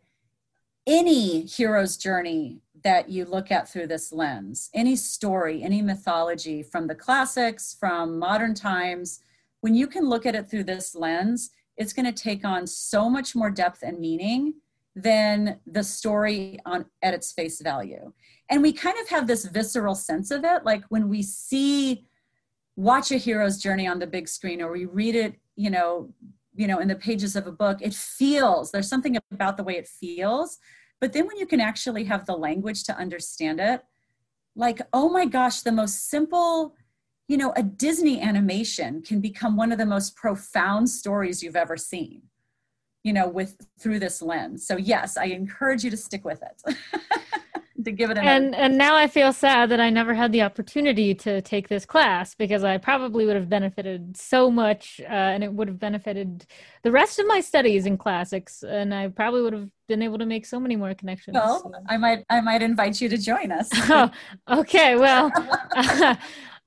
any 0.86 1.42
hero's 1.42 1.96
journey 1.96 2.60
that 2.84 3.08
you 3.08 3.24
look 3.24 3.50
at 3.50 3.68
through 3.68 3.88
this 3.88 4.12
lens, 4.12 4.70
any 4.74 4.96
story, 4.96 5.62
any 5.62 5.82
mythology 5.82 6.62
from 6.62 6.86
the 6.86 6.94
classics, 6.94 7.76
from 7.78 8.18
modern 8.18 8.54
times, 8.54 9.20
when 9.60 9.74
you 9.74 9.86
can 9.86 10.08
look 10.08 10.26
at 10.26 10.34
it 10.34 10.48
through 10.48 10.64
this 10.64 10.94
lens, 10.94 11.50
it's 11.76 11.92
going 11.92 12.06
to 12.06 12.12
take 12.12 12.44
on 12.44 12.66
so 12.66 13.10
much 13.10 13.34
more 13.34 13.50
depth 13.50 13.82
and 13.82 13.98
meaning 13.98 14.54
than 14.94 15.60
the 15.66 15.84
story 15.84 16.58
on 16.64 16.86
at 17.02 17.12
its 17.12 17.32
face 17.32 17.60
value. 17.60 18.12
And 18.48 18.62
we 18.62 18.72
kind 18.72 18.96
of 19.00 19.08
have 19.08 19.26
this 19.26 19.44
visceral 19.44 19.94
sense 19.94 20.30
of 20.30 20.44
it, 20.44 20.64
like 20.64 20.84
when 20.88 21.08
we 21.08 21.22
see 21.22 22.06
watch 22.76 23.10
a 23.10 23.16
hero's 23.16 23.58
journey 23.58 23.86
on 23.86 23.98
the 23.98 24.06
big 24.06 24.28
screen 24.28 24.62
or 24.62 24.72
we 24.72 24.84
read 24.86 25.14
it, 25.16 25.34
you 25.56 25.70
know, 25.70 26.14
you 26.56 26.66
know 26.66 26.78
in 26.78 26.88
the 26.88 26.96
pages 26.96 27.36
of 27.36 27.46
a 27.46 27.52
book 27.52 27.78
it 27.80 27.94
feels 27.94 28.72
there's 28.72 28.88
something 28.88 29.16
about 29.30 29.56
the 29.56 29.62
way 29.62 29.74
it 29.74 29.86
feels 29.86 30.58
but 31.00 31.12
then 31.12 31.26
when 31.26 31.36
you 31.36 31.46
can 31.46 31.60
actually 31.60 32.04
have 32.04 32.24
the 32.26 32.36
language 32.36 32.82
to 32.84 32.96
understand 32.96 33.60
it 33.60 33.82
like 34.56 34.80
oh 34.92 35.08
my 35.08 35.26
gosh 35.26 35.60
the 35.60 35.72
most 35.72 36.08
simple 36.08 36.74
you 37.28 37.36
know 37.36 37.52
a 37.56 37.62
disney 37.62 38.20
animation 38.20 39.02
can 39.02 39.20
become 39.20 39.56
one 39.56 39.72
of 39.72 39.78
the 39.78 39.86
most 39.86 40.16
profound 40.16 40.88
stories 40.88 41.42
you've 41.42 41.56
ever 41.56 41.76
seen 41.76 42.22
you 43.02 43.12
know 43.12 43.28
with 43.28 43.56
through 43.78 43.98
this 43.98 44.20
lens 44.20 44.66
so 44.66 44.76
yes 44.76 45.16
i 45.16 45.24
encourage 45.24 45.84
you 45.84 45.90
to 45.90 45.96
stick 45.96 46.24
with 46.24 46.42
it 46.42 46.76
to 47.84 47.92
give 47.92 48.10
it 48.10 48.18
and 48.18 48.54
and 48.54 48.76
now 48.76 48.96
i 48.96 49.06
feel 49.06 49.32
sad 49.32 49.70
that 49.70 49.80
i 49.80 49.88
never 49.88 50.12
had 50.12 50.32
the 50.32 50.42
opportunity 50.42 51.14
to 51.14 51.40
take 51.42 51.68
this 51.68 51.86
class 51.86 52.34
because 52.34 52.64
i 52.64 52.76
probably 52.76 53.24
would 53.24 53.36
have 53.36 53.48
benefited 53.48 54.16
so 54.16 54.50
much 54.50 55.00
uh, 55.04 55.12
and 55.12 55.44
it 55.44 55.52
would 55.52 55.68
have 55.68 55.78
benefited 55.78 56.46
the 56.82 56.90
rest 56.90 57.18
of 57.18 57.26
my 57.26 57.40
studies 57.40 57.86
in 57.86 57.96
classics 57.96 58.64
and 58.64 58.92
i 58.92 59.06
probably 59.06 59.42
would 59.42 59.52
have 59.52 59.68
been 59.86 60.02
able 60.02 60.18
to 60.18 60.26
make 60.26 60.44
so 60.44 60.58
many 60.58 60.74
more 60.74 60.92
connections 60.94 61.34
well 61.34 61.60
so. 61.62 61.72
i 61.88 61.96
might 61.96 62.24
i 62.28 62.40
might 62.40 62.62
invite 62.62 63.00
you 63.00 63.08
to 63.08 63.18
join 63.18 63.52
us 63.52 63.68
oh 63.74 64.10
okay 64.48 64.96
well 64.96 65.30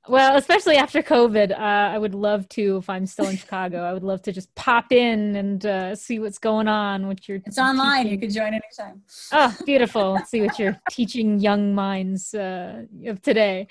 Well, 0.10 0.38
especially 0.38 0.78
after 0.78 1.04
COVID, 1.04 1.52
uh, 1.52 1.56
I 1.56 1.96
would 2.00 2.16
love 2.16 2.50
to, 2.50 2.78
if 2.78 2.90
I'm 2.90 3.06
still 3.06 3.28
in 3.28 3.38
Chicago, 3.38 3.84
I 3.84 3.94
would 3.94 4.02
love 4.04 4.24
to 4.24 4.32
just 4.32 4.54
pop 4.56 4.92
in 4.92 5.36
and 5.36 5.64
uh, 5.64 5.94
see 5.94 6.18
what's 6.18 6.40
going 6.40 6.68
on. 6.68 7.06
What 7.06 7.30
you're 7.30 7.40
it's 7.46 7.60
online. 7.60 8.06
Teaching. 8.06 8.12
You 8.14 8.20
can 8.20 8.30
join 8.32 8.48
anytime. 8.48 9.04
Oh, 9.32 9.56
beautiful! 9.68 10.18
see 10.26 10.42
what 10.42 10.58
you're 10.58 10.76
teaching 10.90 11.40
young 11.40 11.76
minds 11.76 12.34
uh, 12.34 12.86
of 13.06 13.22
today. 13.22 13.68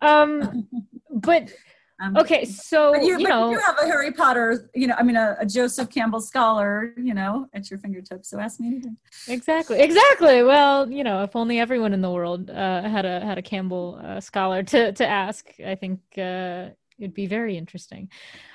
Um, 0.00 0.68
but 1.10 1.52
um, 2.00 2.16
okay, 2.16 2.46
so 2.46 2.94
you, 2.94 3.18
you 3.18 3.28
know, 3.28 3.50
you 3.50 3.60
have 3.60 3.76
a 3.78 3.84
Harry 3.84 4.10
Potter, 4.10 4.70
you 4.74 4.86
know, 4.86 4.94
I 4.98 5.02
mean, 5.02 5.16
a, 5.16 5.36
a, 5.38 5.44
Joseph 5.44 5.90
Campbell 5.90 6.22
scholar, 6.22 6.94
you 6.96 7.12
know, 7.12 7.46
at 7.52 7.70
your 7.70 7.78
fingertips. 7.78 8.30
So 8.30 8.40
ask 8.40 8.58
me 8.58 8.68
anything. 8.68 8.96
Exactly, 9.28 9.80
exactly. 9.80 10.42
Well, 10.42 10.90
you 10.90 11.04
know, 11.04 11.22
if 11.22 11.36
only 11.36 11.60
everyone 11.60 11.92
in 11.92 12.00
the 12.00 12.10
world 12.10 12.48
uh, 12.48 12.82
had 12.82 13.04
a 13.04 13.20
had 13.20 13.36
a 13.36 13.42
Campbell 13.42 14.00
uh, 14.02 14.20
scholar 14.20 14.62
to 14.62 14.92
to 14.92 15.06
ask, 15.06 15.46
I 15.64 15.74
think 15.74 16.00
uh, 16.16 16.70
it'd 16.98 17.12
be 17.12 17.26
very 17.26 17.58
interesting. 17.58 18.08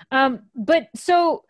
Um, 0.10 0.44
but 0.56 0.90
so, 0.96 1.44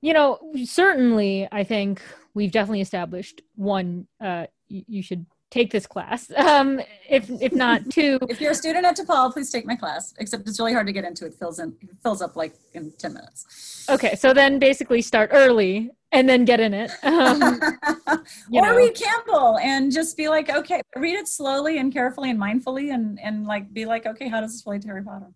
you 0.00 0.12
know, 0.12 0.38
certainly, 0.64 1.48
I 1.50 1.64
think 1.64 2.00
we've 2.34 2.52
definitely 2.52 2.80
established 2.80 3.42
one. 3.56 4.06
Uh, 4.20 4.46
you 4.68 5.02
should 5.02 5.26
take 5.54 5.70
this 5.70 5.86
class. 5.86 6.30
Um, 6.36 6.80
if 7.08 7.30
if 7.40 7.52
not 7.52 7.88
two. 7.96 8.18
if 8.28 8.40
you're 8.40 8.52
a 8.52 8.54
student 8.54 8.84
at 8.84 8.96
DePaul, 8.96 9.32
please 9.32 9.50
take 9.50 9.66
my 9.66 9.76
class. 9.76 10.12
Except 10.18 10.46
it's 10.48 10.58
really 10.58 10.72
hard 10.72 10.86
to 10.86 10.92
get 10.92 11.04
into. 11.04 11.24
It 11.26 11.34
fills 11.34 11.58
in 11.60 11.76
it 11.80 11.96
fills 12.02 12.20
up 12.20 12.36
like 12.36 12.54
in 12.74 12.92
ten 12.98 13.14
minutes. 13.14 13.86
Okay, 13.88 14.14
so 14.16 14.34
then 14.34 14.58
basically 14.58 15.00
start 15.00 15.30
early 15.32 15.90
and 16.10 16.28
then 16.28 16.44
get 16.44 16.60
in 16.60 16.74
it. 16.74 16.90
Um, 17.02 17.40
or 18.08 18.18
know. 18.50 18.76
read 18.76 18.94
Campbell 18.94 19.58
and 19.58 19.92
just 19.92 20.16
be 20.16 20.28
like, 20.28 20.50
okay, 20.50 20.80
read 20.96 21.14
it 21.14 21.28
slowly 21.28 21.78
and 21.78 21.92
carefully 21.92 22.30
and 22.30 22.40
mindfully, 22.40 22.92
and 22.92 23.18
and 23.20 23.46
like 23.46 23.72
be 23.72 23.86
like, 23.86 24.06
okay, 24.06 24.28
how 24.28 24.40
does 24.40 24.52
this 24.52 24.66
relate 24.66 24.82
to 24.82 24.88
Harry 24.88 25.04
Potter? 25.04 25.30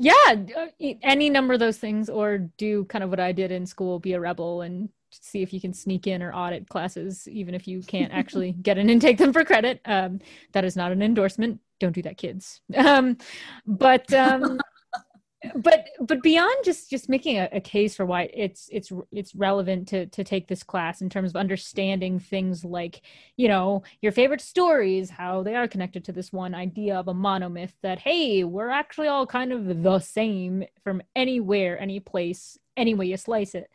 Yeah, 0.00 0.12
uh, 0.56 0.92
any 1.02 1.28
number 1.28 1.54
of 1.54 1.60
those 1.60 1.78
things, 1.78 2.08
or 2.08 2.38
do 2.56 2.84
kind 2.84 3.02
of 3.02 3.10
what 3.10 3.18
I 3.18 3.32
did 3.32 3.50
in 3.50 3.66
school, 3.66 3.98
be 3.98 4.12
a 4.12 4.20
rebel 4.20 4.62
and 4.62 4.90
see 5.10 5.42
if 5.42 5.52
you 5.52 5.60
can 5.60 5.72
sneak 5.72 6.06
in 6.06 6.22
or 6.22 6.32
audit 6.32 6.68
classes, 6.68 7.26
even 7.28 7.54
if 7.54 7.66
you 7.66 7.82
can't 7.82 8.12
actually 8.12 8.52
get 8.62 8.78
in 8.78 8.90
and 8.90 9.00
take 9.00 9.18
them 9.18 9.32
for 9.32 9.44
credit. 9.44 9.80
Um, 9.84 10.20
that 10.52 10.64
is 10.64 10.76
not 10.76 10.92
an 10.92 11.02
endorsement. 11.02 11.60
Don't 11.80 11.92
do 11.92 12.02
that, 12.02 12.16
kids. 12.16 12.60
Um, 12.76 13.18
but 13.66 14.12
um, 14.12 14.58
but 15.54 15.86
but 16.00 16.22
beyond 16.22 16.64
just 16.64 16.90
just 16.90 17.08
making 17.08 17.38
a, 17.38 17.48
a, 17.52 17.60
case 17.60 17.94
for 17.94 18.04
why 18.04 18.28
it's 18.34 18.68
it's 18.72 18.90
it's 19.12 19.34
relevant 19.34 19.86
to 19.86 20.06
to 20.06 20.24
take 20.24 20.48
this 20.48 20.64
class 20.64 21.00
in 21.00 21.08
terms 21.08 21.30
of 21.30 21.36
understanding 21.36 22.18
things 22.18 22.64
like 22.64 23.02
you 23.36 23.46
know 23.46 23.82
your 24.02 24.10
favorite 24.10 24.40
stories 24.40 25.10
how 25.10 25.42
they 25.44 25.54
are 25.54 25.68
connected 25.68 26.04
to 26.04 26.12
this 26.12 26.32
one 26.32 26.54
idea 26.54 26.96
of 26.96 27.06
a 27.06 27.14
monomyth 27.14 27.72
that 27.82 28.00
hey 28.00 28.42
we're 28.42 28.70
actually 28.70 29.06
all 29.06 29.26
kind 29.26 29.52
of 29.52 29.82
the 29.82 30.00
same 30.00 30.64
from 30.82 31.00
anywhere 31.14 31.80
any 31.80 32.00
place 32.00 32.58
any 32.76 32.94
way 32.94 33.06
you 33.06 33.16
slice 33.16 33.54
it 33.54 33.70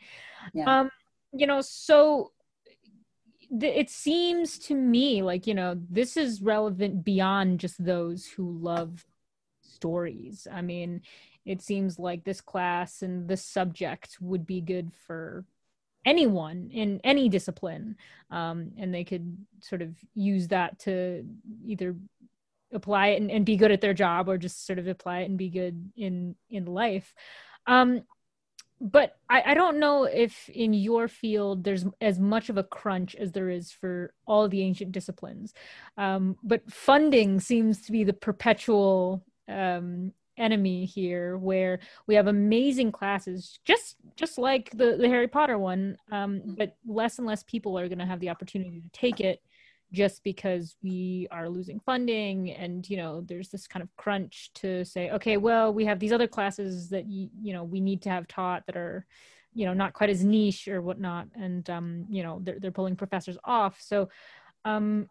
yeah. 0.54 0.82
um 0.82 0.90
you 1.34 1.48
know, 1.48 1.62
so 1.62 2.32
it 3.62 3.90
seems 3.90 4.58
to 4.58 4.76
me 4.76 5.22
like, 5.22 5.46
you 5.46 5.54
know, 5.54 5.80
this 5.90 6.18
is 6.18 6.42
relevant 6.42 7.04
beyond 7.04 7.60
just 7.60 7.84
those 7.84 8.26
who 8.26 8.58
love 8.60 9.06
stories. 9.62 10.48
I 10.52 10.62
mean, 10.62 11.02
it 11.46 11.62
seems 11.62 12.00
like 12.00 12.24
this 12.24 12.42
class 12.42 13.02
and 13.02 13.28
this 13.28 13.44
subject 13.44 14.18
would 14.22 14.46
be 14.46 14.62
good 14.62 14.92
for 15.06 15.46
anyone 16.06 16.70
in 16.72 17.00
any 17.04 17.30
discipline 17.30 17.96
um, 18.30 18.72
and 18.78 18.94
they 18.94 19.04
could 19.04 19.38
sort 19.62 19.82
of 19.82 19.96
use 20.14 20.50
that 20.50 20.80
to 20.80 21.26
either 21.66 21.96
apply 22.74 23.10
it 23.10 23.22
and, 23.22 23.32
and, 23.32 23.46
be 23.46 23.56
good 23.56 23.72
at 23.72 23.80
their 23.80 23.94
job 23.94 24.28
or 24.28 24.38
just 24.38 24.66
sort 24.66 24.80
of 24.80 24.88
apply 24.88 25.20
it 25.20 25.30
and 25.30 25.38
be 25.38 25.50
good 25.50 25.92
in 25.96 26.36
in 26.50 26.66
life 26.66 27.14
um, 27.68 28.04
but 28.84 29.16
I, 29.30 29.44
I 29.48 29.54
don't 29.54 29.80
know 29.80 30.04
if 30.04 30.50
in 30.50 30.74
your 30.74 31.08
field 31.08 31.64
there's 31.64 31.86
as 32.02 32.20
much 32.20 32.50
of 32.50 32.58
a 32.58 32.64
crunch 32.64 33.16
as 33.16 33.32
there 33.32 33.50
is 33.50 33.72
for 33.72 34.14
all 34.28 34.50
the 34.50 34.62
ancient 34.62 34.92
disciplines. 34.92 35.54
Um, 35.98 36.36
but 36.44 36.70
funding 36.70 37.40
seems 37.40 37.86
to 37.86 37.94
be 37.94 38.04
the 38.04 38.12
perpetual 38.12 39.24
um, 39.48 40.12
enemy 40.38 40.84
here, 40.84 41.38
where 41.38 41.80
we 42.08 42.16
have 42.16 42.28
amazing 42.28 42.92
classes, 42.92 43.58
just 43.64 43.96
just 44.18 44.38
like 44.38 44.70
the 44.72 44.98
the 44.98 45.08
Harry 45.08 45.30
Potter 45.30 45.58
one, 45.58 45.98
um, 46.12 46.42
but 46.46 46.76
less 46.86 47.20
and 47.20 47.26
less 47.26 47.44
people 47.44 47.80
are 47.80 47.88
going 47.88 48.00
to 48.00 48.06
have 48.06 48.20
the 48.20 48.30
opportunity 48.30 48.82
to 48.82 48.90
take 48.90 49.22
it 49.22 49.42
just 49.94 50.24
because 50.24 50.76
we 50.82 51.28
are 51.32 51.48
losing 51.48 51.80
funding 51.80 52.52
and 52.52 52.89
you 52.89 52.98
know 52.98 53.22
there's 53.28 53.50
this 53.50 53.68
kind 53.68 53.84
of 53.84 53.96
crunch 53.96 54.52
to 54.56 54.84
say 54.84 55.12
okay 55.12 55.38
well 55.38 55.72
we 55.72 55.86
have 55.86 56.00
these 56.00 56.12
other 56.12 56.28
classes 56.28 56.89
that 56.89 57.06
you, 57.08 57.30
you 57.41 57.54
know 57.54 57.64
we 57.64 57.80
need 57.80 58.02
to 58.02 58.10
have 58.10 58.28
taught 58.28 58.66
that 58.66 58.76
are 58.76 59.06
you 59.54 59.66
know 59.66 59.74
not 59.74 59.94
quite 59.94 60.10
as 60.10 60.24
niche 60.24 60.68
or 60.68 60.82
whatnot. 60.82 61.28
And 61.36 61.70
um 61.70 62.06
you 62.10 62.24
know 62.24 62.39
they're, 62.44 62.60
they're 62.60 62.72
pulling 62.72 62.96
professors 62.96 63.38
off. 63.44 63.80
So 63.80 64.10
um 64.66 65.08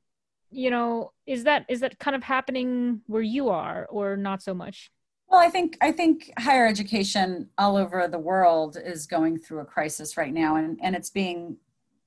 you 0.50 0.70
know 0.70 1.12
is 1.26 1.44
that 1.44 1.64
is 1.68 1.80
that 1.80 1.98
kind 1.98 2.14
of 2.14 2.22
happening 2.22 3.00
where 3.06 3.22
you 3.22 3.48
are 3.48 3.86
or 3.90 4.16
not 4.16 4.42
so 4.42 4.54
much? 4.54 4.90
Well 5.28 5.40
i 5.40 5.48
think 5.48 5.78
i 5.80 5.90
think 5.90 6.30
higher 6.38 6.66
education 6.66 7.48
all 7.56 7.76
over 7.76 8.06
the 8.06 8.18
world 8.18 8.76
is 8.82 9.06
going 9.06 9.38
through 9.38 9.60
a 9.60 9.64
crisis 9.64 10.16
right 10.16 10.32
now. 10.32 10.56
And 10.56 10.78
and 10.82 10.94
it's 10.94 11.10
being 11.10 11.56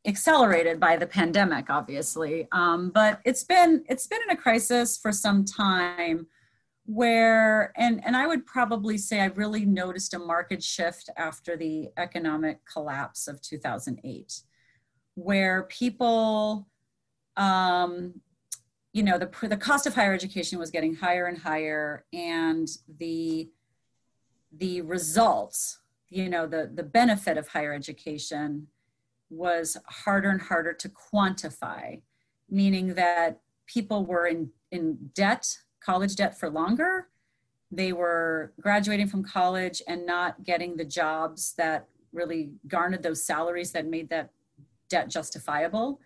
accelerated 0.05 0.79
by 0.79 0.97
the 0.97 1.07
pandemic, 1.07 1.69
obviously. 1.69 2.47
Um, 2.51 2.91
but 2.91 3.19
it's 3.25 3.43
been 3.43 3.83
it's 3.87 4.07
been 4.07 4.21
in 4.27 4.35
a 4.35 4.39
crisis 4.39 4.97
for 4.97 5.11
some 5.11 5.45
time 5.45 6.27
where 6.85 7.73
and 7.77 8.03
and 8.05 8.15
I 8.15 8.27
would 8.27 8.45
probably 8.45 8.97
say 8.97 9.19
I 9.19 9.25
really 9.25 9.65
noticed 9.65 10.13
a 10.13 10.19
market 10.19 10.63
shift 10.63 11.09
after 11.17 11.57
the 11.57 11.89
economic 11.97 12.59
collapse 12.71 13.27
of 13.27 13.41
2008 13.41 14.41
where 15.15 15.63
people 15.63 16.67
um, 17.37 18.13
you 18.93 19.01
know 19.03 19.17
the 19.17 19.29
the 19.47 19.57
cost 19.57 19.87
of 19.87 19.95
higher 19.95 20.13
education 20.13 20.59
was 20.59 20.69
getting 20.69 20.95
higher 20.95 21.25
and 21.25 21.37
higher 21.37 22.05
and 22.13 22.67
the 22.99 23.49
the 24.57 24.81
results 24.81 25.79
you 26.09 26.29
know 26.29 26.45
the 26.45 26.71
the 26.75 26.83
benefit 26.83 27.37
of 27.37 27.47
higher 27.47 27.73
education 27.73 28.67
was 29.29 29.77
harder 29.87 30.29
and 30.29 30.41
harder 30.41 30.73
to 30.73 30.89
quantify, 30.89 32.01
meaning 32.49 32.93
that 32.95 33.39
people 33.65 34.05
were 34.05 34.27
in, 34.27 34.49
in 34.71 34.97
debt, 35.13 35.57
college 35.79 36.15
debt 36.15 36.37
for 36.37 36.49
longer. 36.49 37.09
They 37.71 37.93
were 37.93 38.53
graduating 38.61 39.07
from 39.07 39.23
college 39.23 39.81
and 39.87 40.05
not 40.05 40.43
getting 40.43 40.77
the 40.77 40.85
jobs 40.85 41.53
that 41.57 41.87
really 42.13 42.51
garnered 42.67 43.03
those 43.03 43.25
salaries 43.25 43.71
that 43.71 43.87
made 43.87 44.09
that 44.09 44.29
debt 44.89 45.09
justifiable. 45.09 45.99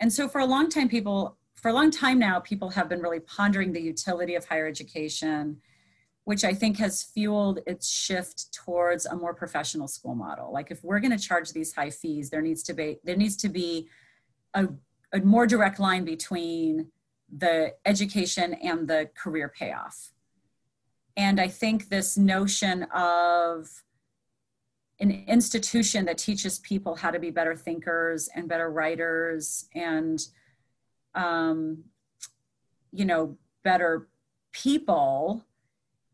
And 0.00 0.12
so 0.12 0.28
for 0.28 0.40
a 0.40 0.46
long 0.46 0.68
time, 0.68 0.88
people, 0.88 1.36
for 1.54 1.68
a 1.68 1.72
long 1.72 1.90
time 1.90 2.18
now, 2.18 2.40
people 2.40 2.70
have 2.70 2.88
been 2.88 3.00
really 3.00 3.20
pondering 3.20 3.72
the 3.72 3.82
utility 3.82 4.34
of 4.34 4.44
higher 4.44 4.66
education 4.66 5.58
which 6.24 6.44
I 6.44 6.54
think 6.54 6.78
has 6.78 7.02
fueled 7.02 7.60
its 7.66 7.90
shift 7.90 8.52
towards 8.52 9.06
a 9.06 9.16
more 9.16 9.34
professional 9.34 9.88
school 9.88 10.14
model. 10.14 10.52
Like 10.52 10.70
if 10.70 10.84
we're 10.84 11.00
going 11.00 11.16
to 11.16 11.18
charge 11.18 11.50
these 11.52 11.74
high 11.74 11.90
fees, 11.90 12.30
there 12.30 12.42
needs 12.42 12.62
to 12.64 12.74
be 12.74 12.98
there 13.04 13.16
needs 13.16 13.36
to 13.38 13.48
be 13.48 13.88
a, 14.54 14.68
a 15.12 15.20
more 15.20 15.46
direct 15.46 15.80
line 15.80 16.04
between 16.04 16.88
the 17.36 17.74
education 17.86 18.54
and 18.54 18.86
the 18.86 19.10
career 19.16 19.48
payoff. 19.48 20.12
And 21.16 21.40
I 21.40 21.48
think 21.48 21.88
this 21.88 22.16
notion 22.16 22.84
of 22.94 23.68
an 25.00 25.10
institution 25.26 26.04
that 26.04 26.18
teaches 26.18 26.60
people 26.60 26.94
how 26.94 27.10
to 27.10 27.18
be 27.18 27.30
better 27.30 27.56
thinkers 27.56 28.28
and 28.34 28.48
better 28.48 28.70
writers 28.70 29.68
and 29.74 30.24
um, 31.14 31.84
you 32.92 33.04
know 33.04 33.36
better 33.64 34.08
people 34.52 35.44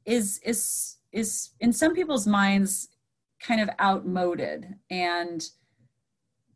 is 0.09 0.41
is 0.43 0.97
is 1.13 1.51
in 1.61 1.73
some 1.73 1.95
people's 1.95 2.27
minds 2.27 2.89
kind 3.41 3.61
of 3.61 3.71
outmoded. 3.81 4.75
And 4.91 5.47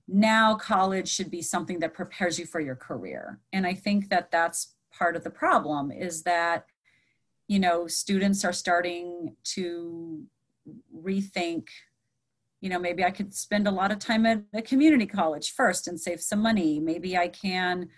now 0.08 0.56
college 0.56 1.08
should 1.08 1.30
be 1.30 1.42
something 1.42 1.78
that 1.78 1.94
prepares 1.94 2.38
you 2.38 2.46
for 2.46 2.60
your 2.60 2.74
career. 2.74 3.38
And 3.52 3.66
i 3.66 3.74
think 3.74 4.08
that 4.08 4.30
that's 4.30 4.74
part 4.98 5.16
of 5.16 5.24
the 5.24 5.30
problem 5.30 5.90
is 5.90 6.22
that 6.22 6.66
you 7.48 7.58
know 7.58 7.86
students 7.86 8.44
are 8.44 8.52
starting 8.52 9.36
to 9.42 10.22
rethink 10.94 11.68
you 12.60 12.68
know 12.70 12.78
maybe 12.78 13.02
i 13.02 13.10
could 13.10 13.34
spend 13.34 13.66
a 13.66 13.70
lot 13.70 13.90
of 13.90 13.98
time 13.98 14.26
at 14.26 14.42
a 14.52 14.62
community 14.62 15.06
college 15.06 15.52
first 15.52 15.88
and 15.88 16.00
save 16.00 16.20
some 16.20 16.40
money. 16.40 16.80
Maybe 16.80 17.16
i 17.16 17.28
can 17.28 17.88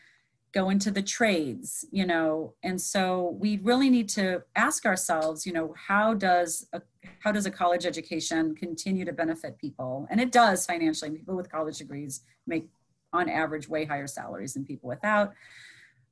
go 0.55 0.71
into 0.71 0.91
the 0.91 1.03
trades 1.03 1.85
you 1.91 2.07
know? 2.07 2.55
And 2.63 2.81
so 2.81 3.37
we 3.39 3.59
really 3.59 3.91
need 3.91 4.09
to 4.11 4.43
ask 4.57 4.87
ourselves 4.87 5.45
you 5.45 5.53
know 5.53 5.75
how 5.77 6.15
does 6.15 6.67
a 6.73 6.81
how 7.19 7.33
does 7.33 7.47
a 7.47 7.51
college 7.51 7.85
education 7.85 8.55
continue 8.55 9.05
to 9.05 9.13
benefit 9.13 9.59
people? 9.59 10.07
And 10.11 10.21
it 10.21 10.33
does 10.33 10.65
financially. 10.65 11.11
People 11.11 11.37
with 11.37 11.51
college 11.51 11.79
degrees 11.79 12.23
make 12.47 12.69
on 13.13 13.29
average 13.29 13.69
way 13.69 13.85
higher 13.85 14.07
salaries 14.07 14.55
than 14.55 14.65
people 14.65 14.89
without. 14.89 15.33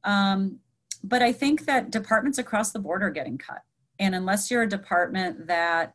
Um, 0.05 0.59
but 1.05 1.20
i 1.20 1.32
think 1.32 1.64
that 1.66 1.90
departments 1.90 2.38
across 2.38 2.70
the 2.72 2.78
board 2.78 3.03
are 3.03 3.11
getting 3.11 3.38
cut. 3.38 3.62
And 3.99 4.14
unless 4.14 4.51
you're 4.51 4.62
a 4.62 4.68
department 4.68 5.47
that 5.47 5.95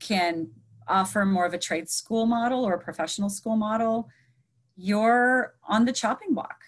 can 0.00 0.48
offer 0.86 1.24
more 1.24 1.46
of 1.46 1.54
a 1.54 1.58
trade 1.58 1.88
school 1.88 2.26
model 2.26 2.64
or 2.64 2.74
a 2.74 2.78
professional 2.78 3.28
school 3.28 3.56
model 3.56 4.08
you're 4.76 5.54
on 5.66 5.84
the 5.84 5.92
chopping 5.92 6.34
block 6.34 6.60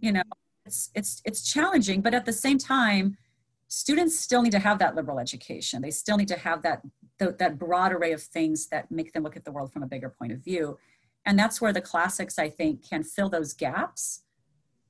you 0.00 0.12
know 0.12 0.22
it's 0.66 0.90
it's 0.94 1.22
it's 1.24 1.42
challenging 1.42 2.00
but 2.00 2.12
at 2.12 2.24
the 2.24 2.32
same 2.32 2.58
time 2.58 3.16
students 3.68 4.18
still 4.18 4.42
need 4.42 4.52
to 4.52 4.58
have 4.58 4.78
that 4.78 4.94
liberal 4.94 5.18
education. 5.18 5.82
They 5.82 5.90
still 5.90 6.16
need 6.16 6.28
to 6.28 6.38
have 6.38 6.62
that 6.62 6.82
that 7.18 7.58
broad 7.58 7.92
array 7.92 8.12
of 8.12 8.22
things 8.22 8.66
that 8.66 8.90
make 8.90 9.14
them 9.14 9.22
look 9.22 9.36
at 9.36 9.44
the 9.46 9.52
world 9.52 9.72
from 9.72 9.82
a 9.82 9.86
bigger 9.86 10.10
point 10.10 10.32
of 10.32 10.44
view. 10.44 10.78
And 11.24 11.38
that's 11.38 11.62
where 11.62 11.72
the 11.72 11.80
classics 11.80 12.38
i 12.38 12.48
think 12.48 12.86
can 12.88 13.02
fill 13.02 13.28
those 13.28 13.52
gaps. 13.52 14.22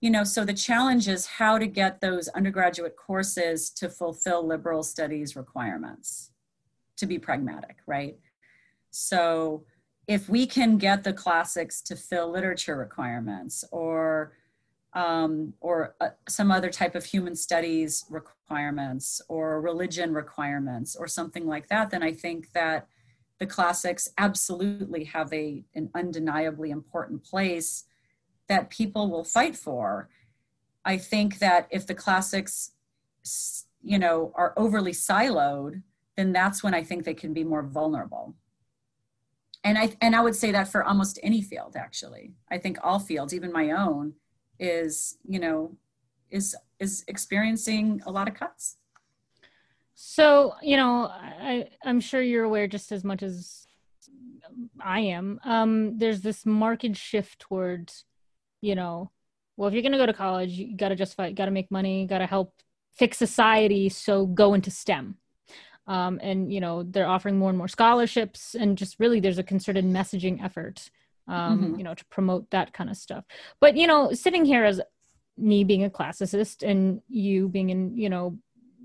You 0.01 0.11
know 0.11 0.25
so 0.25 0.45
the 0.45 0.55
challenge 0.55 1.09
is 1.09 1.27
how 1.27 1.59
to 1.59 1.67
get 1.67 2.01
those 2.01 2.29
undergraduate 2.29 2.97
courses 2.97 3.71
to 3.71 3.89
fulfill 3.89 4.47
liberal 4.47 4.83
studies 4.83 5.37
requirements 5.37 6.33
to 6.97 7.07
be 7.07 7.19
pragmatic 7.19 7.79
right? 7.87 8.17
So 8.91 9.65
if 10.07 10.29
we 10.29 10.47
can 10.47 10.79
get 10.79 11.03
the 11.03 11.13
classics 11.13 11.83
to 11.83 11.97
fill 11.97 12.31
literature 12.31 12.77
requirements 12.77 13.65
or 13.73 14.33
um, 14.97 15.53
or 15.61 15.95
uh, 16.01 16.09
some 16.27 16.51
other 16.51 16.71
type 16.71 16.95
of 16.95 17.05
human 17.05 17.37
studies 17.37 18.07
requirements 18.09 19.21
or 19.29 19.61
religion 19.61 20.15
requirements 20.15 20.97
or 20.97 21.07
something 21.07 21.47
like 21.47 21.69
that, 21.69 21.91
then 21.91 22.03
I 22.03 22.13
think 22.13 22.51
that 22.53 22.89
the 23.39 23.47
classics 23.47 24.09
absolutely 24.17 25.05
have 25.05 25.31
a, 25.35 25.63
an 25.75 25.91
undeniably 25.95 26.71
important 26.71 27.23
place 27.23 27.85
that 28.49 28.71
people 28.71 29.11
will 29.11 29.23
fight 29.23 29.55
for. 29.55 30.09
I 30.87 30.97
think 30.97 31.41
that 31.41 31.69
if 31.71 31.87
the 31.87 31.95
classics, 31.95 32.73
you 33.83 33.99
know, 33.99 34.33
are 34.35 34.55
overly 34.57 34.93
siloed, 34.93 35.83
then 36.17 36.33
that's 36.33 36.63
when 36.63 36.73
I 36.73 36.83
think 36.83 37.05
they 37.05 37.13
can 37.13 37.35
be 37.35 37.45
more 37.45 37.63
vulnerable. 37.63 38.35
And 39.63 39.77
I 39.77 39.95
and 40.01 40.17
I 40.17 40.23
would 40.23 40.37
say 40.37 40.53
that 40.53 40.69
for 40.69 40.85
almost 40.85 41.19
any 41.23 41.43
field, 41.43 41.75
actually. 41.77 42.33
I 42.51 42.57
think 42.57 42.79
all 42.83 43.01
fields, 43.01 43.35
even 43.35 43.53
my 43.53 43.73
own, 43.73 44.15
is 44.59 45.19
you 45.29 45.39
know 45.39 45.77
is 46.31 46.57
is 46.79 47.05
experiencing 47.09 48.03
a 48.07 48.11
lot 48.11 48.29
of 48.29 48.35
cuts. 48.35 48.77
So 49.95 50.55
you 50.63 50.77
know 50.77 51.11
i 51.11 51.69
i'm 51.85 52.01
sure 52.01 52.21
you're 52.21 52.45
aware 52.45 52.67
just 52.67 52.93
as 52.93 53.05
much 53.05 53.23
as 53.23 53.67
i 54.81 55.01
am. 55.01 55.41
Um 55.45 55.99
there's 55.99 56.21
this 56.21 56.45
market 56.45 56.97
shift 56.97 57.39
towards 57.39 58.05
you 58.61 58.75
know 58.75 59.11
well 59.57 59.69
if 59.69 59.75
you're 59.75 59.83
going 59.83 59.93
to 59.93 59.99
go 59.99 60.07
to 60.07 60.13
college 60.13 60.51
you 60.51 60.77
got 60.77 60.89
to 60.89 60.97
justify 60.97 61.33
got 61.33 61.47
to 61.47 61.51
make 61.51 61.71
money 61.71 62.07
got 62.07 62.19
to 62.19 62.27
help 62.27 62.53
fix 62.93 63.17
society 63.19 63.89
so 63.89 64.27
go 64.27 64.55
into 64.55 64.71
stem. 64.71 65.17
Um, 65.89 66.19
and 66.21 66.53
you 66.53 66.61
know 66.61 66.83
they're 66.83 67.07
offering 67.07 67.39
more 67.39 67.49
and 67.49 67.59
more 67.59 67.69
scholarships 67.69 68.57
and 68.57 68.77
just 68.77 68.99
really 68.99 69.21
there's 69.21 69.39
a 69.39 69.45
concerted 69.45 69.85
messaging 69.85 70.43
effort 70.43 70.91
um, 71.29 71.59
mm-hmm. 71.59 71.79
you 71.79 71.85
know, 71.85 71.95
to 71.95 72.05
promote 72.07 72.51
that 72.51 72.73
kind 72.73 72.91
of 72.91 72.97
stuff. 72.97 73.25
But, 73.61 73.77
you 73.77 73.87
know, 73.87 74.13
sitting 74.13 74.45
here 74.45 74.65
as 74.65 74.81
me 75.37 75.65
being 75.65 75.85
a 75.85 75.91
classicist 75.91 76.67
and 76.67 77.03
you 77.09 77.49
being 77.49 77.71
in, 77.71 77.97
you 77.97 78.09
know, 78.09 78.39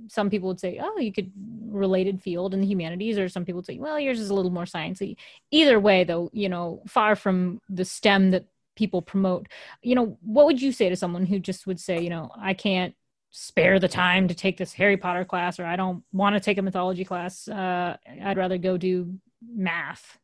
some 0.07 0.29
people 0.29 0.49
would 0.49 0.59
say, 0.59 0.79
oh, 0.81 0.97
you 0.97 1.13
could 1.13 1.31
related 1.69 2.21
field 2.21 2.53
in 2.53 2.61
the 2.61 2.67
humanities, 2.67 3.17
or 3.17 3.29
some 3.29 3.45
people 3.45 3.59
would 3.59 3.65
say, 3.65 3.77
well, 3.79 3.99
yours 3.99 4.19
is 4.19 4.29
a 4.29 4.33
little 4.33 4.51
more 4.51 4.65
sciencey. 4.65 5.15
Either 5.51 5.79
way, 5.79 6.03
though, 6.03 6.29
you 6.33 6.49
know, 6.49 6.81
far 6.87 7.15
from 7.15 7.61
the 7.69 7.85
STEM 7.85 8.31
that 8.31 8.45
people 8.75 9.01
promote, 9.01 9.47
you 9.81 9.95
know, 9.95 10.17
what 10.21 10.45
would 10.47 10.61
you 10.61 10.71
say 10.71 10.89
to 10.89 10.95
someone 10.95 11.25
who 11.25 11.39
just 11.39 11.67
would 11.67 11.79
say, 11.79 12.01
you 12.01 12.09
know, 12.09 12.31
I 12.37 12.53
can't 12.53 12.95
spare 13.29 13.79
the 13.79 13.87
time 13.87 14.27
to 14.27 14.33
take 14.33 14.57
this 14.57 14.73
Harry 14.73 14.97
Potter 14.97 15.23
class, 15.23 15.59
or 15.59 15.65
I 15.65 15.75
don't 15.75 16.03
want 16.11 16.35
to 16.35 16.41
take 16.41 16.57
a 16.57 16.61
mythology 16.61 17.05
class. 17.05 17.47
Uh, 17.47 17.95
I'd 18.23 18.37
rather 18.37 18.57
go 18.57 18.77
do 18.77 19.13
math. 19.41 20.17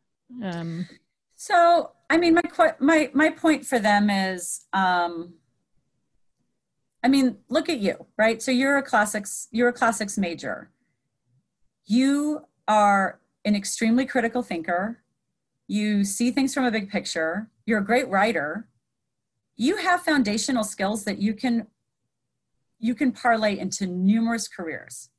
Um, 0.44 0.88
so, 1.40 1.92
I 2.10 2.18
mean, 2.18 2.34
my 2.34 2.74
my 2.80 3.12
my 3.14 3.30
point 3.30 3.64
for 3.64 3.78
them 3.78 4.10
is, 4.10 4.66
um, 4.74 5.36
I 7.04 7.10
mean, 7.10 7.38
look 7.48 7.70
at 7.70 7.78
you, 7.78 8.08
right? 8.18 8.42
So 8.42 8.50
you're 8.50 8.78
a 8.78 8.84
classics 8.84 9.48
you're 9.52 9.70
a 9.70 9.74
classics 9.74 10.18
major. 10.18 10.72
You 11.86 12.42
are 12.68 13.20
an 13.46 13.56
extremely 13.56 14.08
critical 14.08 14.42
thinker. 14.42 15.04
You 15.68 16.04
see 16.04 16.32
things 16.32 16.56
from 16.56 16.66
a 16.66 16.72
big 16.72 16.90
picture. 16.90 17.52
You're 17.68 17.80
a 17.80 17.86
great 17.86 18.10
writer. 18.10 18.68
You 19.56 19.78
have 19.78 20.02
foundational 20.02 20.64
skills 20.64 21.04
that 21.04 21.20
you 21.20 21.36
can 21.36 21.68
you 22.80 22.96
can 22.96 23.12
parlay 23.12 23.60
into 23.60 23.86
numerous 23.86 24.48
careers. 24.48 25.10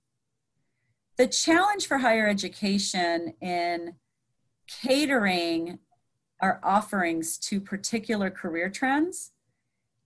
The 1.16 1.29
challenge 1.29 1.87
for 1.87 1.99
higher 1.99 2.27
education 2.27 3.35
in 3.41 3.95
catering 4.66 5.79
our 6.41 6.61
offerings 6.62 7.39
to 7.39 7.61
particular 7.61 8.30
career 8.30 8.68
trends 8.68 9.32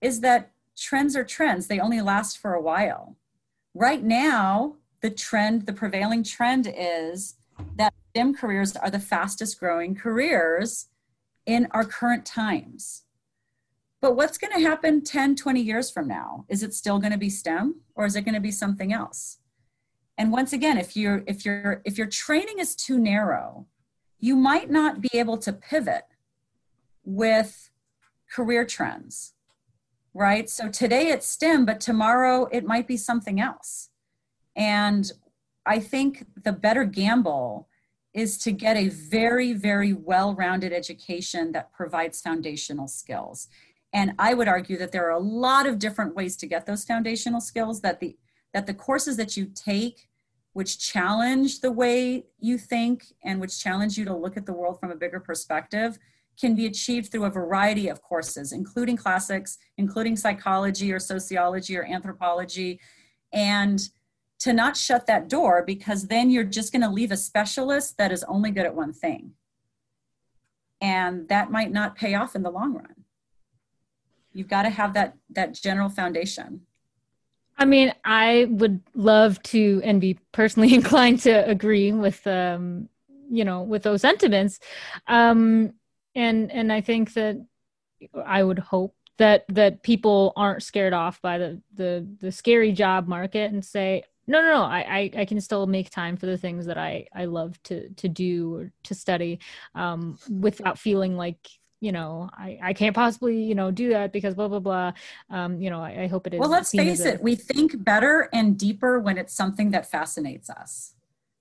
is 0.00 0.20
that 0.20 0.52
trends 0.76 1.14
are 1.14 1.24
trends, 1.24 1.66
they 1.66 1.78
only 1.78 2.00
last 2.00 2.38
for 2.38 2.54
a 2.54 2.62
while. 2.62 3.16
Right 3.74 4.02
now, 4.02 4.76
the 5.00 5.10
trend, 5.10 5.66
the 5.66 5.72
prevailing 5.72 6.22
trend 6.22 6.72
is 6.74 7.34
that 7.76 7.94
STEM 8.10 8.34
careers 8.34 8.76
are 8.76 8.90
the 8.90 8.98
fastest 9.00 9.58
growing 9.58 9.94
careers 9.94 10.88
in 11.46 11.68
our 11.72 11.84
current 11.84 12.24
times. 12.24 13.02
But 14.00 14.16
what's 14.16 14.38
going 14.38 14.52
to 14.52 14.68
happen 14.68 15.04
10, 15.04 15.36
20 15.36 15.60
years 15.60 15.90
from 15.90 16.08
now? 16.08 16.44
Is 16.48 16.62
it 16.62 16.74
still 16.74 16.98
going 16.98 17.12
to 17.12 17.18
be 17.18 17.30
STEM 17.30 17.80
or 17.94 18.04
is 18.04 18.16
it 18.16 18.22
going 18.22 18.34
to 18.34 18.40
be 18.40 18.50
something 18.50 18.92
else? 18.92 19.38
And 20.18 20.32
once 20.32 20.52
again, 20.52 20.76
if 20.76 20.96
you're 20.96 21.22
if 21.26 21.44
you're 21.44 21.80
if 21.84 21.96
your 21.96 22.06
training 22.06 22.58
is 22.58 22.76
too 22.76 22.98
narrow, 22.98 23.66
you 24.18 24.36
might 24.36 24.70
not 24.70 25.00
be 25.00 25.10
able 25.14 25.38
to 25.38 25.52
pivot 25.52 26.04
with 27.04 27.70
career 28.32 28.64
trends, 28.64 29.34
right? 30.14 30.48
So 30.48 30.68
today 30.68 31.08
it's 31.08 31.26
STEM, 31.26 31.64
but 31.64 31.80
tomorrow 31.80 32.48
it 32.52 32.64
might 32.64 32.86
be 32.86 32.96
something 32.96 33.40
else. 33.40 33.90
And 34.56 35.10
I 35.66 35.78
think 35.78 36.26
the 36.42 36.52
better 36.52 36.84
gamble 36.84 37.68
is 38.14 38.36
to 38.38 38.52
get 38.52 38.76
a 38.76 38.88
very, 38.88 39.52
very 39.52 39.92
well 39.92 40.34
rounded 40.34 40.72
education 40.72 41.52
that 41.52 41.72
provides 41.72 42.20
foundational 42.20 42.88
skills. 42.88 43.48
And 43.92 44.12
I 44.18 44.34
would 44.34 44.48
argue 44.48 44.76
that 44.78 44.92
there 44.92 45.06
are 45.06 45.16
a 45.16 45.18
lot 45.18 45.66
of 45.66 45.78
different 45.78 46.14
ways 46.14 46.36
to 46.38 46.46
get 46.46 46.66
those 46.66 46.84
foundational 46.84 47.40
skills 47.40 47.80
that 47.82 48.00
the 48.00 48.16
that 48.52 48.66
the 48.66 48.74
courses 48.74 49.16
that 49.16 49.36
you 49.36 49.46
take 49.54 50.08
which 50.52 50.78
challenge 50.78 51.60
the 51.60 51.72
way 51.72 52.26
you 52.38 52.58
think 52.58 53.04
and 53.24 53.40
which 53.40 53.58
challenge 53.58 53.96
you 53.96 54.04
to 54.04 54.14
look 54.14 54.36
at 54.36 54.44
the 54.44 54.52
world 54.52 54.78
from 54.78 54.90
a 54.90 54.96
bigger 54.96 55.20
perspective 55.20 55.98
can 56.40 56.54
be 56.54 56.66
achieved 56.66 57.10
through 57.10 57.24
a 57.24 57.30
variety 57.30 57.88
of 57.88 58.02
courses, 58.02 58.52
including 58.52 58.96
classics, 58.96 59.58
including 59.78 60.16
psychology 60.16 60.92
or 60.92 60.98
sociology 60.98 61.76
or 61.76 61.84
anthropology, 61.84 62.80
and 63.32 63.88
to 64.40 64.52
not 64.52 64.76
shut 64.76 65.06
that 65.06 65.28
door 65.28 65.62
because 65.64 66.08
then 66.08 66.28
you're 66.28 66.42
just 66.42 66.72
going 66.72 66.82
to 66.82 66.90
leave 66.90 67.12
a 67.12 67.16
specialist 67.16 67.96
that 67.96 68.10
is 68.10 68.24
only 68.24 68.50
good 68.50 68.66
at 68.66 68.74
one 68.74 68.92
thing. 68.92 69.32
And 70.80 71.28
that 71.28 71.52
might 71.52 71.70
not 71.70 71.94
pay 71.94 72.14
off 72.14 72.34
in 72.34 72.42
the 72.42 72.50
long 72.50 72.74
run. 72.74 73.04
You've 74.32 74.48
got 74.48 74.62
to 74.62 74.70
have 74.70 74.94
that, 74.94 75.16
that 75.30 75.54
general 75.54 75.88
foundation. 75.88 76.62
I 77.56 77.66
mean, 77.66 77.94
I 78.04 78.48
would 78.50 78.80
love 78.94 79.40
to 79.44 79.80
and 79.84 80.00
be 80.00 80.18
personally 80.32 80.74
inclined 80.74 81.20
to 81.20 81.48
agree 81.48 81.92
with, 81.92 82.26
um, 82.26 82.88
you 83.30 83.44
know, 83.44 83.62
with 83.62 83.84
those 83.84 84.00
sentiments. 84.00 84.58
Um, 85.06 85.74
and 86.14 86.50
and 86.50 86.72
i 86.72 86.80
think 86.80 87.12
that 87.14 87.36
i 88.24 88.42
would 88.42 88.58
hope 88.58 88.94
that 89.18 89.44
that 89.48 89.82
people 89.82 90.32
aren't 90.36 90.62
scared 90.62 90.92
off 90.92 91.20
by 91.22 91.38
the 91.38 91.60
the 91.74 92.06
the 92.20 92.32
scary 92.32 92.72
job 92.72 93.06
market 93.06 93.52
and 93.52 93.64
say 93.64 94.02
no 94.26 94.40
no 94.40 94.52
no 94.52 94.62
I, 94.62 94.78
I 94.80 95.20
i 95.20 95.24
can 95.24 95.40
still 95.40 95.66
make 95.66 95.90
time 95.90 96.16
for 96.16 96.26
the 96.26 96.38
things 96.38 96.66
that 96.66 96.78
i 96.78 97.06
i 97.14 97.24
love 97.26 97.62
to 97.64 97.88
to 97.90 98.08
do 98.08 98.56
or 98.56 98.72
to 98.84 98.94
study 98.94 99.40
um 99.74 100.18
without 100.28 100.78
feeling 100.78 101.16
like 101.16 101.38
you 101.80 101.92
know 101.92 102.30
i 102.32 102.58
i 102.62 102.72
can't 102.72 102.94
possibly 102.94 103.42
you 103.42 103.54
know 103.54 103.70
do 103.70 103.90
that 103.90 104.12
because 104.12 104.34
blah 104.34 104.48
blah 104.48 104.60
blah. 104.60 104.92
Um 105.30 105.60
you 105.60 105.68
know 105.68 105.80
i, 105.80 106.02
I 106.02 106.06
hope 106.06 106.26
it 106.26 106.34
is 106.34 106.40
well 106.40 106.48
let's 106.48 106.70
face 106.70 107.00
it 107.00 107.22
we 107.22 107.34
think 107.34 107.84
better 107.84 108.28
and 108.32 108.56
deeper 108.56 108.98
when 109.00 109.18
it's 109.18 109.34
something 109.34 109.72
that 109.72 109.90
fascinates 109.90 110.48
us. 110.48 110.94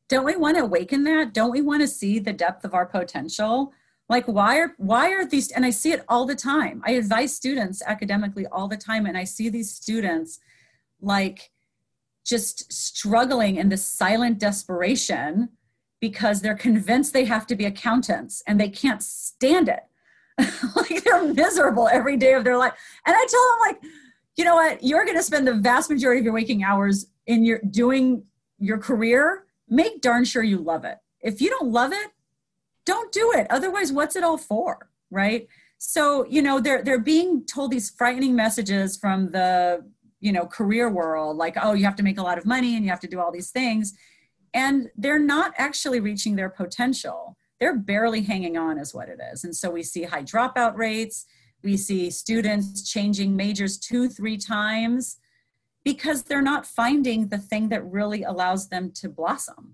Don't 0.10 0.26
we 0.26 0.36
want 0.36 0.58
to 0.58 0.64
awaken 0.64 1.04
that? 1.06 1.34
Don't 1.34 1.52
we 1.52 1.62
want 1.62 1.82
to 1.82 1.88
see 1.88 2.20
the 2.20 2.34
depth 2.34 2.66
of 2.66 2.74
our 2.74 2.86
potential 2.86 3.72
like 4.12 4.28
why 4.28 4.60
are 4.60 4.76
why 4.78 5.12
are 5.12 5.26
these 5.26 5.52
and 5.52 5.66
i 5.66 5.72
see 5.72 5.92
it 5.92 6.04
all 6.08 6.26
the 6.26 6.36
time 6.36 6.82
i 6.86 6.92
advise 6.92 7.36
students 7.36 7.82
academically 7.94 8.46
all 8.48 8.68
the 8.68 8.78
time 8.78 9.08
and 9.08 9.18
i 9.18 9.24
see 9.24 9.50
these 9.50 9.72
students 9.74 10.40
like 11.02 11.52
just 12.26 12.72
struggling 12.72 13.56
in 13.56 13.70
this 13.70 13.86
silent 13.86 14.40
desperation 14.40 15.50
because 16.00 16.42
they're 16.42 16.56
convinced 16.56 17.14
they 17.14 17.26
have 17.26 17.48
to 17.48 17.56
be 17.56 17.66
accountants 17.66 18.44
and 18.48 18.60
they 18.60 18.70
can't 18.70 19.04
stand 19.04 19.70
it. 19.70 19.84
like 20.76 21.04
they're 21.04 21.34
miserable 21.34 21.88
every 21.92 22.18
day 22.18 22.34
of 22.34 22.44
their 22.44 22.58
life. 22.58 22.74
And 23.06 23.16
I 23.16 23.26
tell 23.30 23.50
them 23.50 23.60
like, 23.60 23.92
you 24.36 24.44
know 24.44 24.56
what, 24.56 24.84
you're 24.84 25.06
going 25.06 25.18
to 25.18 25.24
spend 25.24 25.48
the 25.48 25.54
vast 25.54 25.90
majority 25.90 26.20
of 26.20 26.26
your 26.26 26.34
waking 26.34 26.64
hours 26.64 27.08
in 27.28 27.44
your 27.44 27.60
doing 27.70 28.24
your 28.58 28.80
career. 28.80 29.46
Make 29.70 30.02
darn 30.02 30.26
sure 30.26 30.44
you 30.44 30.58
love 30.58 30.86
it. 30.86 30.98
If 31.22 31.42
you 31.42 31.50
don't 31.50 31.72
love 31.72 31.94
it, 31.94 32.08
don't 32.86 33.12
do 33.12 33.32
it. 33.36 33.48
Otherwise, 33.50 33.92
what's 33.92 34.16
it 34.16 34.24
all 34.24 34.38
for? 34.38 34.90
Right? 35.10 35.48
So, 35.78 36.26
you 36.28 36.42
know, 36.42 36.60
they're 36.60 36.84
they're 36.84 37.00
being 37.00 37.46
told 37.46 37.72
these 37.72 37.90
frightening 37.90 38.36
messages 38.36 38.98
from 38.98 39.32
the 39.32 39.84
you 40.22 40.32
know 40.32 40.46
career 40.46 40.90
world 40.90 41.36
like 41.36 41.58
oh 41.62 41.74
you 41.74 41.84
have 41.84 41.96
to 41.96 42.04
make 42.04 42.20
a 42.20 42.24
lot 42.24 42.38
of 42.38 42.46
money 42.46 42.76
and 42.76 42.86
you 42.86 42.92
have 42.92 43.00
to 43.00 43.08
do 43.08 43.20
all 43.20 43.32
these 43.32 43.50
things 43.50 43.94
and 44.54 44.90
they're 44.96 45.20
not 45.20 45.54
actually 45.58 46.00
reaching 46.00 46.36
their 46.36 46.50
potential 46.50 47.36
they're 47.60 47.78
barely 47.78 48.22
hanging 48.22 48.58
on 48.58 48.78
is 48.78 48.94
what 48.94 49.10
it 49.10 49.20
is 49.34 49.44
and 49.44 49.56
so 49.56 49.70
we 49.70 49.84
see 49.84 50.04
high 50.04 50.24
dropout 50.24 50.78
rates 50.78 51.26
we 51.64 51.76
see 51.76 52.10
students 52.10 52.90
changing 52.90 53.36
majors 53.36 53.78
two 53.78 54.08
three 54.08 54.38
times 54.38 55.18
because 55.84 56.24
they're 56.24 56.42
not 56.42 56.66
finding 56.66 57.28
the 57.30 57.40
thing 57.40 57.70
that 57.70 57.84
really 57.84 58.22
allows 58.24 58.70
them 58.70 58.92
to 58.92 59.10
blossom 59.10 59.74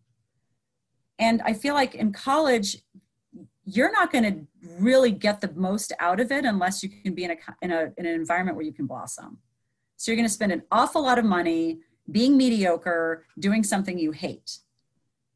and 1.19 1.41
i 1.43 1.53
feel 1.53 1.73
like 1.73 1.95
in 1.95 2.11
college 2.11 2.77
you're 3.69 3.91
not 3.91 4.11
going 4.11 4.23
to 4.23 4.47
really 4.79 5.11
get 5.11 5.41
the 5.41 5.51
most 5.53 5.91
out 5.99 6.19
of 6.19 6.31
it 6.31 6.45
unless 6.45 6.81
you 6.81 6.89
can 6.89 7.13
be 7.13 7.25
in 7.25 7.31
a, 7.31 7.35
in 7.61 7.71
a 7.71 7.91
in 7.97 8.05
an 8.05 8.13
environment 8.13 8.55
where 8.55 8.65
you 8.65 8.73
can 8.73 8.85
blossom 8.85 9.37
so 9.97 10.11
you're 10.11 10.15
going 10.15 10.27
to 10.27 10.33
spend 10.33 10.51
an 10.51 10.63
awful 10.71 11.01
lot 11.01 11.19
of 11.19 11.25
money 11.25 11.79
being 12.09 12.37
mediocre, 12.37 13.25
doing 13.37 13.63
something 13.63 13.97
you 13.99 14.11
hate. 14.11 14.59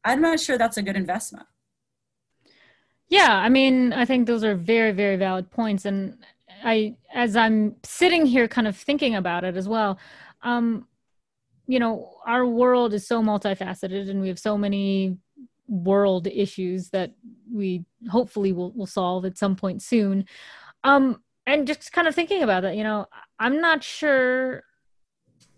I'm 0.04 0.22
not 0.22 0.40
sure 0.40 0.56
that's 0.56 0.76
a 0.76 0.82
good 0.82 0.96
investment. 0.96 1.46
Yeah, 3.08 3.34
I 3.34 3.48
mean, 3.48 3.92
I 3.92 4.04
think 4.04 4.26
those 4.26 4.42
are 4.42 4.54
very, 4.54 4.92
very 4.92 5.16
valid 5.16 5.50
points. 5.50 5.84
And 5.84 6.16
I, 6.64 6.96
as 7.12 7.36
I'm 7.36 7.76
sitting 7.82 8.24
here 8.24 8.48
kind 8.48 8.66
of 8.66 8.76
thinking 8.76 9.16
about 9.16 9.44
it 9.44 9.56
as 9.56 9.68
well, 9.68 9.98
um, 10.42 10.86
you 11.66 11.78
know, 11.78 12.16
our 12.26 12.46
world 12.46 12.94
is 12.94 13.06
so 13.06 13.22
multifaceted 13.22 14.08
and 14.08 14.22
we 14.22 14.28
have 14.28 14.38
so 14.38 14.56
many 14.56 15.18
world 15.72 16.26
issues 16.26 16.90
that 16.90 17.14
we 17.50 17.82
hopefully 18.10 18.52
will, 18.52 18.72
will 18.72 18.86
solve 18.86 19.24
at 19.24 19.38
some 19.38 19.56
point 19.56 19.80
soon. 19.80 20.26
Um, 20.84 21.22
and 21.46 21.66
just 21.66 21.92
kind 21.92 22.06
of 22.06 22.14
thinking 22.14 22.42
about 22.42 22.62
that, 22.62 22.76
you 22.76 22.84
know, 22.84 23.06
I'm 23.38 23.60
not 23.60 23.82
sure, 23.82 24.64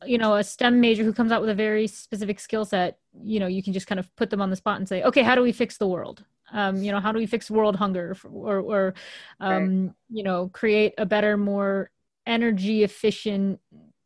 you 0.06 0.16
know, 0.16 0.36
a 0.36 0.44
STEM 0.44 0.80
major 0.80 1.02
who 1.02 1.12
comes 1.12 1.32
out 1.32 1.40
with 1.40 1.50
a 1.50 1.54
very 1.54 1.88
specific 1.88 2.38
skill 2.38 2.64
set, 2.64 2.98
you 3.22 3.40
know, 3.40 3.48
you 3.48 3.62
can 3.62 3.72
just 3.72 3.88
kind 3.88 3.98
of 3.98 4.14
put 4.14 4.30
them 4.30 4.40
on 4.40 4.50
the 4.50 4.56
spot 4.56 4.78
and 4.78 4.88
say, 4.88 5.02
okay, 5.02 5.22
how 5.22 5.34
do 5.34 5.42
we 5.42 5.52
fix 5.52 5.78
the 5.78 5.88
world? 5.88 6.24
Um, 6.52 6.80
you 6.80 6.92
know, 6.92 7.00
how 7.00 7.10
do 7.10 7.18
we 7.18 7.26
fix 7.26 7.50
world 7.50 7.74
hunger 7.74 8.16
or, 8.32 8.60
or, 8.60 8.94
um, 9.40 9.86
right. 9.86 9.94
you 10.10 10.22
know, 10.22 10.48
create 10.48 10.94
a 10.96 11.04
better, 11.04 11.36
more 11.36 11.90
energy 12.24 12.84
efficient 12.84 13.58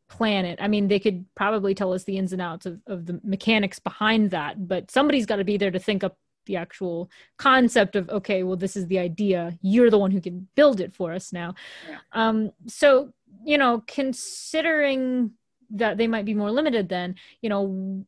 planet. 0.08 0.58
I 0.60 0.68
mean, 0.68 0.88
they 0.88 0.98
could 0.98 1.24
probably 1.34 1.74
tell 1.74 1.92
us 1.92 2.04
the 2.04 2.16
ins 2.18 2.32
and 2.32 2.42
outs 2.42 2.66
of, 2.66 2.80
of 2.86 3.06
the 3.06 3.20
mechanics 3.22 3.78
behind 3.78 4.30
that, 4.30 4.66
but 4.66 4.90
somebody's 4.90 5.26
got 5.26 5.36
to 5.36 5.44
be 5.44 5.56
there 5.56 5.70
to 5.70 5.78
think 5.78 6.02
up 6.02 6.16
the 6.46 6.56
actual 6.56 7.10
concept 7.36 7.94
of 7.94 8.08
okay 8.08 8.42
well 8.42 8.56
this 8.56 8.74
is 8.74 8.86
the 8.86 8.98
idea 8.98 9.56
you're 9.60 9.90
the 9.90 9.98
one 9.98 10.10
who 10.10 10.18
can 10.20 10.48
build 10.56 10.80
it 10.80 10.94
for 10.94 11.12
us 11.12 11.30
now 11.30 11.54
yeah. 11.86 11.98
um, 12.12 12.50
so 12.66 13.12
you 13.44 13.58
know 13.58 13.84
considering 13.86 15.30
that 15.70 15.98
they 15.98 16.08
might 16.08 16.24
be 16.24 16.32
more 16.34 16.50
limited 16.50 16.88
then 16.88 17.14
you 17.42 17.50
know 17.50 18.02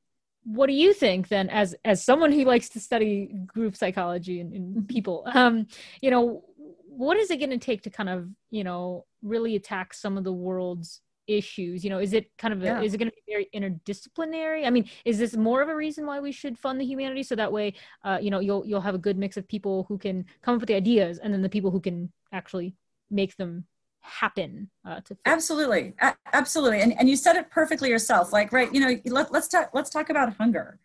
what 0.44 0.68
do 0.68 0.72
you 0.72 0.94
think 0.94 1.28
then 1.28 1.50
as 1.50 1.74
as 1.84 2.02
someone 2.02 2.32
who 2.32 2.44
likes 2.44 2.70
to 2.70 2.80
study 2.80 3.30
group 3.46 3.76
psychology 3.76 4.40
and, 4.40 4.54
and 4.54 4.76
mm-hmm. 4.76 4.86
people 4.86 5.22
um 5.34 5.66
you 6.00 6.10
know 6.10 6.42
what 6.86 7.18
is 7.18 7.30
it 7.30 7.36
going 7.36 7.50
to 7.50 7.58
take 7.58 7.82
to 7.82 7.90
kind 7.90 8.08
of 8.08 8.26
you 8.50 8.64
know 8.64 9.04
really 9.22 9.54
attack 9.54 9.92
some 9.92 10.16
of 10.16 10.24
the 10.24 10.32
world's 10.32 11.02
issues 11.36 11.84
you 11.84 11.90
know 11.90 11.98
is 11.98 12.12
it 12.12 12.30
kind 12.36 12.52
of 12.52 12.62
a, 12.62 12.66
yeah. 12.66 12.80
is 12.80 12.94
it 12.94 12.98
going 12.98 13.10
to 13.10 13.14
be 13.14 13.32
very 13.32 13.48
interdisciplinary? 13.54 14.66
I 14.66 14.70
mean 14.70 14.88
is 15.04 15.18
this 15.18 15.36
more 15.36 15.62
of 15.62 15.68
a 15.68 15.76
reason 15.76 16.06
why 16.06 16.20
we 16.20 16.32
should 16.32 16.58
fund 16.58 16.80
the 16.80 16.84
humanities 16.84 17.28
so 17.28 17.36
that 17.36 17.52
way 17.52 17.74
uh, 18.04 18.18
you 18.20 18.30
know 18.30 18.40
you'll 18.40 18.66
you'll 18.66 18.80
have 18.80 18.94
a 18.94 18.98
good 18.98 19.16
mix 19.16 19.36
of 19.36 19.46
people 19.48 19.84
who 19.88 19.98
can 19.98 20.24
come 20.42 20.54
up 20.54 20.60
with 20.60 20.68
the 20.68 20.74
ideas 20.74 21.18
and 21.18 21.32
then 21.32 21.42
the 21.42 21.48
people 21.48 21.70
who 21.70 21.80
can 21.80 22.12
actually 22.32 22.74
make 23.10 23.36
them 23.36 23.64
happen 24.00 24.70
uh, 24.86 25.00
to 25.00 25.16
absolutely. 25.26 25.94
A- 26.00 26.16
absolutely. 26.32 26.80
And, 26.80 26.98
and 26.98 27.08
you 27.08 27.16
said 27.16 27.36
it 27.36 27.50
perfectly 27.50 27.88
yourself. 27.88 28.32
Like 28.32 28.52
right 28.52 28.72
you 28.72 28.80
know 28.80 28.96
let, 29.06 29.32
let's 29.32 29.48
talk 29.48 29.70
let's 29.72 29.90
talk 29.90 30.10
about 30.10 30.34
hunger 30.36 30.78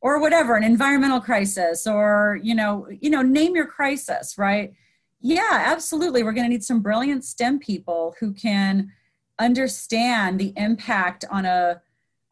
or 0.00 0.20
whatever 0.20 0.56
an 0.56 0.64
environmental 0.64 1.20
crisis 1.20 1.86
or 1.86 2.38
you 2.42 2.54
know 2.54 2.88
you 3.00 3.10
know 3.10 3.22
name 3.22 3.54
your 3.54 3.66
crisis 3.66 4.36
right? 4.38 4.72
Yeah 5.20 5.64
absolutely. 5.66 6.22
We're 6.22 6.32
going 6.32 6.46
to 6.46 6.50
need 6.50 6.64
some 6.64 6.80
brilliant 6.80 7.24
stem 7.24 7.58
people 7.58 8.14
who 8.20 8.32
can 8.32 8.92
understand 9.38 10.38
the 10.38 10.52
impact 10.56 11.24
on 11.30 11.44
a 11.44 11.82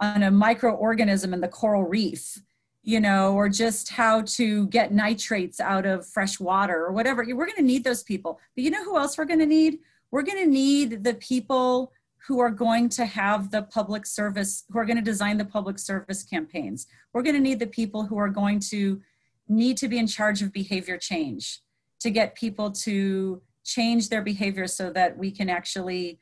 on 0.01 0.23
a 0.23 0.31
microorganism 0.31 1.33
in 1.33 1.41
the 1.41 1.49
coral 1.49 1.85
reef 1.85 2.41
you 2.83 3.01
know 3.01 3.35
or 3.35 3.49
just 3.49 3.91
how 3.91 4.23
to 4.23 4.67
get 4.69 4.93
nitrates 4.93 5.61
out 5.61 5.87
of 5.87 6.07
fresh 6.07 6.41
water 6.41 6.85
or 6.85 6.93
whatever. 6.93 7.25
We're 7.25 7.47
going 7.47 7.57
to 7.57 7.63
need 7.63 7.85
those 7.85 8.03
people. 8.03 8.41
But 8.57 8.65
you 8.65 8.71
know 8.71 8.85
who 8.85 8.99
else 8.99 9.17
we're 9.17 9.25
going 9.25 9.39
to 9.39 9.47
need? 9.47 9.79
We're 10.11 10.23
going 10.23 10.45
to 10.45 10.51
need 10.51 11.05
the 11.05 11.15
people 11.15 11.93
who 12.27 12.39
are 12.41 12.51
going 12.51 12.89
to 12.89 13.05
have 13.05 13.51
the 13.51 13.63
public 13.63 14.07
service 14.07 14.65
who 14.71 14.79
are 14.79 14.85
going 14.85 14.97
to 14.97 15.03
design 15.03 15.39
the 15.39 15.45
public 15.45 15.79
service 15.79 16.23
campaigns. 16.23 16.87
We're 17.13 17.23
going 17.23 17.35
to 17.35 17.41
need 17.41 17.59
the 17.59 17.67
people 17.67 18.05
who 18.05 18.19
are 18.19 18.29
going 18.29 18.61
to 18.71 19.01
need 19.49 19.77
to 19.79 19.89
be 19.89 19.99
in 19.99 20.07
charge 20.07 20.43
of 20.43 20.53
behavior 20.53 20.99
change 20.99 21.61
to 22.01 22.11
get 22.11 22.35
people 22.35 22.71
to 22.71 23.43
change 23.65 24.09
their 24.09 24.23
behavior 24.23 24.67
so 24.67 24.91
that 24.91 25.17
we 25.17 25.31
can 25.31 25.49
actually 25.49 26.19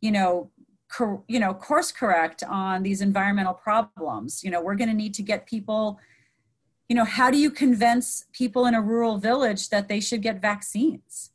you 0.00 0.10
know 0.10 0.50
cor- 0.90 1.22
you 1.28 1.40
know 1.40 1.54
course 1.54 1.92
correct 1.92 2.42
on 2.44 2.82
these 2.82 3.00
environmental 3.00 3.54
problems. 3.54 4.42
You 4.44 4.50
know 4.50 4.60
we're 4.60 4.76
going 4.76 4.90
to 4.90 4.96
need 4.96 5.14
to 5.14 5.22
get 5.22 5.46
people 5.46 5.98
you 6.88 6.96
know 6.96 7.04
how 7.04 7.30
do 7.30 7.38
you 7.38 7.50
convince 7.50 8.24
people 8.32 8.64
in 8.64 8.74
a 8.74 8.80
rural 8.80 9.18
village 9.18 9.68
that 9.68 9.88
they 9.88 10.00
should 10.00 10.22
get 10.22 10.40
vaccines? 10.40 11.30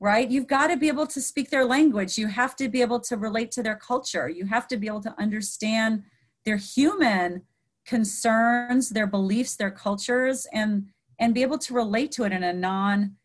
Right? 0.00 0.28
You've 0.28 0.46
got 0.46 0.68
to 0.68 0.76
be 0.76 0.88
able 0.88 1.06
to 1.08 1.20
speak 1.20 1.50
their 1.50 1.64
language. 1.64 2.16
You 2.16 2.26
have 2.28 2.56
to 2.56 2.68
be 2.68 2.80
able 2.80 3.00
to 3.00 3.16
relate 3.16 3.50
to 3.52 3.62
their 3.62 3.76
culture. 3.76 4.28
You 4.28 4.46
have 4.46 4.66
to 4.68 4.78
be 4.78 4.86
able 4.86 5.02
to 5.02 5.14
understand 5.18 6.04
their 6.44 6.56
human 6.56 7.42
concerns 7.86 8.90
their 8.90 9.06
beliefs 9.06 9.56
their 9.56 9.70
cultures 9.70 10.46
and 10.52 10.86
and 11.18 11.34
be 11.34 11.42
able 11.42 11.58
to 11.58 11.74
relate 11.74 12.12
to 12.12 12.24
it 12.24 12.32
in 12.32 12.42
a 12.42 12.52
non 12.52 13.16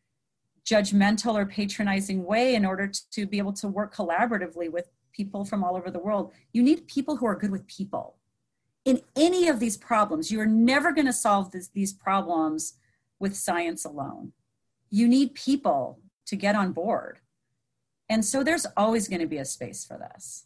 judgmental 0.66 1.36
or 1.36 1.46
patronizing 1.46 2.24
way 2.24 2.56
in 2.56 2.66
order 2.66 2.92
to 3.12 3.26
be 3.26 3.38
able 3.38 3.54
to 3.54 3.68
work 3.68 3.94
collaboratively 3.94 4.72
with 4.72 4.90
people 5.14 5.46
from 5.46 5.64
all 5.64 5.78
over 5.78 5.92
the 5.92 6.00
world. 6.00 6.34
You 6.52 6.64
need 6.64 6.88
people 6.88 7.18
who 7.18 7.26
are 7.26 7.36
good 7.36 7.52
with 7.52 7.68
people. 7.68 8.18
In 8.84 9.02
any 9.16 9.48
of 9.48 9.60
these 9.60 9.78
problems, 9.78 10.32
you 10.32 10.40
are 10.40 10.46
never 10.46 10.92
going 10.92 11.06
to 11.06 11.14
solve 11.14 11.52
this, 11.52 11.70
these 11.70 11.94
problems 11.94 12.74
with 13.20 13.36
science 13.36 13.86
alone. 13.86 14.34
You 14.90 15.08
need 15.08 15.34
people 15.34 16.00
to 16.28 16.36
get 16.36 16.56
on 16.56 16.72
board. 16.72 17.20
And 18.10 18.24
so 18.24 18.44
there's 18.44 18.66
always 18.78 19.08
going 19.08 19.22
to 19.22 19.28
be 19.28 19.38
a 19.38 19.46
space 19.46 19.86
for 19.86 19.98
this. 19.98 20.46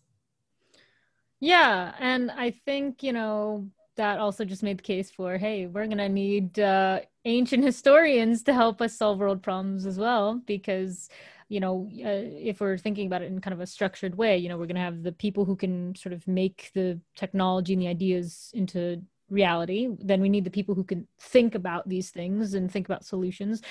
Yeah. 1.39 1.93
And 1.99 2.31
I 2.31 2.51
think, 2.65 3.03
you 3.03 3.13
know, 3.13 3.69
that 3.99 4.17
also 4.17 4.45
just 4.45 4.63
made 4.63 4.79
the 4.79 4.83
case 4.83 5.11
for 5.11 5.37
hey 5.37 5.67
we're 5.67 5.85
going 5.85 5.97
to 5.97 6.09
need 6.09 6.57
uh, 6.57 6.99
ancient 7.25 7.63
historians 7.63 8.43
to 8.43 8.53
help 8.53 8.81
us 8.81 8.97
solve 8.97 9.19
world 9.19 9.43
problems 9.43 9.85
as 9.85 9.99
well 9.99 10.41
because 10.45 11.09
you 11.49 11.59
know 11.59 11.89
uh, 12.05 12.23
if 12.51 12.61
we're 12.61 12.77
thinking 12.77 13.07
about 13.07 13.21
it 13.21 13.31
in 13.31 13.41
kind 13.41 13.53
of 13.53 13.59
a 13.59 13.67
structured 13.67 14.15
way 14.15 14.37
you 14.37 14.47
know 14.47 14.57
we're 14.57 14.65
going 14.65 14.75
to 14.75 14.89
have 14.89 15.03
the 15.03 15.11
people 15.11 15.43
who 15.43 15.55
can 15.55 15.93
sort 15.95 16.13
of 16.13 16.25
make 16.27 16.71
the 16.73 16.97
technology 17.17 17.73
and 17.73 17.81
the 17.81 17.89
ideas 17.89 18.51
into 18.53 19.01
reality 19.29 19.89
then 19.99 20.21
we 20.21 20.29
need 20.29 20.45
the 20.45 20.49
people 20.49 20.73
who 20.73 20.83
can 20.83 21.05
think 21.19 21.53
about 21.53 21.87
these 21.87 22.09
things 22.09 22.53
and 22.53 22.71
think 22.71 22.87
about 22.87 23.05
solutions. 23.05 23.61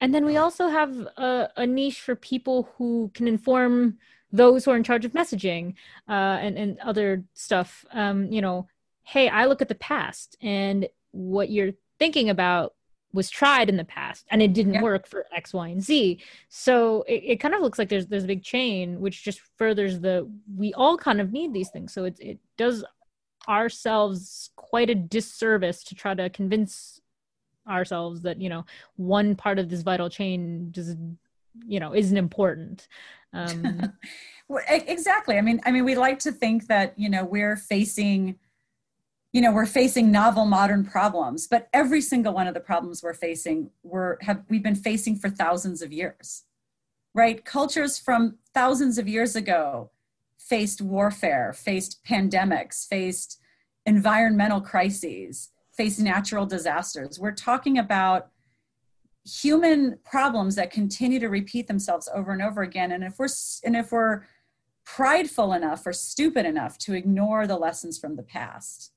And 0.00 0.14
then 0.14 0.24
we 0.24 0.36
also 0.38 0.68
have 0.68 0.96
a, 1.16 1.50
a 1.56 1.66
niche 1.66 2.00
for 2.00 2.16
people 2.16 2.70
who 2.76 3.10
can 3.14 3.28
inform 3.28 3.98
those 4.32 4.64
who 4.64 4.70
are 4.70 4.76
in 4.76 4.84
charge 4.84 5.04
of 5.04 5.12
messaging 5.12 5.74
uh, 6.08 6.38
and, 6.40 6.56
and 6.56 6.78
other 6.78 7.24
stuff. 7.34 7.84
Um, 7.92 8.32
you 8.32 8.40
know 8.40 8.66
hey, 9.04 9.28
I 9.28 9.46
look 9.46 9.62
at 9.62 9.68
the 9.68 9.74
past 9.74 10.36
and 10.40 10.88
what 11.12 11.50
you're 11.50 11.72
thinking 11.98 12.30
about 12.30 12.74
was 13.12 13.28
tried 13.28 13.68
in 13.68 13.76
the 13.76 13.84
past 13.84 14.26
and 14.30 14.40
it 14.42 14.54
didn't 14.54 14.74
yeah. 14.74 14.82
work 14.82 15.06
for 15.06 15.26
X, 15.34 15.52
Y, 15.52 15.68
and 15.68 15.82
Z. 15.82 16.18
So 16.48 17.02
it, 17.06 17.22
it 17.24 17.36
kind 17.40 17.54
of 17.54 17.60
looks 17.60 17.78
like 17.78 17.88
there's 17.88 18.06
there's 18.06 18.24
a 18.24 18.28
big 18.28 18.42
chain 18.42 19.00
which 19.00 19.22
just 19.22 19.40
furthers 19.58 20.00
the 20.00 20.28
we 20.56 20.72
all 20.74 20.96
kind 20.96 21.20
of 21.20 21.32
need 21.32 21.52
these 21.52 21.70
things. 21.70 21.92
So 21.92 22.04
it 22.04 22.16
it 22.20 22.38
does 22.56 22.84
ourselves 23.48 24.50
quite 24.56 24.88
a 24.88 24.94
disservice 24.94 25.82
to 25.84 25.94
try 25.94 26.14
to 26.14 26.30
convince 26.30 27.00
ourselves 27.68 28.22
that 28.22 28.40
you 28.40 28.48
know 28.48 28.64
one 28.96 29.34
part 29.34 29.58
of 29.58 29.68
this 29.68 29.82
vital 29.82 30.08
chain 30.08 30.68
just 30.72 30.96
you 31.64 31.78
know 31.78 31.94
isn't 31.94 32.16
important 32.16 32.88
um 33.34 33.92
well, 34.48 34.62
exactly 34.68 35.38
i 35.38 35.40
mean 35.40 35.60
i 35.64 35.70
mean 35.70 35.84
we 35.84 35.94
like 35.94 36.18
to 36.18 36.32
think 36.32 36.66
that 36.66 36.92
you 36.98 37.08
know 37.08 37.24
we're 37.24 37.56
facing 37.56 38.36
you 39.32 39.40
know 39.40 39.52
we're 39.52 39.66
facing 39.66 40.10
novel 40.10 40.44
modern 40.44 40.84
problems 40.84 41.46
but 41.46 41.68
every 41.72 42.00
single 42.00 42.34
one 42.34 42.46
of 42.46 42.54
the 42.54 42.60
problems 42.60 43.02
we're 43.02 43.14
facing 43.14 43.70
we're 43.82 44.16
have 44.22 44.42
we've 44.48 44.62
been 44.62 44.74
facing 44.74 45.16
for 45.16 45.30
thousands 45.30 45.82
of 45.82 45.92
years 45.92 46.44
right? 47.14 47.44
Cultures 47.44 47.98
from 47.98 48.38
thousands 48.54 48.98
of 48.98 49.08
years 49.08 49.36
ago 49.36 49.90
faced 50.38 50.80
warfare 50.80 51.52
faced 51.52 52.04
pandemics 52.04 52.86
faced 52.86 53.38
environmental 53.86 54.60
crises 54.60 55.50
faced 55.72 56.00
natural 56.00 56.46
disasters. 56.46 57.18
We're 57.18 57.32
talking 57.32 57.78
about 57.78 58.28
human 59.24 59.98
problems 60.04 60.56
that 60.56 60.72
continue 60.72 61.20
to 61.20 61.28
repeat 61.28 61.68
themselves 61.68 62.08
over 62.12 62.32
and 62.32 62.42
over 62.42 62.62
again. 62.62 62.92
And 62.92 63.04
if 63.04 63.18
we're 63.18 63.28
and 63.64 63.76
if 63.76 63.92
we're 63.92 64.22
prideful 64.84 65.52
enough 65.52 65.86
or 65.86 65.92
stupid 65.92 66.44
enough 66.44 66.76
to 66.76 66.94
ignore 66.94 67.46
the 67.46 67.56
lessons 67.56 67.98
from 67.98 68.16
the 68.16 68.22
past 68.22 68.90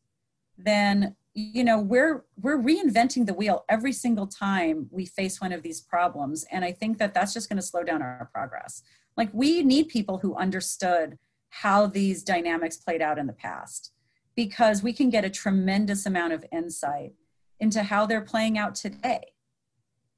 then 0.57 1.15
you 1.33 1.63
know 1.63 1.79
we're 1.79 2.23
we're 2.41 2.57
reinventing 2.57 3.25
the 3.25 3.33
wheel 3.33 3.65
every 3.67 3.91
single 3.91 4.25
time 4.25 4.87
we 4.89 5.05
face 5.05 5.41
one 5.41 5.51
of 5.51 5.63
these 5.63 5.81
problems. 5.81 6.45
And 6.51 6.63
i 6.63 6.71
think 6.71 6.97
that 6.97 7.13
that's 7.13 7.33
just 7.33 7.49
going 7.49 7.57
to 7.57 7.65
slow 7.65 7.83
down 7.83 8.01
our 8.01 8.29
progress. 8.33 8.81
Like 9.17 9.29
we 9.33 9.63
need 9.63 9.87
people 9.89 10.17
who 10.17 10.35
understood 10.35 11.17
how 11.49 11.87
these 11.87 12.23
dynamics 12.23 12.77
played 12.77 13.01
out 13.01 13.17
in 13.17 13.27
the 13.27 13.33
past 13.33 13.91
because 14.35 14.83
we 14.83 14.91
can 14.91 15.09
get 15.09 15.23
a 15.23 15.29
tremendous 15.29 16.05
amount 16.05 16.33
of 16.33 16.45
insight 16.51 17.13
into 17.59 17.83
how 17.83 18.05
they're 18.05 18.21
playing 18.21 18.57
out 18.57 18.75
today. 18.75 19.31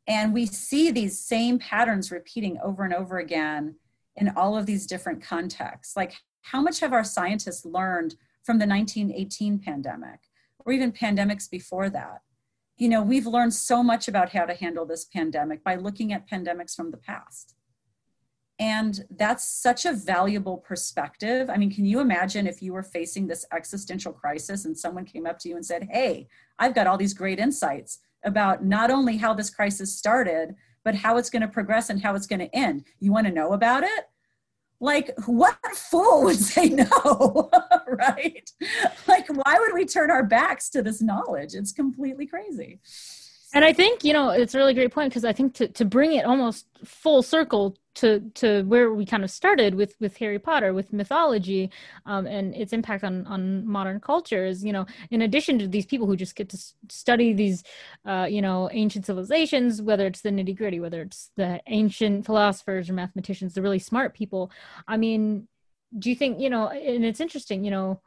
And 0.08 0.34
we 0.34 0.46
see 0.46 0.90
these 0.90 1.20
same 1.20 1.60
patterns 1.60 2.12
repeating 2.12 2.58
over 2.64 2.84
and 2.84 2.94
over 2.94 3.20
again 3.20 3.76
in 4.16 4.30
all 4.30 4.58
of 4.58 4.66
these 4.66 4.88
different 4.88 5.22
contexts. 5.22 5.96
Like 5.96 6.16
how 6.42 6.62
much 6.62 6.80
have 6.80 6.94
our 6.94 7.04
scientists 7.04 7.66
learned 7.66 8.16
from 8.44 8.58
the 8.58 8.66
1918 8.66 9.60
pandemic 9.60 10.22
or 10.68 10.74
even 10.74 10.92
pandemics 10.92 11.50
before 11.50 11.90
that. 11.90 12.22
You 12.76 12.90
know, 12.90 13.02
we've 13.02 13.26
learned 13.26 13.54
so 13.54 13.82
much 13.82 14.08
about 14.08 14.34
how 14.34 14.46
to 14.46 14.54
handle 14.54 14.86
this 14.86 15.06
pandemic 15.06 15.64
by 15.64 15.76
looking 15.76 16.12
at 16.12 16.30
pandemics 16.30 16.76
from 16.76 16.92
the 16.92 16.98
past. 16.98 17.56
And 18.60 19.06
that's 19.10 19.48
such 19.48 19.86
a 19.86 19.94
valuable 19.94 20.58
perspective. 20.58 21.50
I 21.50 21.58
mean, 21.58 21.72
can 21.72 21.86
you 21.86 22.02
imagine 22.02 22.48
if 22.48 22.62
you 22.62 22.74
were 22.74 22.84
facing 22.84 23.28
this 23.28 23.46
existential 23.54 24.12
crisis 24.12 24.66
and 24.66 24.78
someone 24.78 25.06
came 25.06 25.26
up 25.26 25.40
to 25.40 25.50
you 25.50 25.56
and 25.56 25.66
said, 25.66 25.88
Hey, 25.90 26.28
I've 26.60 26.76
got 26.76 26.86
all 26.86 26.98
these 26.98 27.14
great 27.14 27.40
insights 27.40 28.00
about 28.24 28.66
not 28.66 28.92
only 28.92 29.18
how 29.18 29.34
this 29.34 29.50
crisis 29.50 29.96
started, 29.96 30.56
but 30.84 30.96
how 30.96 31.18
it's 31.18 31.30
going 31.30 31.44
to 31.44 31.48
progress 31.48 31.90
and 31.90 32.02
how 32.02 32.14
it's 32.16 32.28
going 32.28 32.40
to 32.40 32.56
end. 32.56 32.84
You 33.00 33.12
want 33.12 33.28
to 33.28 33.34
know 33.34 33.54
about 33.54 33.84
it? 33.84 34.10
Like 34.80 35.12
what 35.26 35.58
fool 35.76 36.24
would 36.24 36.38
say 36.38 36.70
no 36.70 37.50
right? 37.88 38.50
Like 39.08 39.28
why 39.28 39.58
would 39.60 39.74
we 39.74 39.86
turn 39.86 40.12
our 40.12 40.24
backs 40.24 40.70
to 40.72 40.82
this 40.82 41.02
knowledge? 41.02 41.54
It's 41.54 41.72
completely 41.72 42.28
crazy. 42.28 42.80
And 43.54 43.64
i 43.64 43.74
think 43.74 44.04
you 44.04 44.14
know 44.14 44.30
it's 44.30 44.54
a 44.54 44.58
really 44.58 44.74
great 44.74 44.92
point 44.92 45.10
because 45.10 45.24
i 45.24 45.32
think 45.32 45.54
to, 45.56 45.68
to 45.70 45.86
bring 45.86 46.14
it 46.14 46.26
almost 46.26 46.68
full 46.84 47.24
circle 47.24 47.78
to 47.98 48.20
to 48.36 48.64
where 48.64 48.94
we 48.94 49.06
kind 49.06 49.24
of 49.24 49.32
started 49.32 49.74
with 49.74 49.96
with 50.00 50.16
harry 50.18 50.38
potter 50.38 50.72
with 50.74 50.94
mythology 50.94 51.70
um, 52.06 52.28
and 52.28 52.56
its 52.56 52.72
impact 52.72 53.04
on 53.04 53.26
on 53.26 53.68
modern 53.68 54.00
cultures 54.00 54.64
you 54.64 54.72
know 54.72 54.86
in 55.10 55.24
addition 55.24 55.58
to 55.58 55.68
these 55.68 55.86
people 55.86 56.06
who 56.06 56.16
just 56.16 56.36
get 56.36 56.48
to 56.48 56.58
study 56.90 57.34
these 57.34 57.64
uh, 58.06 58.28
you 58.30 58.42
know 58.42 58.70
ancient 58.72 59.06
civilizations 59.06 59.82
whether 59.82 60.06
it's 60.06 60.22
the 60.22 60.30
nitty 60.30 60.56
gritty 60.56 60.80
whether 60.80 61.02
it's 61.02 61.32
the 61.38 61.60
ancient 61.68 62.26
philosophers 62.26 62.90
or 62.90 62.94
mathematicians 62.94 63.54
the 63.54 63.62
really 63.62 63.80
smart 63.80 64.14
people. 64.14 64.52
I 64.88 64.98
mean 64.98 65.48
do 65.98 66.10
you 66.10 66.16
think 66.16 66.40
you 66.40 66.50
know 66.50 66.68
and 66.68 67.04
it's 67.04 67.20
interesting 67.20 67.64
you 67.64 67.72
know 67.72 68.00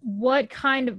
what 0.00 0.48
kind 0.48 0.88
of 0.88 0.98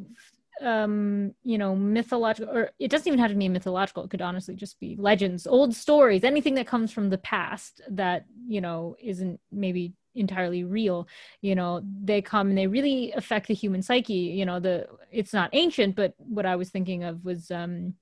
um 0.61 1.33
you 1.43 1.57
know 1.57 1.75
mythological 1.75 2.55
or 2.55 2.71
it 2.79 2.89
doesn't 2.89 3.07
even 3.07 3.19
have 3.19 3.31
to 3.31 3.37
be 3.37 3.49
mythological. 3.49 4.03
It 4.03 4.09
could 4.09 4.21
honestly 4.21 4.55
just 4.55 4.79
be 4.79 4.95
legends 4.97 5.45
old 5.47 5.75
stories 5.75 6.23
anything 6.23 6.55
that 6.55 6.67
comes 6.67 6.91
from 6.91 7.09
the 7.09 7.17
past 7.17 7.81
that 7.89 8.25
you 8.47 8.61
know 8.61 8.95
isn't 9.01 9.39
maybe 9.51 9.93
entirely 10.15 10.63
real. 10.63 11.07
You 11.41 11.55
know 11.55 11.81
they 12.03 12.21
come 12.21 12.49
and 12.49 12.57
they 12.57 12.67
really 12.67 13.11
affect 13.11 13.47
the 13.47 13.53
human 13.53 13.81
psyche. 13.81 14.13
You 14.13 14.45
know 14.45 14.59
the 14.59 14.87
it's 15.11 15.33
not 15.33 15.49
ancient 15.53 15.95
but 15.95 16.13
what 16.17 16.45
i 16.45 16.55
was 16.55 16.69
thinking 16.69 17.03
of 17.03 17.23
was 17.25 17.51
um 17.51 17.95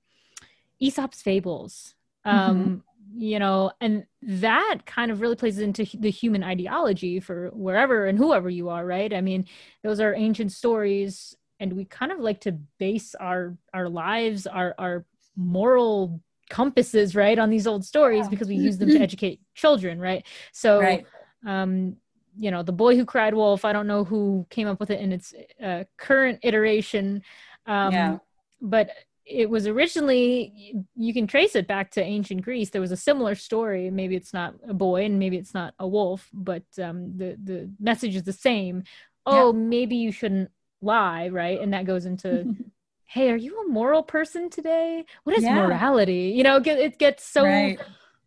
aesop's 0.80 1.22
fables. 1.22 1.94
Um 2.24 2.56
mm-hmm. 2.56 3.20
you 3.20 3.38
know 3.40 3.72
and 3.80 4.06
that 4.22 4.80
kind 4.86 5.10
of 5.10 5.20
really 5.20 5.36
plays 5.36 5.58
into 5.58 5.84
the 5.98 6.10
human 6.10 6.44
ideology 6.44 7.18
for 7.18 7.50
wherever 7.52 8.06
and 8.06 8.16
whoever 8.16 8.48
you 8.48 8.68
are 8.68 8.86
right? 8.86 9.12
I 9.12 9.20
mean 9.20 9.46
those 9.82 9.98
are 9.98 10.14
ancient 10.14 10.52
stories 10.52 11.36
and 11.60 11.72
we 11.72 11.84
kind 11.84 12.12
of 12.12 12.18
like 12.18 12.40
to 12.40 12.52
base 12.78 13.14
our 13.14 13.56
our 13.72 13.88
lives 13.88 14.46
our 14.46 14.74
our 14.78 15.04
moral 15.36 16.20
compasses 16.50 17.16
right 17.16 17.38
on 17.38 17.50
these 17.50 17.66
old 17.66 17.84
stories 17.84 18.24
yeah. 18.24 18.28
because 18.28 18.48
we 18.48 18.56
use 18.56 18.78
them 18.78 18.88
to 18.88 18.98
educate 19.00 19.40
children 19.54 19.98
right 19.98 20.26
so 20.52 20.80
right. 20.80 21.06
um 21.46 21.96
you 22.36 22.50
know 22.50 22.62
the 22.62 22.72
boy 22.72 22.96
who 22.96 23.04
cried 23.04 23.34
wolf 23.34 23.64
i 23.64 23.72
don't 23.72 23.86
know 23.86 24.04
who 24.04 24.46
came 24.50 24.68
up 24.68 24.80
with 24.80 24.90
it 24.90 25.00
in 25.00 25.12
its 25.12 25.34
uh, 25.62 25.84
current 25.96 26.38
iteration 26.42 27.22
um 27.66 27.92
yeah. 27.92 28.18
but 28.60 28.90
it 29.24 29.48
was 29.48 29.66
originally 29.66 30.84
you 30.94 31.14
can 31.14 31.26
trace 31.26 31.56
it 31.56 31.66
back 31.66 31.90
to 31.90 32.02
ancient 32.02 32.42
greece 32.42 32.70
there 32.70 32.80
was 32.80 32.92
a 32.92 32.96
similar 32.96 33.34
story 33.34 33.88
maybe 33.88 34.14
it's 34.14 34.34
not 34.34 34.54
a 34.68 34.74
boy 34.74 35.04
and 35.04 35.18
maybe 35.18 35.36
it's 35.36 35.54
not 35.54 35.72
a 35.78 35.86
wolf 35.86 36.28
but 36.32 36.64
um, 36.82 37.16
the 37.16 37.36
the 37.42 37.70
message 37.80 38.14
is 38.16 38.24
the 38.24 38.32
same 38.32 38.82
oh 39.24 39.52
yeah. 39.52 39.58
maybe 39.58 39.96
you 39.96 40.12
shouldn't 40.12 40.50
lie, 40.80 41.28
right? 41.28 41.60
And 41.60 41.72
that 41.72 41.84
goes 41.84 42.06
into, 42.06 42.54
hey, 43.06 43.30
are 43.30 43.36
you 43.36 43.62
a 43.62 43.68
moral 43.68 44.02
person 44.02 44.50
today? 44.50 45.04
What 45.24 45.36
is 45.36 45.44
yeah. 45.44 45.66
morality? 45.66 46.34
You 46.36 46.42
know, 46.42 46.60
it 46.64 46.98
gets 46.98 47.24
so 47.24 47.44
right. 47.44 47.80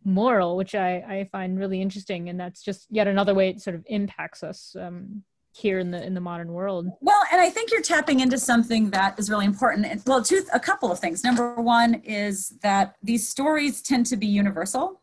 moral, 0.04 0.56
which 0.56 0.74
I, 0.74 0.96
I 0.96 1.28
find 1.30 1.58
really 1.58 1.80
interesting. 1.80 2.28
And 2.28 2.38
that's 2.38 2.62
just 2.62 2.86
yet 2.90 3.06
another 3.06 3.34
way 3.34 3.50
it 3.50 3.60
sort 3.60 3.76
of 3.76 3.84
impacts 3.86 4.42
us 4.42 4.74
um, 4.80 5.22
here 5.52 5.78
in 5.78 5.90
the 5.90 6.02
in 6.02 6.14
the 6.14 6.20
modern 6.20 6.52
world. 6.52 6.88
Well, 7.00 7.22
and 7.32 7.40
I 7.40 7.50
think 7.50 7.70
you're 7.70 7.82
tapping 7.82 8.20
into 8.20 8.38
something 8.38 8.90
that 8.90 9.18
is 9.18 9.28
really 9.28 9.46
important. 9.46 9.86
And, 9.86 10.02
well, 10.06 10.22
two 10.22 10.44
a 10.52 10.60
couple 10.60 10.92
of 10.92 10.98
things. 11.00 11.24
Number 11.24 11.54
one 11.54 11.94
is 12.04 12.50
that 12.62 12.96
these 13.02 13.28
stories 13.28 13.82
tend 13.82 14.06
to 14.06 14.16
be 14.16 14.26
universal, 14.26 15.00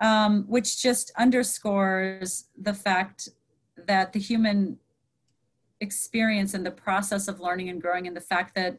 um, 0.00 0.44
which 0.48 0.82
just 0.82 1.12
underscores 1.16 2.46
the 2.60 2.74
fact 2.74 3.28
that 3.86 4.12
the 4.12 4.18
human 4.18 4.78
experience 5.80 6.54
and 6.54 6.64
the 6.64 6.70
process 6.70 7.28
of 7.28 7.40
learning 7.40 7.68
and 7.68 7.82
growing 7.82 8.06
and 8.06 8.16
the 8.16 8.20
fact 8.20 8.54
that 8.54 8.78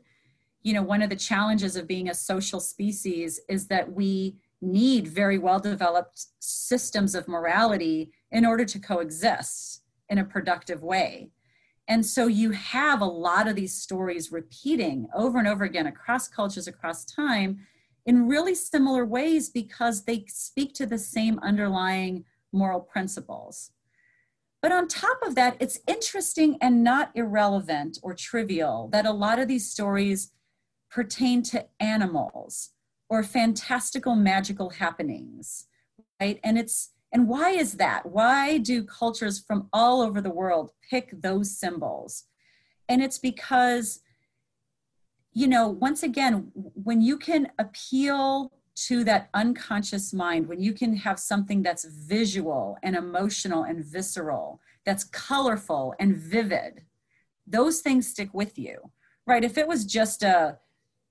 you 0.64 0.74
know 0.74 0.82
one 0.82 1.02
of 1.02 1.10
the 1.10 1.16
challenges 1.16 1.76
of 1.76 1.88
being 1.88 2.10
a 2.10 2.14
social 2.14 2.60
species 2.60 3.40
is 3.48 3.68
that 3.68 3.92
we 3.92 4.36
need 4.62 5.08
very 5.08 5.38
well 5.38 5.60
developed 5.60 6.26
systems 6.40 7.14
of 7.14 7.28
morality 7.28 8.12
in 8.32 8.46
order 8.46 8.66
to 8.66 8.80
coexist 8.80 9.84
in 10.10 10.18
a 10.18 10.26
productive 10.26 10.82
way. 10.82 11.30
And 11.88 12.06
so 12.06 12.28
you 12.28 12.52
have 12.52 13.02
a 13.02 13.06
lot 13.06 13.48
of 13.48 13.56
these 13.56 13.74
stories 13.74 14.32
repeating 14.32 15.08
over 15.16 15.38
and 15.38 15.48
over 15.48 15.64
again 15.64 15.88
across 15.88 16.28
cultures 16.28 16.68
across 16.68 17.06
time 17.06 17.60
in 18.06 18.28
really 18.28 18.56
similar 18.56 19.06
ways 19.06 19.50
because 19.50 20.04
they 20.04 20.26
speak 20.28 20.74
to 20.74 20.86
the 20.86 20.98
same 20.98 21.40
underlying 21.40 22.26
moral 22.52 22.80
principles 22.80 23.72
but 24.62 24.72
on 24.72 24.88
top 24.88 25.20
of 25.24 25.36
that, 25.36 25.58
it's 25.60 25.80
interesting 25.88 26.58
and 26.62 26.84
not 26.84 27.12
irrelevant 27.14 28.00
or 28.02 28.14
trivial 28.14 28.90
that 28.92 29.06
a 29.06 29.12
lot 29.12 29.40
of 29.40 29.48
these 29.48 29.70
stories 29.70 30.32
pertain 30.90 31.44
to 31.44 31.66
animals 31.80 32.72
or 33.10 33.24
fantastical 33.24 34.16
magical 34.16 34.72
happenings, 34.72 35.68
right? 36.20 36.40
And 36.44 36.58
it's 36.58 36.92
and 37.14 37.30
why 37.30 37.52
is 37.52 37.74
that? 37.74 38.06
Why 38.06 38.58
do 38.58 38.84
cultures 38.84 39.40
from 39.40 39.70
all 39.72 40.02
over 40.02 40.20
the 40.20 40.30
world 40.30 40.72
pick 40.90 41.22
those 41.22 41.58
symbols? 41.58 42.26
And 42.90 43.02
it's 43.02 43.18
because 43.18 44.02
you 45.34 45.48
know, 45.48 45.68
once 45.68 46.02
again, 46.02 46.52
when 46.56 47.00
you 47.00 47.16
can 47.16 47.52
appeal 47.60 48.52
to 48.86 49.04
that 49.04 49.30
unconscious 49.34 50.14
mind, 50.14 50.48
when 50.48 50.62
you 50.62 50.74
can 50.74 50.96
have 50.96 51.20
something 51.20 51.64
that's 51.64 51.86
visual 51.86 52.78
and 52.84 52.96
emotional 52.96 53.64
and 53.64 53.84
visceral, 53.84 54.62
that's 54.86 55.04
colorful 55.04 55.96
and 56.00 56.16
vivid, 56.16 56.84
those 57.46 57.82
things 57.82 58.08
stick 58.08 58.34
with 58.34 58.58
you, 58.58 58.92
right? 59.26 59.44
If 59.44 59.58
it 59.58 59.68
was 59.68 59.86
just 59.86 60.24
a 60.24 60.60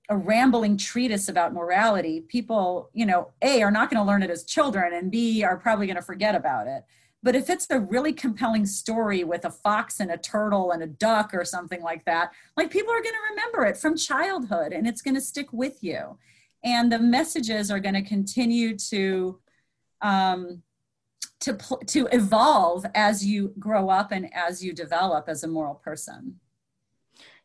a 0.09 0.15
rambling 0.15 0.77
treatise 0.77 1.27
about 1.27 1.53
morality, 1.53 2.21
people, 2.21 2.89
you 2.93 3.05
know, 3.05 3.31
A, 3.41 3.61
are 3.61 3.71
not 3.71 3.89
going 3.89 4.01
to 4.01 4.07
learn 4.07 4.23
it 4.23 4.29
as 4.29 4.45
children, 4.45 4.93
and 4.93 5.11
B, 5.11 5.43
are 5.43 5.57
probably 5.57 5.85
going 5.85 5.97
to 5.97 6.01
forget 6.01 6.33
about 6.33 6.67
it. 6.67 6.85
But 7.23 7.35
if 7.35 7.49
it's 7.49 7.67
a 7.69 7.79
really 7.79 8.13
compelling 8.13 8.65
story 8.65 9.25
with 9.25 9.43
a 9.43 9.49
fox 9.49 9.99
and 9.99 10.11
a 10.11 10.17
turtle 10.17 10.71
and 10.71 10.81
a 10.81 10.87
duck 10.87 11.33
or 11.33 11.43
something 11.43 11.81
like 11.81 12.05
that, 12.05 12.31
like 12.55 12.71
people 12.71 12.93
are 12.93 13.01
going 13.01 13.15
to 13.15 13.29
remember 13.31 13.65
it 13.65 13.75
from 13.75 13.97
childhood 13.97 14.71
and 14.71 14.87
it's 14.87 15.01
going 15.01 15.15
to 15.15 15.21
stick 15.21 15.51
with 15.51 15.83
you. 15.83 16.17
And 16.63 16.91
the 16.91 16.99
messages 16.99 17.71
are 17.71 17.79
going 17.79 17.95
to 17.95 18.01
continue 18.01 18.77
to 18.89 19.39
um, 20.01 20.63
to 21.41 21.57
to 21.87 22.07
evolve 22.11 22.85
as 22.95 23.25
you 23.25 23.53
grow 23.59 23.89
up 23.89 24.11
and 24.11 24.33
as 24.33 24.63
you 24.63 24.73
develop 24.73 25.29
as 25.29 25.43
a 25.43 25.47
moral 25.47 25.75
person. 25.75 26.39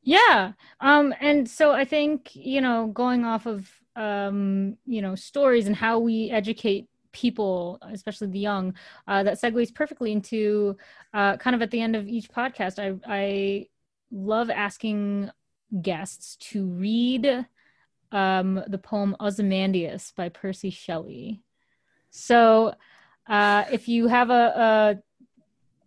Yeah. 0.02 0.52
Um, 0.80 1.14
and 1.20 1.48
so 1.48 1.72
I 1.72 1.84
think, 1.84 2.34
you 2.34 2.60
know, 2.60 2.88
going 2.88 3.24
off 3.24 3.46
of, 3.46 3.70
um, 3.94 4.76
you 4.84 5.00
know, 5.00 5.14
stories 5.14 5.66
and 5.66 5.76
how 5.76 6.00
we 6.00 6.30
educate 6.30 6.88
people, 7.12 7.78
especially 7.82 8.26
the 8.28 8.40
young, 8.40 8.74
uh, 9.06 9.22
that 9.22 9.40
segues 9.40 9.72
perfectly 9.72 10.10
into 10.10 10.76
uh, 11.14 11.36
kind 11.36 11.54
of 11.54 11.62
at 11.62 11.70
the 11.70 11.80
end 11.80 11.94
of 11.94 12.08
each 12.08 12.28
podcast. 12.30 12.80
I, 12.80 12.98
I 13.06 13.66
love 14.10 14.50
asking 14.50 15.30
guests 15.80 16.36
to 16.50 16.66
read 16.66 17.46
um, 18.12 18.62
the 18.68 18.78
poem 18.78 19.16
Ozymandias 19.18 20.12
by 20.16 20.28
Percy 20.28 20.70
Shelley. 20.70 21.42
So 22.10 22.74
uh, 23.28 23.64
if 23.72 23.88
you 23.88 24.06
have 24.06 24.30
a, 24.30 24.32
a 24.34 25.02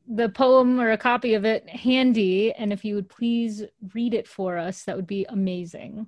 the 0.07 0.30
poem 0.30 0.80
or 0.80 0.91
a 0.91 0.97
copy 0.97 1.34
of 1.34 1.45
it 1.45 1.67
handy, 1.67 2.53
and 2.53 2.71
if 2.71 2.86
you 2.86 2.95
would 2.95 3.09
please 3.09 3.63
read 3.93 4.13
it 4.13 4.28
for 4.28 4.57
us, 4.57 4.84
that 4.84 4.95
would 4.95 5.07
be 5.07 5.26
amazing. 5.30 6.07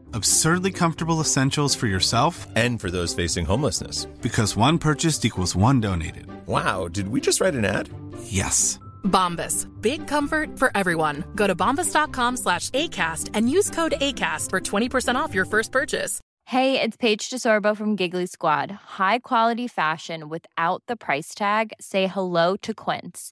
Absurdly 0.13 0.71
comfortable 0.71 1.21
essentials 1.21 1.75
for 1.75 1.87
yourself 1.87 2.47
and 2.55 2.79
for 2.79 2.89
those 2.89 3.13
facing 3.13 3.45
homelessness. 3.45 4.05
Because 4.21 4.57
one 4.57 4.77
purchased 4.77 5.25
equals 5.25 5.55
one 5.55 5.79
donated. 5.79 6.25
Wow, 6.47 6.87
did 6.87 7.07
we 7.09 7.21
just 7.21 7.39
write 7.41 7.55
an 7.55 7.65
ad? 7.65 7.89
Yes. 8.23 8.79
Bombas. 9.03 9.67
Big 9.81 10.07
comfort 10.07 10.57
for 10.57 10.71
everyone. 10.75 11.23
Go 11.35 11.47
to 11.47 11.55
bombas.com 11.55 12.37
slash 12.37 12.69
ACAST 12.71 13.29
and 13.33 13.49
use 13.49 13.69
code 13.69 13.93
ACAST 14.01 14.49
for 14.49 14.59
20% 14.59 15.15
off 15.15 15.33
your 15.33 15.45
first 15.45 15.71
purchase. 15.71 16.19
Hey, 16.45 16.81
it's 16.81 16.97
Paige 16.97 17.29
DeSorbo 17.29 17.77
from 17.77 17.95
Giggly 17.95 18.25
Squad. 18.25 18.71
High 18.71 19.19
quality 19.19 19.67
fashion 19.67 20.27
without 20.27 20.83
the 20.87 20.95
price 20.95 21.33
tag? 21.33 21.71
Say 21.79 22.07
hello 22.07 22.57
to 22.57 22.73
Quince. 22.73 23.31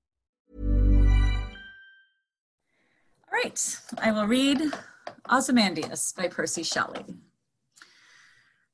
All 3.31 3.39
right, 3.41 3.79
I 3.97 4.11
will 4.11 4.27
read 4.27 4.61
Ozymandias 5.31 6.11
by 6.11 6.27
Percy 6.27 6.63
Shelley. 6.63 7.05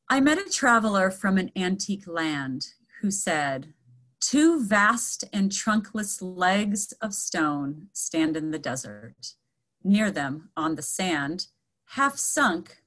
I 0.09 0.19
met 0.19 0.39
a 0.39 0.49
traveler 0.49 1.11
from 1.11 1.37
an 1.37 1.51
antique 1.55 2.07
land 2.07 2.69
who 3.01 3.11
said, 3.11 3.73
Two 4.19 4.65
vast 4.65 5.23
and 5.31 5.51
trunkless 5.51 6.23
legs 6.23 6.91
of 7.03 7.13
stone 7.13 7.89
stand 7.93 8.35
in 8.35 8.49
the 8.49 8.57
desert. 8.57 9.35
Near 9.83 10.09
them, 10.09 10.49
on 10.57 10.73
the 10.73 10.81
sand, 10.81 11.47
half 11.89 12.17
sunk, 12.17 12.77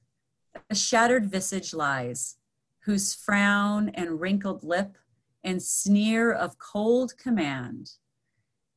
a 0.69 0.75
shattered 0.75 1.31
visage 1.31 1.73
lies, 1.73 2.35
whose 2.81 3.13
frown 3.13 3.87
and 3.89 4.19
wrinkled 4.19 4.65
lip 4.65 4.97
and 5.41 5.63
sneer 5.63 6.33
of 6.33 6.59
cold 6.59 7.17
command 7.17 7.91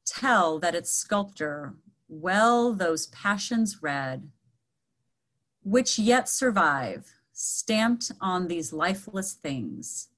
tell 0.07 0.61
that 0.61 0.76
its 0.76 0.92
sculptor 0.92 1.74
well 2.09 2.72
those 2.72 3.07
passions 3.09 3.82
read, 3.82 4.30
which 5.62 5.98
yet 5.98 6.28
survive, 6.28 7.12
stamped 7.32 8.12
on 8.20 8.48
these 8.48 8.72
lifeless 8.72 9.32
things, 9.32 10.09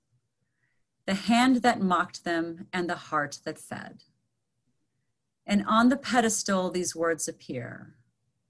the 1.07 1.15
hand 1.15 1.57
that 1.57 1.81
mocked 1.81 2.25
them 2.25 2.67
and 2.73 2.91
the 2.91 2.97
heart 2.97 3.39
that 3.45 3.59
fed. 3.59 4.03
And 5.47 5.65
on 5.67 5.89
the 5.89 5.97
pedestal, 5.97 6.71
these 6.71 6.97
words 6.97 7.29
appear 7.29 7.95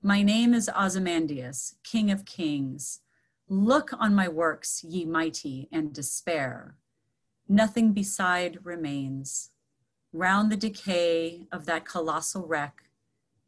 My 0.03 0.22
name 0.22 0.55
is 0.55 0.70
Ozymandias, 0.74 1.74
King 1.84 2.11
of 2.11 2.24
Kings. 2.24 3.01
Look 3.49 3.91
on 3.93 4.14
my 4.14 4.28
works, 4.28 4.82
ye 4.82 5.05
mighty, 5.05 5.68
and 5.70 5.93
despair. 5.93 6.76
Nothing 7.49 7.93
beside 7.93 8.64
remains. 8.64 9.51
Round 10.12 10.51
the 10.51 10.57
decay 10.57 11.43
of 11.53 11.66
that 11.66 11.84
colossal 11.84 12.47
wreck, 12.47 12.86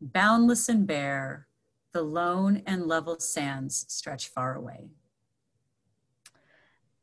Boundless 0.01 0.69
and 0.69 0.87
bare, 0.87 1.49
the 1.93 2.03
lone 2.03 2.63
and 2.67 2.87
level 2.87 3.19
sands 3.19 3.85
stretch 3.89 4.29
far 4.29 4.55
away. 4.55 4.91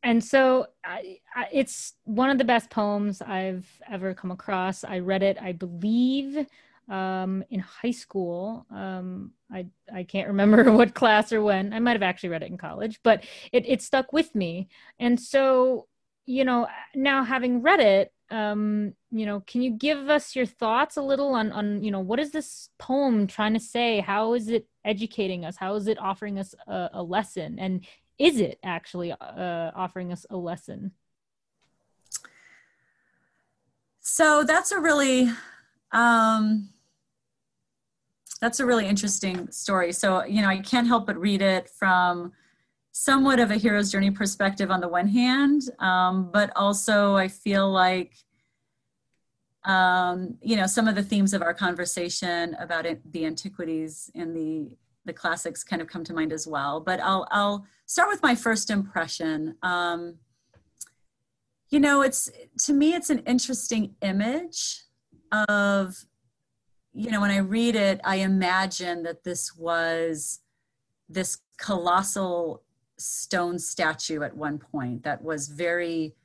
and 0.06 0.24
so 0.24 0.68
I, 0.84 1.18
I, 1.36 1.48
it's 1.52 1.94
one 2.04 2.30
of 2.30 2.38
the 2.38 2.44
best 2.44 2.70
poems 2.70 3.22
I've 3.24 3.68
ever 3.90 4.14
come 4.14 4.30
across. 4.30 4.84
I 4.84 5.00
read 5.00 5.24
it, 5.24 5.38
I 5.42 5.52
believe, 5.52 6.46
um, 6.88 7.44
in 7.50 7.60
high 7.60 7.92
school. 7.92 8.68
Um, 8.70 9.32
I 9.52 9.66
I 9.92 10.04
can't 10.04 10.28
remember 10.28 10.72
what 10.72 10.94
class 10.94 11.34
or 11.34 11.42
when. 11.42 11.74
I 11.74 11.80
might 11.80 11.94
have 11.94 12.04
actually 12.04 12.30
read 12.30 12.44
it 12.44 12.52
in 12.52 12.58
college, 12.58 13.00
but 13.04 13.24
it 13.52 13.66
it 13.68 13.82
stuck 13.82 14.14
with 14.14 14.36
me. 14.36 14.70
And 15.00 15.20
so, 15.20 15.88
you 16.28 16.46
know, 16.46 16.68
now 16.94 17.24
having 17.24 17.64
read 17.64 17.80
it, 17.80 18.14
um, 18.32 18.94
you 19.12 19.26
know, 19.26 19.42
can 19.42 19.62
you 19.62 19.72
give 19.72 20.10
us 20.10 20.36
your 20.36 20.46
thoughts 20.46 20.98
a 20.98 21.02
little 21.02 21.34
on 21.34 21.52
on 21.52 21.84
you 21.84 21.92
know 21.92 22.00
what 22.00 22.20
is 22.20 22.32
this 22.32 22.70
poem 22.80 23.28
trying 23.28 23.54
to 23.54 23.60
say? 23.60 24.00
How 24.00 24.34
is 24.34 24.50
it 24.50 24.68
educating 24.84 25.46
us? 25.46 25.58
How 25.58 25.76
is 25.76 25.88
it 25.88 26.00
offering 26.00 26.40
us 26.40 26.56
a, 26.68 26.90
a 26.94 27.04
lesson? 27.04 27.60
And 27.60 27.86
is 28.18 28.40
it 28.40 28.60
actually 28.64 29.12
uh, 29.12 29.72
offering 29.76 30.12
us 30.12 30.26
a 30.30 30.38
lesson? 30.38 30.92
So 34.02 34.44
that's 34.44 34.72
a 34.72 34.80
really 34.80 35.30
um, 35.92 36.70
that's 38.42 38.60
a 38.60 38.66
really 38.66 38.88
interesting 38.88 39.50
story. 39.52 39.92
So, 39.92 40.24
you 40.24 40.42
know, 40.42 40.50
I 40.50 40.60
can't 40.60 40.88
help 40.88 41.08
but 41.08 41.18
read 41.18 41.42
it 41.42 41.70
from 41.70 42.34
somewhat 42.98 43.42
of 43.42 43.52
a 43.52 43.56
hero's 43.56 43.92
journey 43.92 44.10
perspective 44.10 44.72
on 44.72 44.80
the 44.80 44.88
one 44.88 45.10
hand, 45.10 45.64
um, 45.80 46.30
but 46.32 46.50
also 46.56 47.14
I 47.18 47.28
feel 47.28 47.70
like, 47.70 48.14
um, 49.66 50.38
you 50.42 50.56
know, 50.56 50.66
some 50.66 50.88
of 50.88 50.96
the 50.96 51.04
themes 51.04 51.34
of 51.34 51.42
our 51.42 51.54
conversation 51.54 52.56
about 52.58 52.86
it, 52.86 53.02
the 53.12 53.26
antiquities 53.26 54.10
and 54.16 54.34
the 54.34 54.78
the 55.04 55.12
classics 55.12 55.62
kind 55.62 55.82
of 55.82 55.90
come 55.90 56.06
to 56.06 56.14
mind 56.14 56.32
as 56.32 56.48
well. 56.48 56.80
But 56.80 57.02
I'll 57.02 57.28
I'll 57.32 57.66
start 57.86 58.08
with 58.08 58.24
my 58.24 58.34
first 58.34 58.70
impression. 58.70 59.58
Um, 59.62 60.20
you 61.70 61.82
know, 61.82 62.02
it's 62.02 62.32
to 62.60 62.74
me, 62.74 62.94
it's 62.94 63.10
an 63.10 63.20
interesting 63.20 63.96
image 64.02 64.84
of 65.50 66.06
you 66.94 67.12
know, 67.12 67.20
when 67.20 67.32
I 67.32 67.40
read 67.40 67.76
it, 67.76 68.00
I 68.06 68.18
imagine 68.18 69.04
that 69.04 69.26
this 69.26 69.54
was 69.54 70.40
this 71.10 71.40
colossal 71.58 72.64
stone 72.98 73.60
statue 73.60 74.24
at 74.24 74.36
one 74.36 74.58
point 74.58 75.04
that 75.04 75.24
was 75.24 75.48
very 75.48 76.16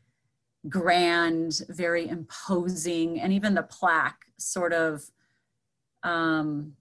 grand, 0.68 1.62
very 1.68 2.08
imposing, 2.08 3.20
and 3.20 3.32
even 3.32 3.54
the 3.54 3.62
plaque 3.62 4.26
sort 4.36 4.72
of, 4.72 5.10
um, 6.02 6.74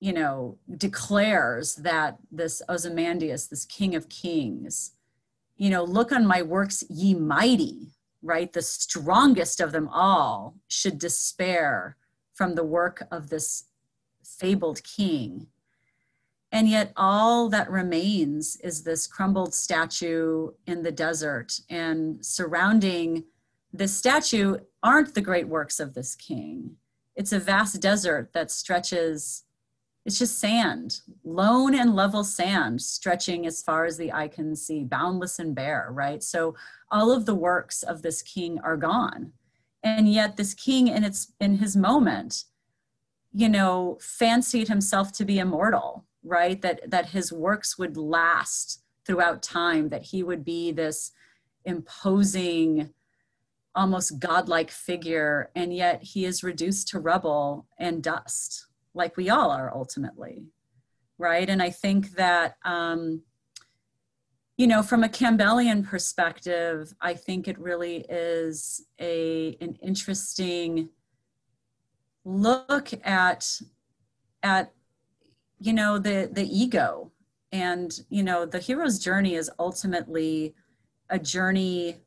you 0.00 0.12
know, 0.12 0.58
declares 0.76 1.76
that 1.76 2.18
this 2.30 2.60
Ozymandias, 2.68 3.48
this 3.48 3.64
king 3.64 3.94
of 3.94 4.08
kings, 4.08 4.92
you 5.56 5.70
know, 5.70 5.84
look 5.84 6.12
on 6.12 6.26
my 6.26 6.42
works, 6.42 6.82
ye 6.90 7.14
mighty, 7.14 7.92
right? 8.22 8.52
The 8.52 8.62
strongest 8.62 9.60
of 9.60 9.72
them 9.72 9.88
all 9.88 10.56
should 10.68 10.98
despair 10.98 11.96
from 12.34 12.54
the 12.54 12.64
work 12.64 13.06
of 13.10 13.30
this 13.30 13.64
fabled 14.24 14.82
king. 14.82 15.46
And 16.52 16.68
yet, 16.68 16.92
all 16.96 17.48
that 17.48 17.70
remains 17.70 18.56
is 18.56 18.84
this 18.84 19.06
crumbled 19.06 19.54
statue 19.54 20.50
in 20.66 20.82
the 20.82 20.92
desert. 20.92 21.58
And 21.70 22.24
surrounding 22.24 23.24
this 23.72 23.94
statue 23.96 24.58
aren't 24.82 25.14
the 25.14 25.22
great 25.22 25.48
works 25.48 25.80
of 25.80 25.94
this 25.94 26.14
king. 26.14 26.76
It's 27.16 27.32
a 27.32 27.38
vast 27.38 27.80
desert 27.80 28.32
that 28.34 28.50
stretches, 28.50 29.44
it's 30.04 30.18
just 30.18 30.38
sand, 30.38 31.00
lone 31.24 31.74
and 31.74 31.96
level 31.96 32.22
sand 32.22 32.82
stretching 32.82 33.46
as 33.46 33.62
far 33.62 33.86
as 33.86 33.96
the 33.96 34.12
eye 34.12 34.28
can 34.28 34.54
see, 34.54 34.84
boundless 34.84 35.38
and 35.38 35.54
bare, 35.54 35.88
right? 35.90 36.22
So, 36.22 36.54
all 36.90 37.10
of 37.10 37.24
the 37.24 37.34
works 37.34 37.82
of 37.82 38.02
this 38.02 38.20
king 38.20 38.60
are 38.60 38.76
gone 38.76 39.32
and 39.82 40.12
yet 40.12 40.36
this 40.36 40.54
king 40.54 40.88
in 40.88 41.04
its 41.04 41.32
in 41.40 41.56
his 41.56 41.76
moment 41.76 42.44
you 43.32 43.48
know 43.48 43.98
fancied 44.00 44.68
himself 44.68 45.12
to 45.12 45.24
be 45.24 45.38
immortal 45.38 46.04
right? 46.24 46.60
That 46.62 46.90
that 46.90 47.10
his 47.10 47.32
works 47.32 47.78
would 47.78 47.96
last 47.96 48.82
throughout 49.06 49.42
time 49.42 49.88
that 49.88 50.04
he 50.04 50.22
would 50.22 50.44
be 50.44 50.72
this 50.72 51.12
imposing 51.64 52.90
almost 53.74 54.18
godlike 54.18 54.70
figure 54.70 55.50
and 55.54 55.74
yet 55.74 56.02
he 56.02 56.24
is 56.24 56.44
reduced 56.44 56.88
to 56.88 57.00
rubble 57.00 57.66
and 57.78 58.02
dust 58.02 58.66
like 58.94 59.16
we 59.16 59.30
all 59.30 59.50
are 59.50 59.72
ultimately 59.74 60.44
right? 61.18 61.48
And 61.48 61.62
i 61.62 61.70
think 61.70 62.12
that 62.16 62.56
um 62.64 63.22
you 64.56 64.66
know 64.66 64.82
from 64.82 65.02
a 65.02 65.08
campbellian 65.08 65.86
perspective 65.86 66.92
i 67.00 67.14
think 67.14 67.48
it 67.48 67.58
really 67.58 68.04
is 68.08 68.84
a 69.00 69.56
an 69.60 69.76
interesting 69.82 70.90
look 72.24 72.92
at 73.04 73.48
at 74.42 74.72
you 75.62 75.72
know 75.72 75.98
the 75.98 76.28
the 76.30 76.44
ego. 76.44 77.12
And 77.52 77.92
you 78.08 78.22
know 78.22 78.46
the 78.46 78.58
hero's 78.58 78.98
journey 78.98 79.34
is 79.34 79.50
ultimately 79.58 80.54
a 81.10 81.18
journey 81.18 81.98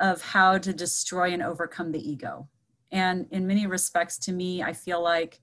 of 0.00 0.22
how 0.22 0.58
to 0.58 0.72
destroy 0.72 1.32
and 1.32 1.42
overcome 1.42 1.92
the 1.92 2.10
ego. 2.10 2.48
And 2.90 3.26
in 3.30 3.46
many 3.46 3.66
respects 3.66 4.16
to 4.20 4.32
me 4.32 4.62
i 4.62 4.72
feel 4.72 5.02
like 5.02 5.40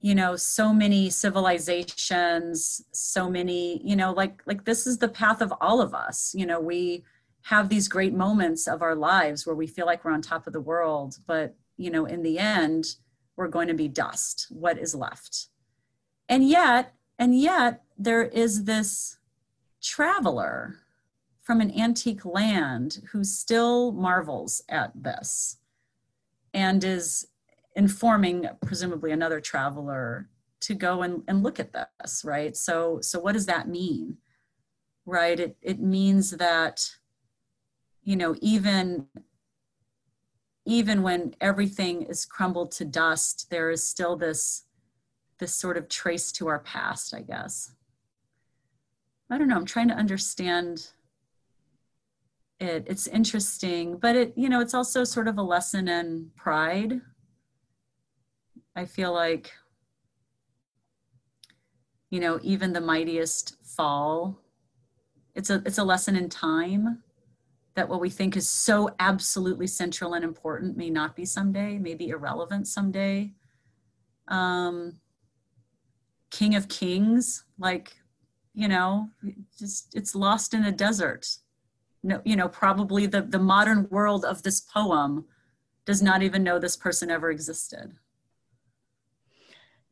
you 0.00 0.14
know 0.14 0.36
so 0.36 0.72
many 0.72 1.10
civilizations 1.10 2.82
so 2.92 3.28
many 3.28 3.80
you 3.82 3.96
know 3.96 4.12
like 4.12 4.42
like 4.46 4.64
this 4.64 4.86
is 4.86 4.98
the 4.98 5.08
path 5.08 5.40
of 5.40 5.52
all 5.60 5.80
of 5.80 5.94
us. 5.94 6.32
You 6.34 6.46
know 6.46 6.60
we 6.60 7.04
have 7.42 7.68
these 7.68 7.88
great 7.88 8.14
moments 8.14 8.68
of 8.68 8.82
our 8.82 8.94
lives 8.94 9.46
where 9.46 9.56
we 9.56 9.66
feel 9.66 9.86
like 9.86 10.04
we're 10.04 10.12
on 10.12 10.22
top 10.22 10.46
of 10.46 10.52
the 10.52 10.60
world 10.60 11.16
but 11.26 11.56
you 11.76 11.90
know 11.90 12.04
in 12.04 12.22
the 12.22 12.38
end 12.38 12.84
we're 13.36 13.48
going 13.48 13.68
to 13.68 13.74
be 13.74 13.88
dust 13.88 14.46
what 14.50 14.78
is 14.78 14.94
left 14.94 15.48
and 16.28 16.48
yet 16.48 16.94
and 17.18 17.38
yet 17.38 17.82
there 17.98 18.24
is 18.24 18.64
this 18.64 19.18
traveler 19.82 20.76
from 21.42 21.60
an 21.60 21.70
antique 21.78 22.24
land 22.24 23.02
who 23.12 23.22
still 23.22 23.92
marvels 23.92 24.62
at 24.68 24.90
this 24.94 25.58
and 26.52 26.82
is 26.82 27.28
informing 27.76 28.48
presumably 28.64 29.12
another 29.12 29.40
traveler 29.40 30.28
to 30.58 30.74
go 30.74 31.02
and, 31.02 31.22
and 31.28 31.42
look 31.42 31.60
at 31.60 31.72
this 31.72 32.24
right? 32.24 32.56
So 32.56 33.00
so 33.00 33.20
what 33.20 33.32
does 33.32 33.46
that 33.46 33.68
mean 33.68 34.18
right? 35.04 35.38
It 35.38 35.56
it 35.62 35.80
means 35.80 36.32
that 36.32 36.90
you 38.02 38.16
know 38.16 38.34
even 38.40 39.06
even 40.64 41.02
when 41.02 41.34
everything 41.40 42.02
is 42.02 42.24
crumbled 42.24 42.72
to 42.72 42.84
dust 42.84 43.48
there 43.50 43.70
is 43.70 43.84
still 43.84 44.16
this 44.16 44.65
this 45.38 45.54
sort 45.54 45.76
of 45.76 45.88
trace 45.88 46.32
to 46.32 46.48
our 46.48 46.60
past 46.60 47.14
i 47.14 47.20
guess 47.20 47.72
i 49.30 49.38
don't 49.38 49.48
know 49.48 49.56
i'm 49.56 49.66
trying 49.66 49.88
to 49.88 49.94
understand 49.94 50.88
it 52.58 52.84
it's 52.86 53.06
interesting 53.06 53.96
but 53.98 54.16
it 54.16 54.32
you 54.36 54.48
know 54.48 54.60
it's 54.60 54.74
also 54.74 55.04
sort 55.04 55.28
of 55.28 55.38
a 55.38 55.42
lesson 55.42 55.88
in 55.88 56.30
pride 56.36 57.00
I 58.76 58.84
feel 58.84 59.12
like, 59.12 59.52
you 62.10 62.20
know, 62.20 62.38
even 62.42 62.74
the 62.74 62.80
mightiest 62.80 63.56
fall. 63.64 64.38
It's 65.34 65.48
a 65.48 65.62
it's 65.64 65.78
a 65.78 65.84
lesson 65.84 66.14
in 66.14 66.28
time 66.28 67.02
that 67.74 67.88
what 67.88 68.00
we 68.00 68.10
think 68.10 68.36
is 68.36 68.48
so 68.48 68.90
absolutely 69.00 69.66
central 69.66 70.14
and 70.14 70.24
important 70.24 70.76
may 70.76 70.90
not 70.90 71.16
be 71.16 71.24
someday, 71.24 71.78
may 71.78 71.94
be 71.94 72.10
irrelevant 72.10 72.68
someday. 72.68 73.32
Um, 74.28 74.98
King 76.36 76.54
of 76.54 76.68
Kings, 76.68 77.44
like, 77.58 77.96
you 78.54 78.68
know, 78.68 79.08
just 79.58 79.94
it's 79.94 80.14
lost 80.14 80.52
in 80.52 80.64
a 80.64 80.72
desert. 80.72 81.26
No, 82.02 82.20
you 82.24 82.36
know, 82.36 82.46
probably 82.46 83.06
the 83.06 83.22
the 83.22 83.38
modern 83.38 83.88
world 83.90 84.22
of 84.26 84.42
this 84.42 84.60
poem 84.60 85.24
does 85.86 86.02
not 86.02 86.22
even 86.22 86.42
know 86.42 86.58
this 86.58 86.76
person 86.76 87.10
ever 87.10 87.30
existed. 87.30 87.96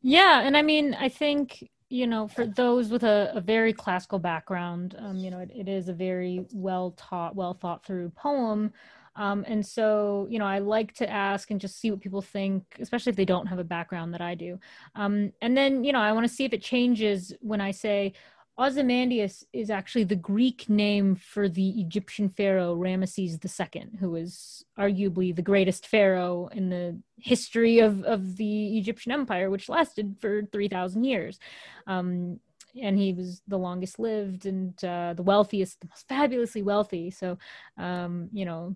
Yeah, 0.03 0.41
and 0.41 0.55
I 0.55 0.61
mean, 0.61 0.93
I 0.93 1.09
think 1.09 1.67
you 1.89 2.05
know, 2.05 2.27
for 2.27 2.45
those 2.45 2.89
with 2.89 3.03
a, 3.03 3.31
a 3.33 3.41
very 3.41 3.73
classical 3.73 4.19
background, 4.19 4.95
um, 4.99 5.17
you 5.17 5.31
know, 5.31 5.39
it, 5.39 5.51
it 5.55 5.67
is 5.67 5.87
a 5.89 5.93
very 5.93 6.45
well 6.53 6.91
taught, 6.97 7.35
well 7.35 7.55
thought 7.55 7.85
through 7.85 8.11
poem. 8.11 8.71
Um, 9.15 9.45
and 9.47 9.65
so, 9.65 10.27
you 10.29 10.39
know, 10.39 10.45
I 10.45 10.59
like 10.59 10.93
to 10.95 11.09
ask 11.09 11.49
and 11.51 11.61
just 11.61 11.79
see 11.79 11.91
what 11.91 12.01
people 12.01 12.21
think, 12.21 12.63
especially 12.79 13.11
if 13.11 13.15
they 13.15 13.25
don't 13.25 13.47
have 13.47 13.59
a 13.59 13.63
background 13.63 14.13
that 14.13 14.21
I 14.21 14.35
do. 14.35 14.59
Um, 14.95 15.31
and 15.41 15.55
then, 15.55 15.83
you 15.83 15.93
know, 15.93 15.99
I 15.99 16.11
want 16.11 16.27
to 16.27 16.33
see 16.33 16.45
if 16.45 16.53
it 16.53 16.61
changes 16.61 17.33
when 17.41 17.61
I 17.61 17.71
say, 17.71 18.13
Ozymandias 18.57 19.45
is 19.51 19.69
actually 19.69 20.05
the 20.05 20.15
Greek 20.15 20.69
name 20.69 21.15
for 21.15 21.49
the 21.49 21.81
Egyptian 21.81 22.29
pharaoh 22.29 22.75
Ramesses 22.75 23.37
II, 23.43 23.87
who 23.99 24.11
was 24.11 24.63
arguably 24.79 25.35
the 25.35 25.41
greatest 25.41 25.87
pharaoh 25.87 26.47
in 26.53 26.69
the 26.69 26.97
history 27.17 27.79
of, 27.79 28.03
of 28.03 28.37
the 28.37 28.77
Egyptian 28.77 29.11
empire, 29.11 29.49
which 29.49 29.67
lasted 29.67 30.15
for 30.21 30.43
3,000 30.43 31.03
years. 31.03 31.37
Um, 31.85 32.39
and 32.81 32.97
he 32.97 33.13
was 33.13 33.41
the 33.47 33.57
longest 33.57 33.99
lived 33.99 34.45
and 34.45 34.81
uh, 34.83 35.13
the 35.13 35.23
wealthiest, 35.23 35.81
the 35.81 35.87
most 35.87 36.07
fabulously 36.07 36.61
wealthy. 36.61 37.11
So, 37.11 37.37
um, 37.77 38.29
you 38.31 38.45
know, 38.45 38.75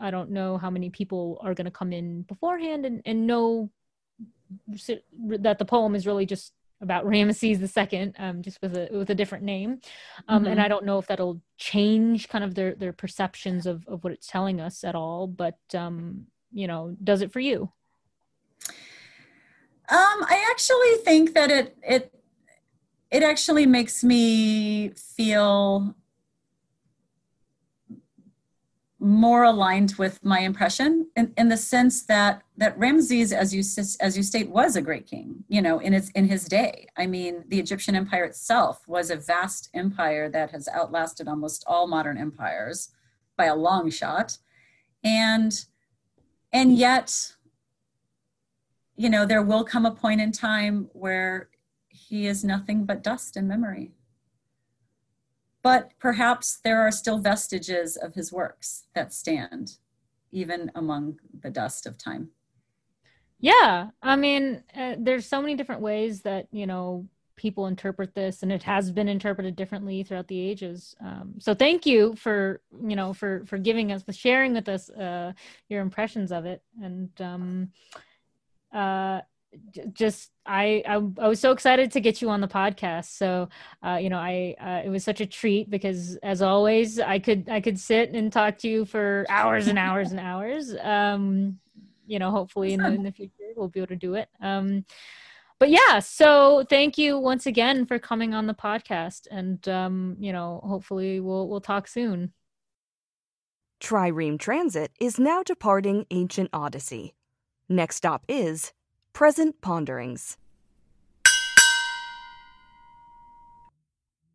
I 0.00 0.10
don't 0.10 0.30
know 0.30 0.58
how 0.58 0.70
many 0.70 0.90
people 0.90 1.38
are 1.42 1.54
going 1.54 1.66
to 1.66 1.70
come 1.70 1.92
in 1.92 2.22
beforehand 2.22 2.86
and, 2.86 3.02
and 3.04 3.26
know 3.26 3.70
that 5.18 5.58
the 5.58 5.64
poem 5.64 5.94
is 5.94 6.06
really 6.06 6.26
just 6.26 6.52
about 6.80 7.04
Ramesses 7.06 7.92
II, 7.92 8.12
um, 8.18 8.42
just 8.42 8.60
with 8.62 8.76
a 8.76 8.88
with 8.90 9.10
a 9.10 9.14
different 9.14 9.44
name, 9.44 9.80
um, 10.28 10.42
mm-hmm. 10.42 10.52
and 10.52 10.60
I 10.60 10.68
don't 10.68 10.84
know 10.84 10.98
if 10.98 11.06
that'll 11.06 11.40
change 11.58 12.28
kind 12.28 12.42
of 12.42 12.54
their 12.54 12.74
their 12.74 12.92
perceptions 12.92 13.66
of 13.66 13.86
of 13.86 14.02
what 14.02 14.12
it's 14.12 14.26
telling 14.26 14.60
us 14.60 14.82
at 14.82 14.94
all. 14.94 15.26
But 15.26 15.58
um, 15.74 16.26
you 16.52 16.66
know, 16.66 16.96
does 17.02 17.22
it 17.22 17.32
for 17.32 17.40
you? 17.40 17.70
Um, 19.88 20.24
I 20.24 20.46
actually 20.50 21.04
think 21.04 21.34
that 21.34 21.50
it 21.50 21.76
it 21.82 22.14
it 23.10 23.22
actually 23.22 23.66
makes 23.66 24.04
me 24.04 24.90
feel 24.90 25.94
more 29.00 29.44
aligned 29.44 29.94
with 29.96 30.22
my 30.22 30.40
impression 30.40 31.08
in, 31.16 31.32
in 31.38 31.48
the 31.48 31.56
sense 31.56 32.02
that 32.02 32.42
that 32.58 32.78
Ramses, 32.78 33.32
as 33.32 33.54
you 33.54 33.60
as 34.00 34.16
you 34.16 34.22
state, 34.22 34.50
was 34.50 34.76
a 34.76 34.82
great 34.82 35.06
king. 35.06 35.44
You 35.48 35.62
know, 35.62 35.78
in 35.78 35.94
its 35.94 36.10
in 36.10 36.28
his 36.28 36.44
day. 36.44 36.86
I 36.96 37.06
mean, 37.06 37.44
the 37.48 37.58
Egyptian 37.58 37.96
empire 37.96 38.24
itself 38.24 38.86
was 38.86 39.10
a 39.10 39.16
vast 39.16 39.70
empire 39.72 40.28
that 40.28 40.50
has 40.50 40.68
outlasted 40.68 41.28
almost 41.28 41.64
all 41.66 41.86
modern 41.86 42.18
empires 42.18 42.90
by 43.36 43.46
a 43.46 43.56
long 43.56 43.90
shot, 43.90 44.36
and 45.02 45.64
and 46.52 46.76
yet, 46.76 47.32
you 48.96 49.08
know, 49.08 49.24
there 49.24 49.42
will 49.42 49.64
come 49.64 49.86
a 49.86 49.90
point 49.90 50.20
in 50.20 50.30
time 50.30 50.90
where 50.92 51.48
he 51.88 52.26
is 52.26 52.44
nothing 52.44 52.84
but 52.84 53.02
dust 53.02 53.36
and 53.36 53.48
memory 53.48 53.92
but 55.62 55.92
perhaps 55.98 56.60
there 56.64 56.80
are 56.80 56.90
still 56.90 57.18
vestiges 57.18 57.96
of 57.96 58.14
his 58.14 58.32
works 58.32 58.84
that 58.94 59.12
stand 59.12 59.76
even 60.32 60.70
among 60.74 61.18
the 61.42 61.50
dust 61.50 61.86
of 61.86 61.98
time. 61.98 62.30
Yeah 63.38 63.88
i 64.02 64.16
mean 64.16 64.62
uh, 64.76 64.96
there's 64.98 65.26
so 65.26 65.40
many 65.40 65.54
different 65.54 65.80
ways 65.80 66.20
that 66.22 66.46
you 66.52 66.66
know 66.66 67.08
people 67.40 67.68
interpret 67.68 68.14
this 68.14 68.42
and 68.42 68.52
it 68.52 68.62
has 68.62 68.92
been 68.92 69.08
interpreted 69.08 69.56
differently 69.56 70.02
throughout 70.02 70.28
the 70.28 70.38
ages. 70.38 70.94
Um, 71.02 71.36
so 71.38 71.54
thank 71.54 71.86
you 71.86 72.14
for 72.16 72.60
you 72.86 72.94
know 72.94 73.14
for 73.14 73.46
for 73.46 73.56
giving 73.56 73.92
us 73.92 74.02
the 74.02 74.12
sharing 74.12 74.52
with 74.52 74.68
us 74.68 74.90
uh, 74.90 75.32
your 75.70 75.80
impressions 75.80 76.32
of 76.32 76.44
it. 76.44 76.62
And 76.82 77.08
um, 77.18 77.72
uh, 78.74 79.22
just 79.92 80.30
I, 80.46 80.82
I, 80.86 80.94
I 80.94 81.28
was 81.28 81.40
so 81.40 81.52
excited 81.52 81.92
to 81.92 82.00
get 82.00 82.22
you 82.22 82.30
on 82.30 82.40
the 82.40 82.48
podcast. 82.48 83.16
So 83.16 83.48
uh, 83.84 83.98
you 84.00 84.08
know, 84.08 84.18
I 84.18 84.54
uh, 84.60 84.86
it 84.86 84.90
was 84.90 85.04
such 85.04 85.20
a 85.20 85.26
treat 85.26 85.70
because 85.70 86.16
as 86.16 86.42
always, 86.42 86.98
I 87.00 87.18
could 87.18 87.48
I 87.48 87.60
could 87.60 87.78
sit 87.78 88.14
and 88.14 88.32
talk 88.32 88.58
to 88.58 88.68
you 88.68 88.84
for 88.84 89.26
hours 89.28 89.66
and 89.68 89.78
hours 89.78 90.10
and 90.10 90.20
hours. 90.20 90.74
Um, 90.80 91.58
you 92.06 92.18
know, 92.18 92.30
hopefully 92.30 92.72
in 92.72 92.82
the 92.82 92.92
in 92.92 93.02
the 93.02 93.12
future 93.12 93.32
we'll 93.56 93.68
be 93.68 93.80
able 93.80 93.88
to 93.88 93.96
do 93.96 94.14
it. 94.14 94.28
Um, 94.40 94.84
but 95.58 95.68
yeah, 95.68 95.98
so 95.98 96.64
thank 96.68 96.96
you 96.96 97.18
once 97.18 97.46
again 97.46 97.84
for 97.84 97.98
coming 97.98 98.34
on 98.34 98.46
the 98.46 98.54
podcast, 98.54 99.26
and 99.30 99.66
um, 99.68 100.16
you 100.18 100.32
know, 100.32 100.60
hopefully 100.64 101.20
we'll 101.20 101.48
we'll 101.48 101.60
talk 101.60 101.86
soon. 101.86 102.32
Trireme 103.80 104.38
Transit 104.38 104.90
is 105.00 105.18
now 105.18 105.42
departing 105.42 106.06
Ancient 106.10 106.50
Odyssey. 106.52 107.14
Next 107.68 107.96
stop 107.96 108.24
is 108.28 108.72
Present 109.12 109.60
Ponderings. 109.60 110.38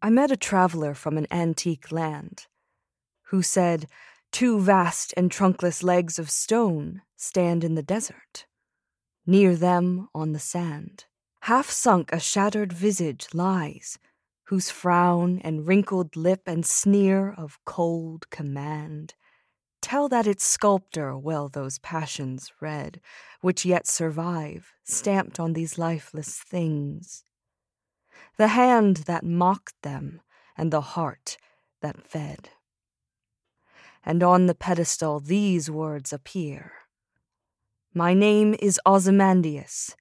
I 0.02 0.10
met 0.12 0.30
a 0.30 0.38
traveler 0.38 0.94
from 0.94 1.18
an 1.18 1.26
antique 1.32 1.92
land 1.92 2.46
who 3.30 3.42
said, 3.42 3.88
Two 4.32 4.60
vast 4.60 5.14
and 5.18 5.32
trunkless 5.32 5.82
legs 5.82 6.20
of 6.20 6.30
stone 6.30 7.02
stand 7.16 7.64
in 7.64 7.74
the 7.74 7.82
desert. 7.82 8.46
Near 9.26 9.56
them, 9.56 10.08
on 10.14 10.34
the 10.34 10.40
sand, 10.40 11.06
half 11.42 11.72
sunk 11.72 12.12
a 12.14 12.20
shattered 12.20 12.72
visage 12.72 13.28
lies, 13.34 13.98
whose 14.46 14.70
frown 14.70 15.40
and 15.40 15.66
wrinkled 15.66 16.16
lip 16.16 16.44
and 16.46 16.64
sneer 16.64 17.32
of 17.32 17.58
cold 17.66 18.30
command 18.30 19.16
Tell 19.86 20.10
that 20.10 20.26
its 20.26 20.44
sculptor 20.44 21.16
well 21.16 21.48
those 21.48 21.78
passions 21.78 22.52
read, 22.60 23.00
which 23.42 23.66
yet 23.66 23.86
survive, 23.86 24.74
stamped 24.84 25.40
on 25.40 25.54
these 25.54 25.78
lifeless 25.78 26.40
things. 26.40 27.24
The 28.38 28.48
hand 28.48 29.04
that 29.06 29.24
mocked 29.24 29.80
them, 29.84 30.22
and 30.58 30.74
the 30.74 30.82
heart 30.82 31.38
that 31.84 32.02
fed. 32.02 32.50
And 34.04 34.24
on 34.24 34.48
the 34.48 34.56
pedestal 34.56 35.20
these 35.20 35.70
words 35.70 36.12
appear 36.12 36.72
My 37.94 38.16
name 38.16 38.56
is 38.60 38.82
Ozymandias, 38.88 39.96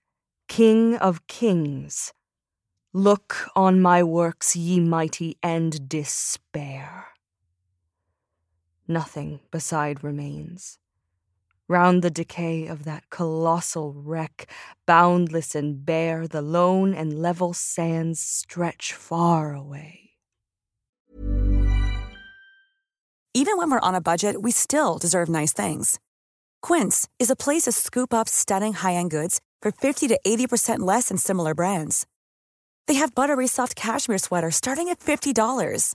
King 0.48 0.96
of 0.96 1.26
Kings. 1.26 2.14
Look 2.94 3.50
on 3.54 3.82
my 3.82 4.02
works, 4.02 4.56
ye 4.56 4.80
mighty, 4.80 5.36
and 5.42 5.86
despair 5.90 7.08
nothing 8.88 9.40
beside 9.50 10.04
remains. 10.04 10.78
Round 11.68 12.02
the 12.02 12.10
decay 12.10 12.66
of 12.66 12.84
that 12.84 13.08
colossal 13.08 13.94
wreck, 13.94 14.50
boundless 14.86 15.54
and 15.54 15.84
bare, 15.84 16.28
the 16.28 16.42
lone 16.42 16.92
and 16.92 17.22
level 17.22 17.54
sands 17.54 18.20
stretch 18.20 18.92
far 18.92 19.54
away. 19.54 20.10
Even 23.32 23.56
when 23.56 23.70
we're 23.70 23.80
on 23.80 23.94
a 23.94 24.00
budget, 24.00 24.42
we 24.42 24.52
still 24.52 24.98
deserve 24.98 25.28
nice 25.28 25.52
things. 25.52 25.98
Quince 26.62 27.08
is 27.18 27.30
a 27.30 27.36
place 27.36 27.62
to 27.62 27.72
scoop 27.72 28.14
up 28.14 28.28
stunning 28.28 28.74
high 28.74 28.94
end 28.94 29.10
goods 29.10 29.40
for 29.60 29.72
50 29.72 30.06
to 30.08 30.20
80% 30.26 30.80
less 30.80 31.08
than 31.08 31.16
similar 31.16 31.54
brands. 31.54 32.06
They 32.86 32.94
have 32.94 33.14
buttery 33.14 33.46
soft 33.46 33.74
cashmere 33.74 34.18
sweaters 34.18 34.56
starting 34.56 34.88
at 34.88 35.00
$50 35.00 35.94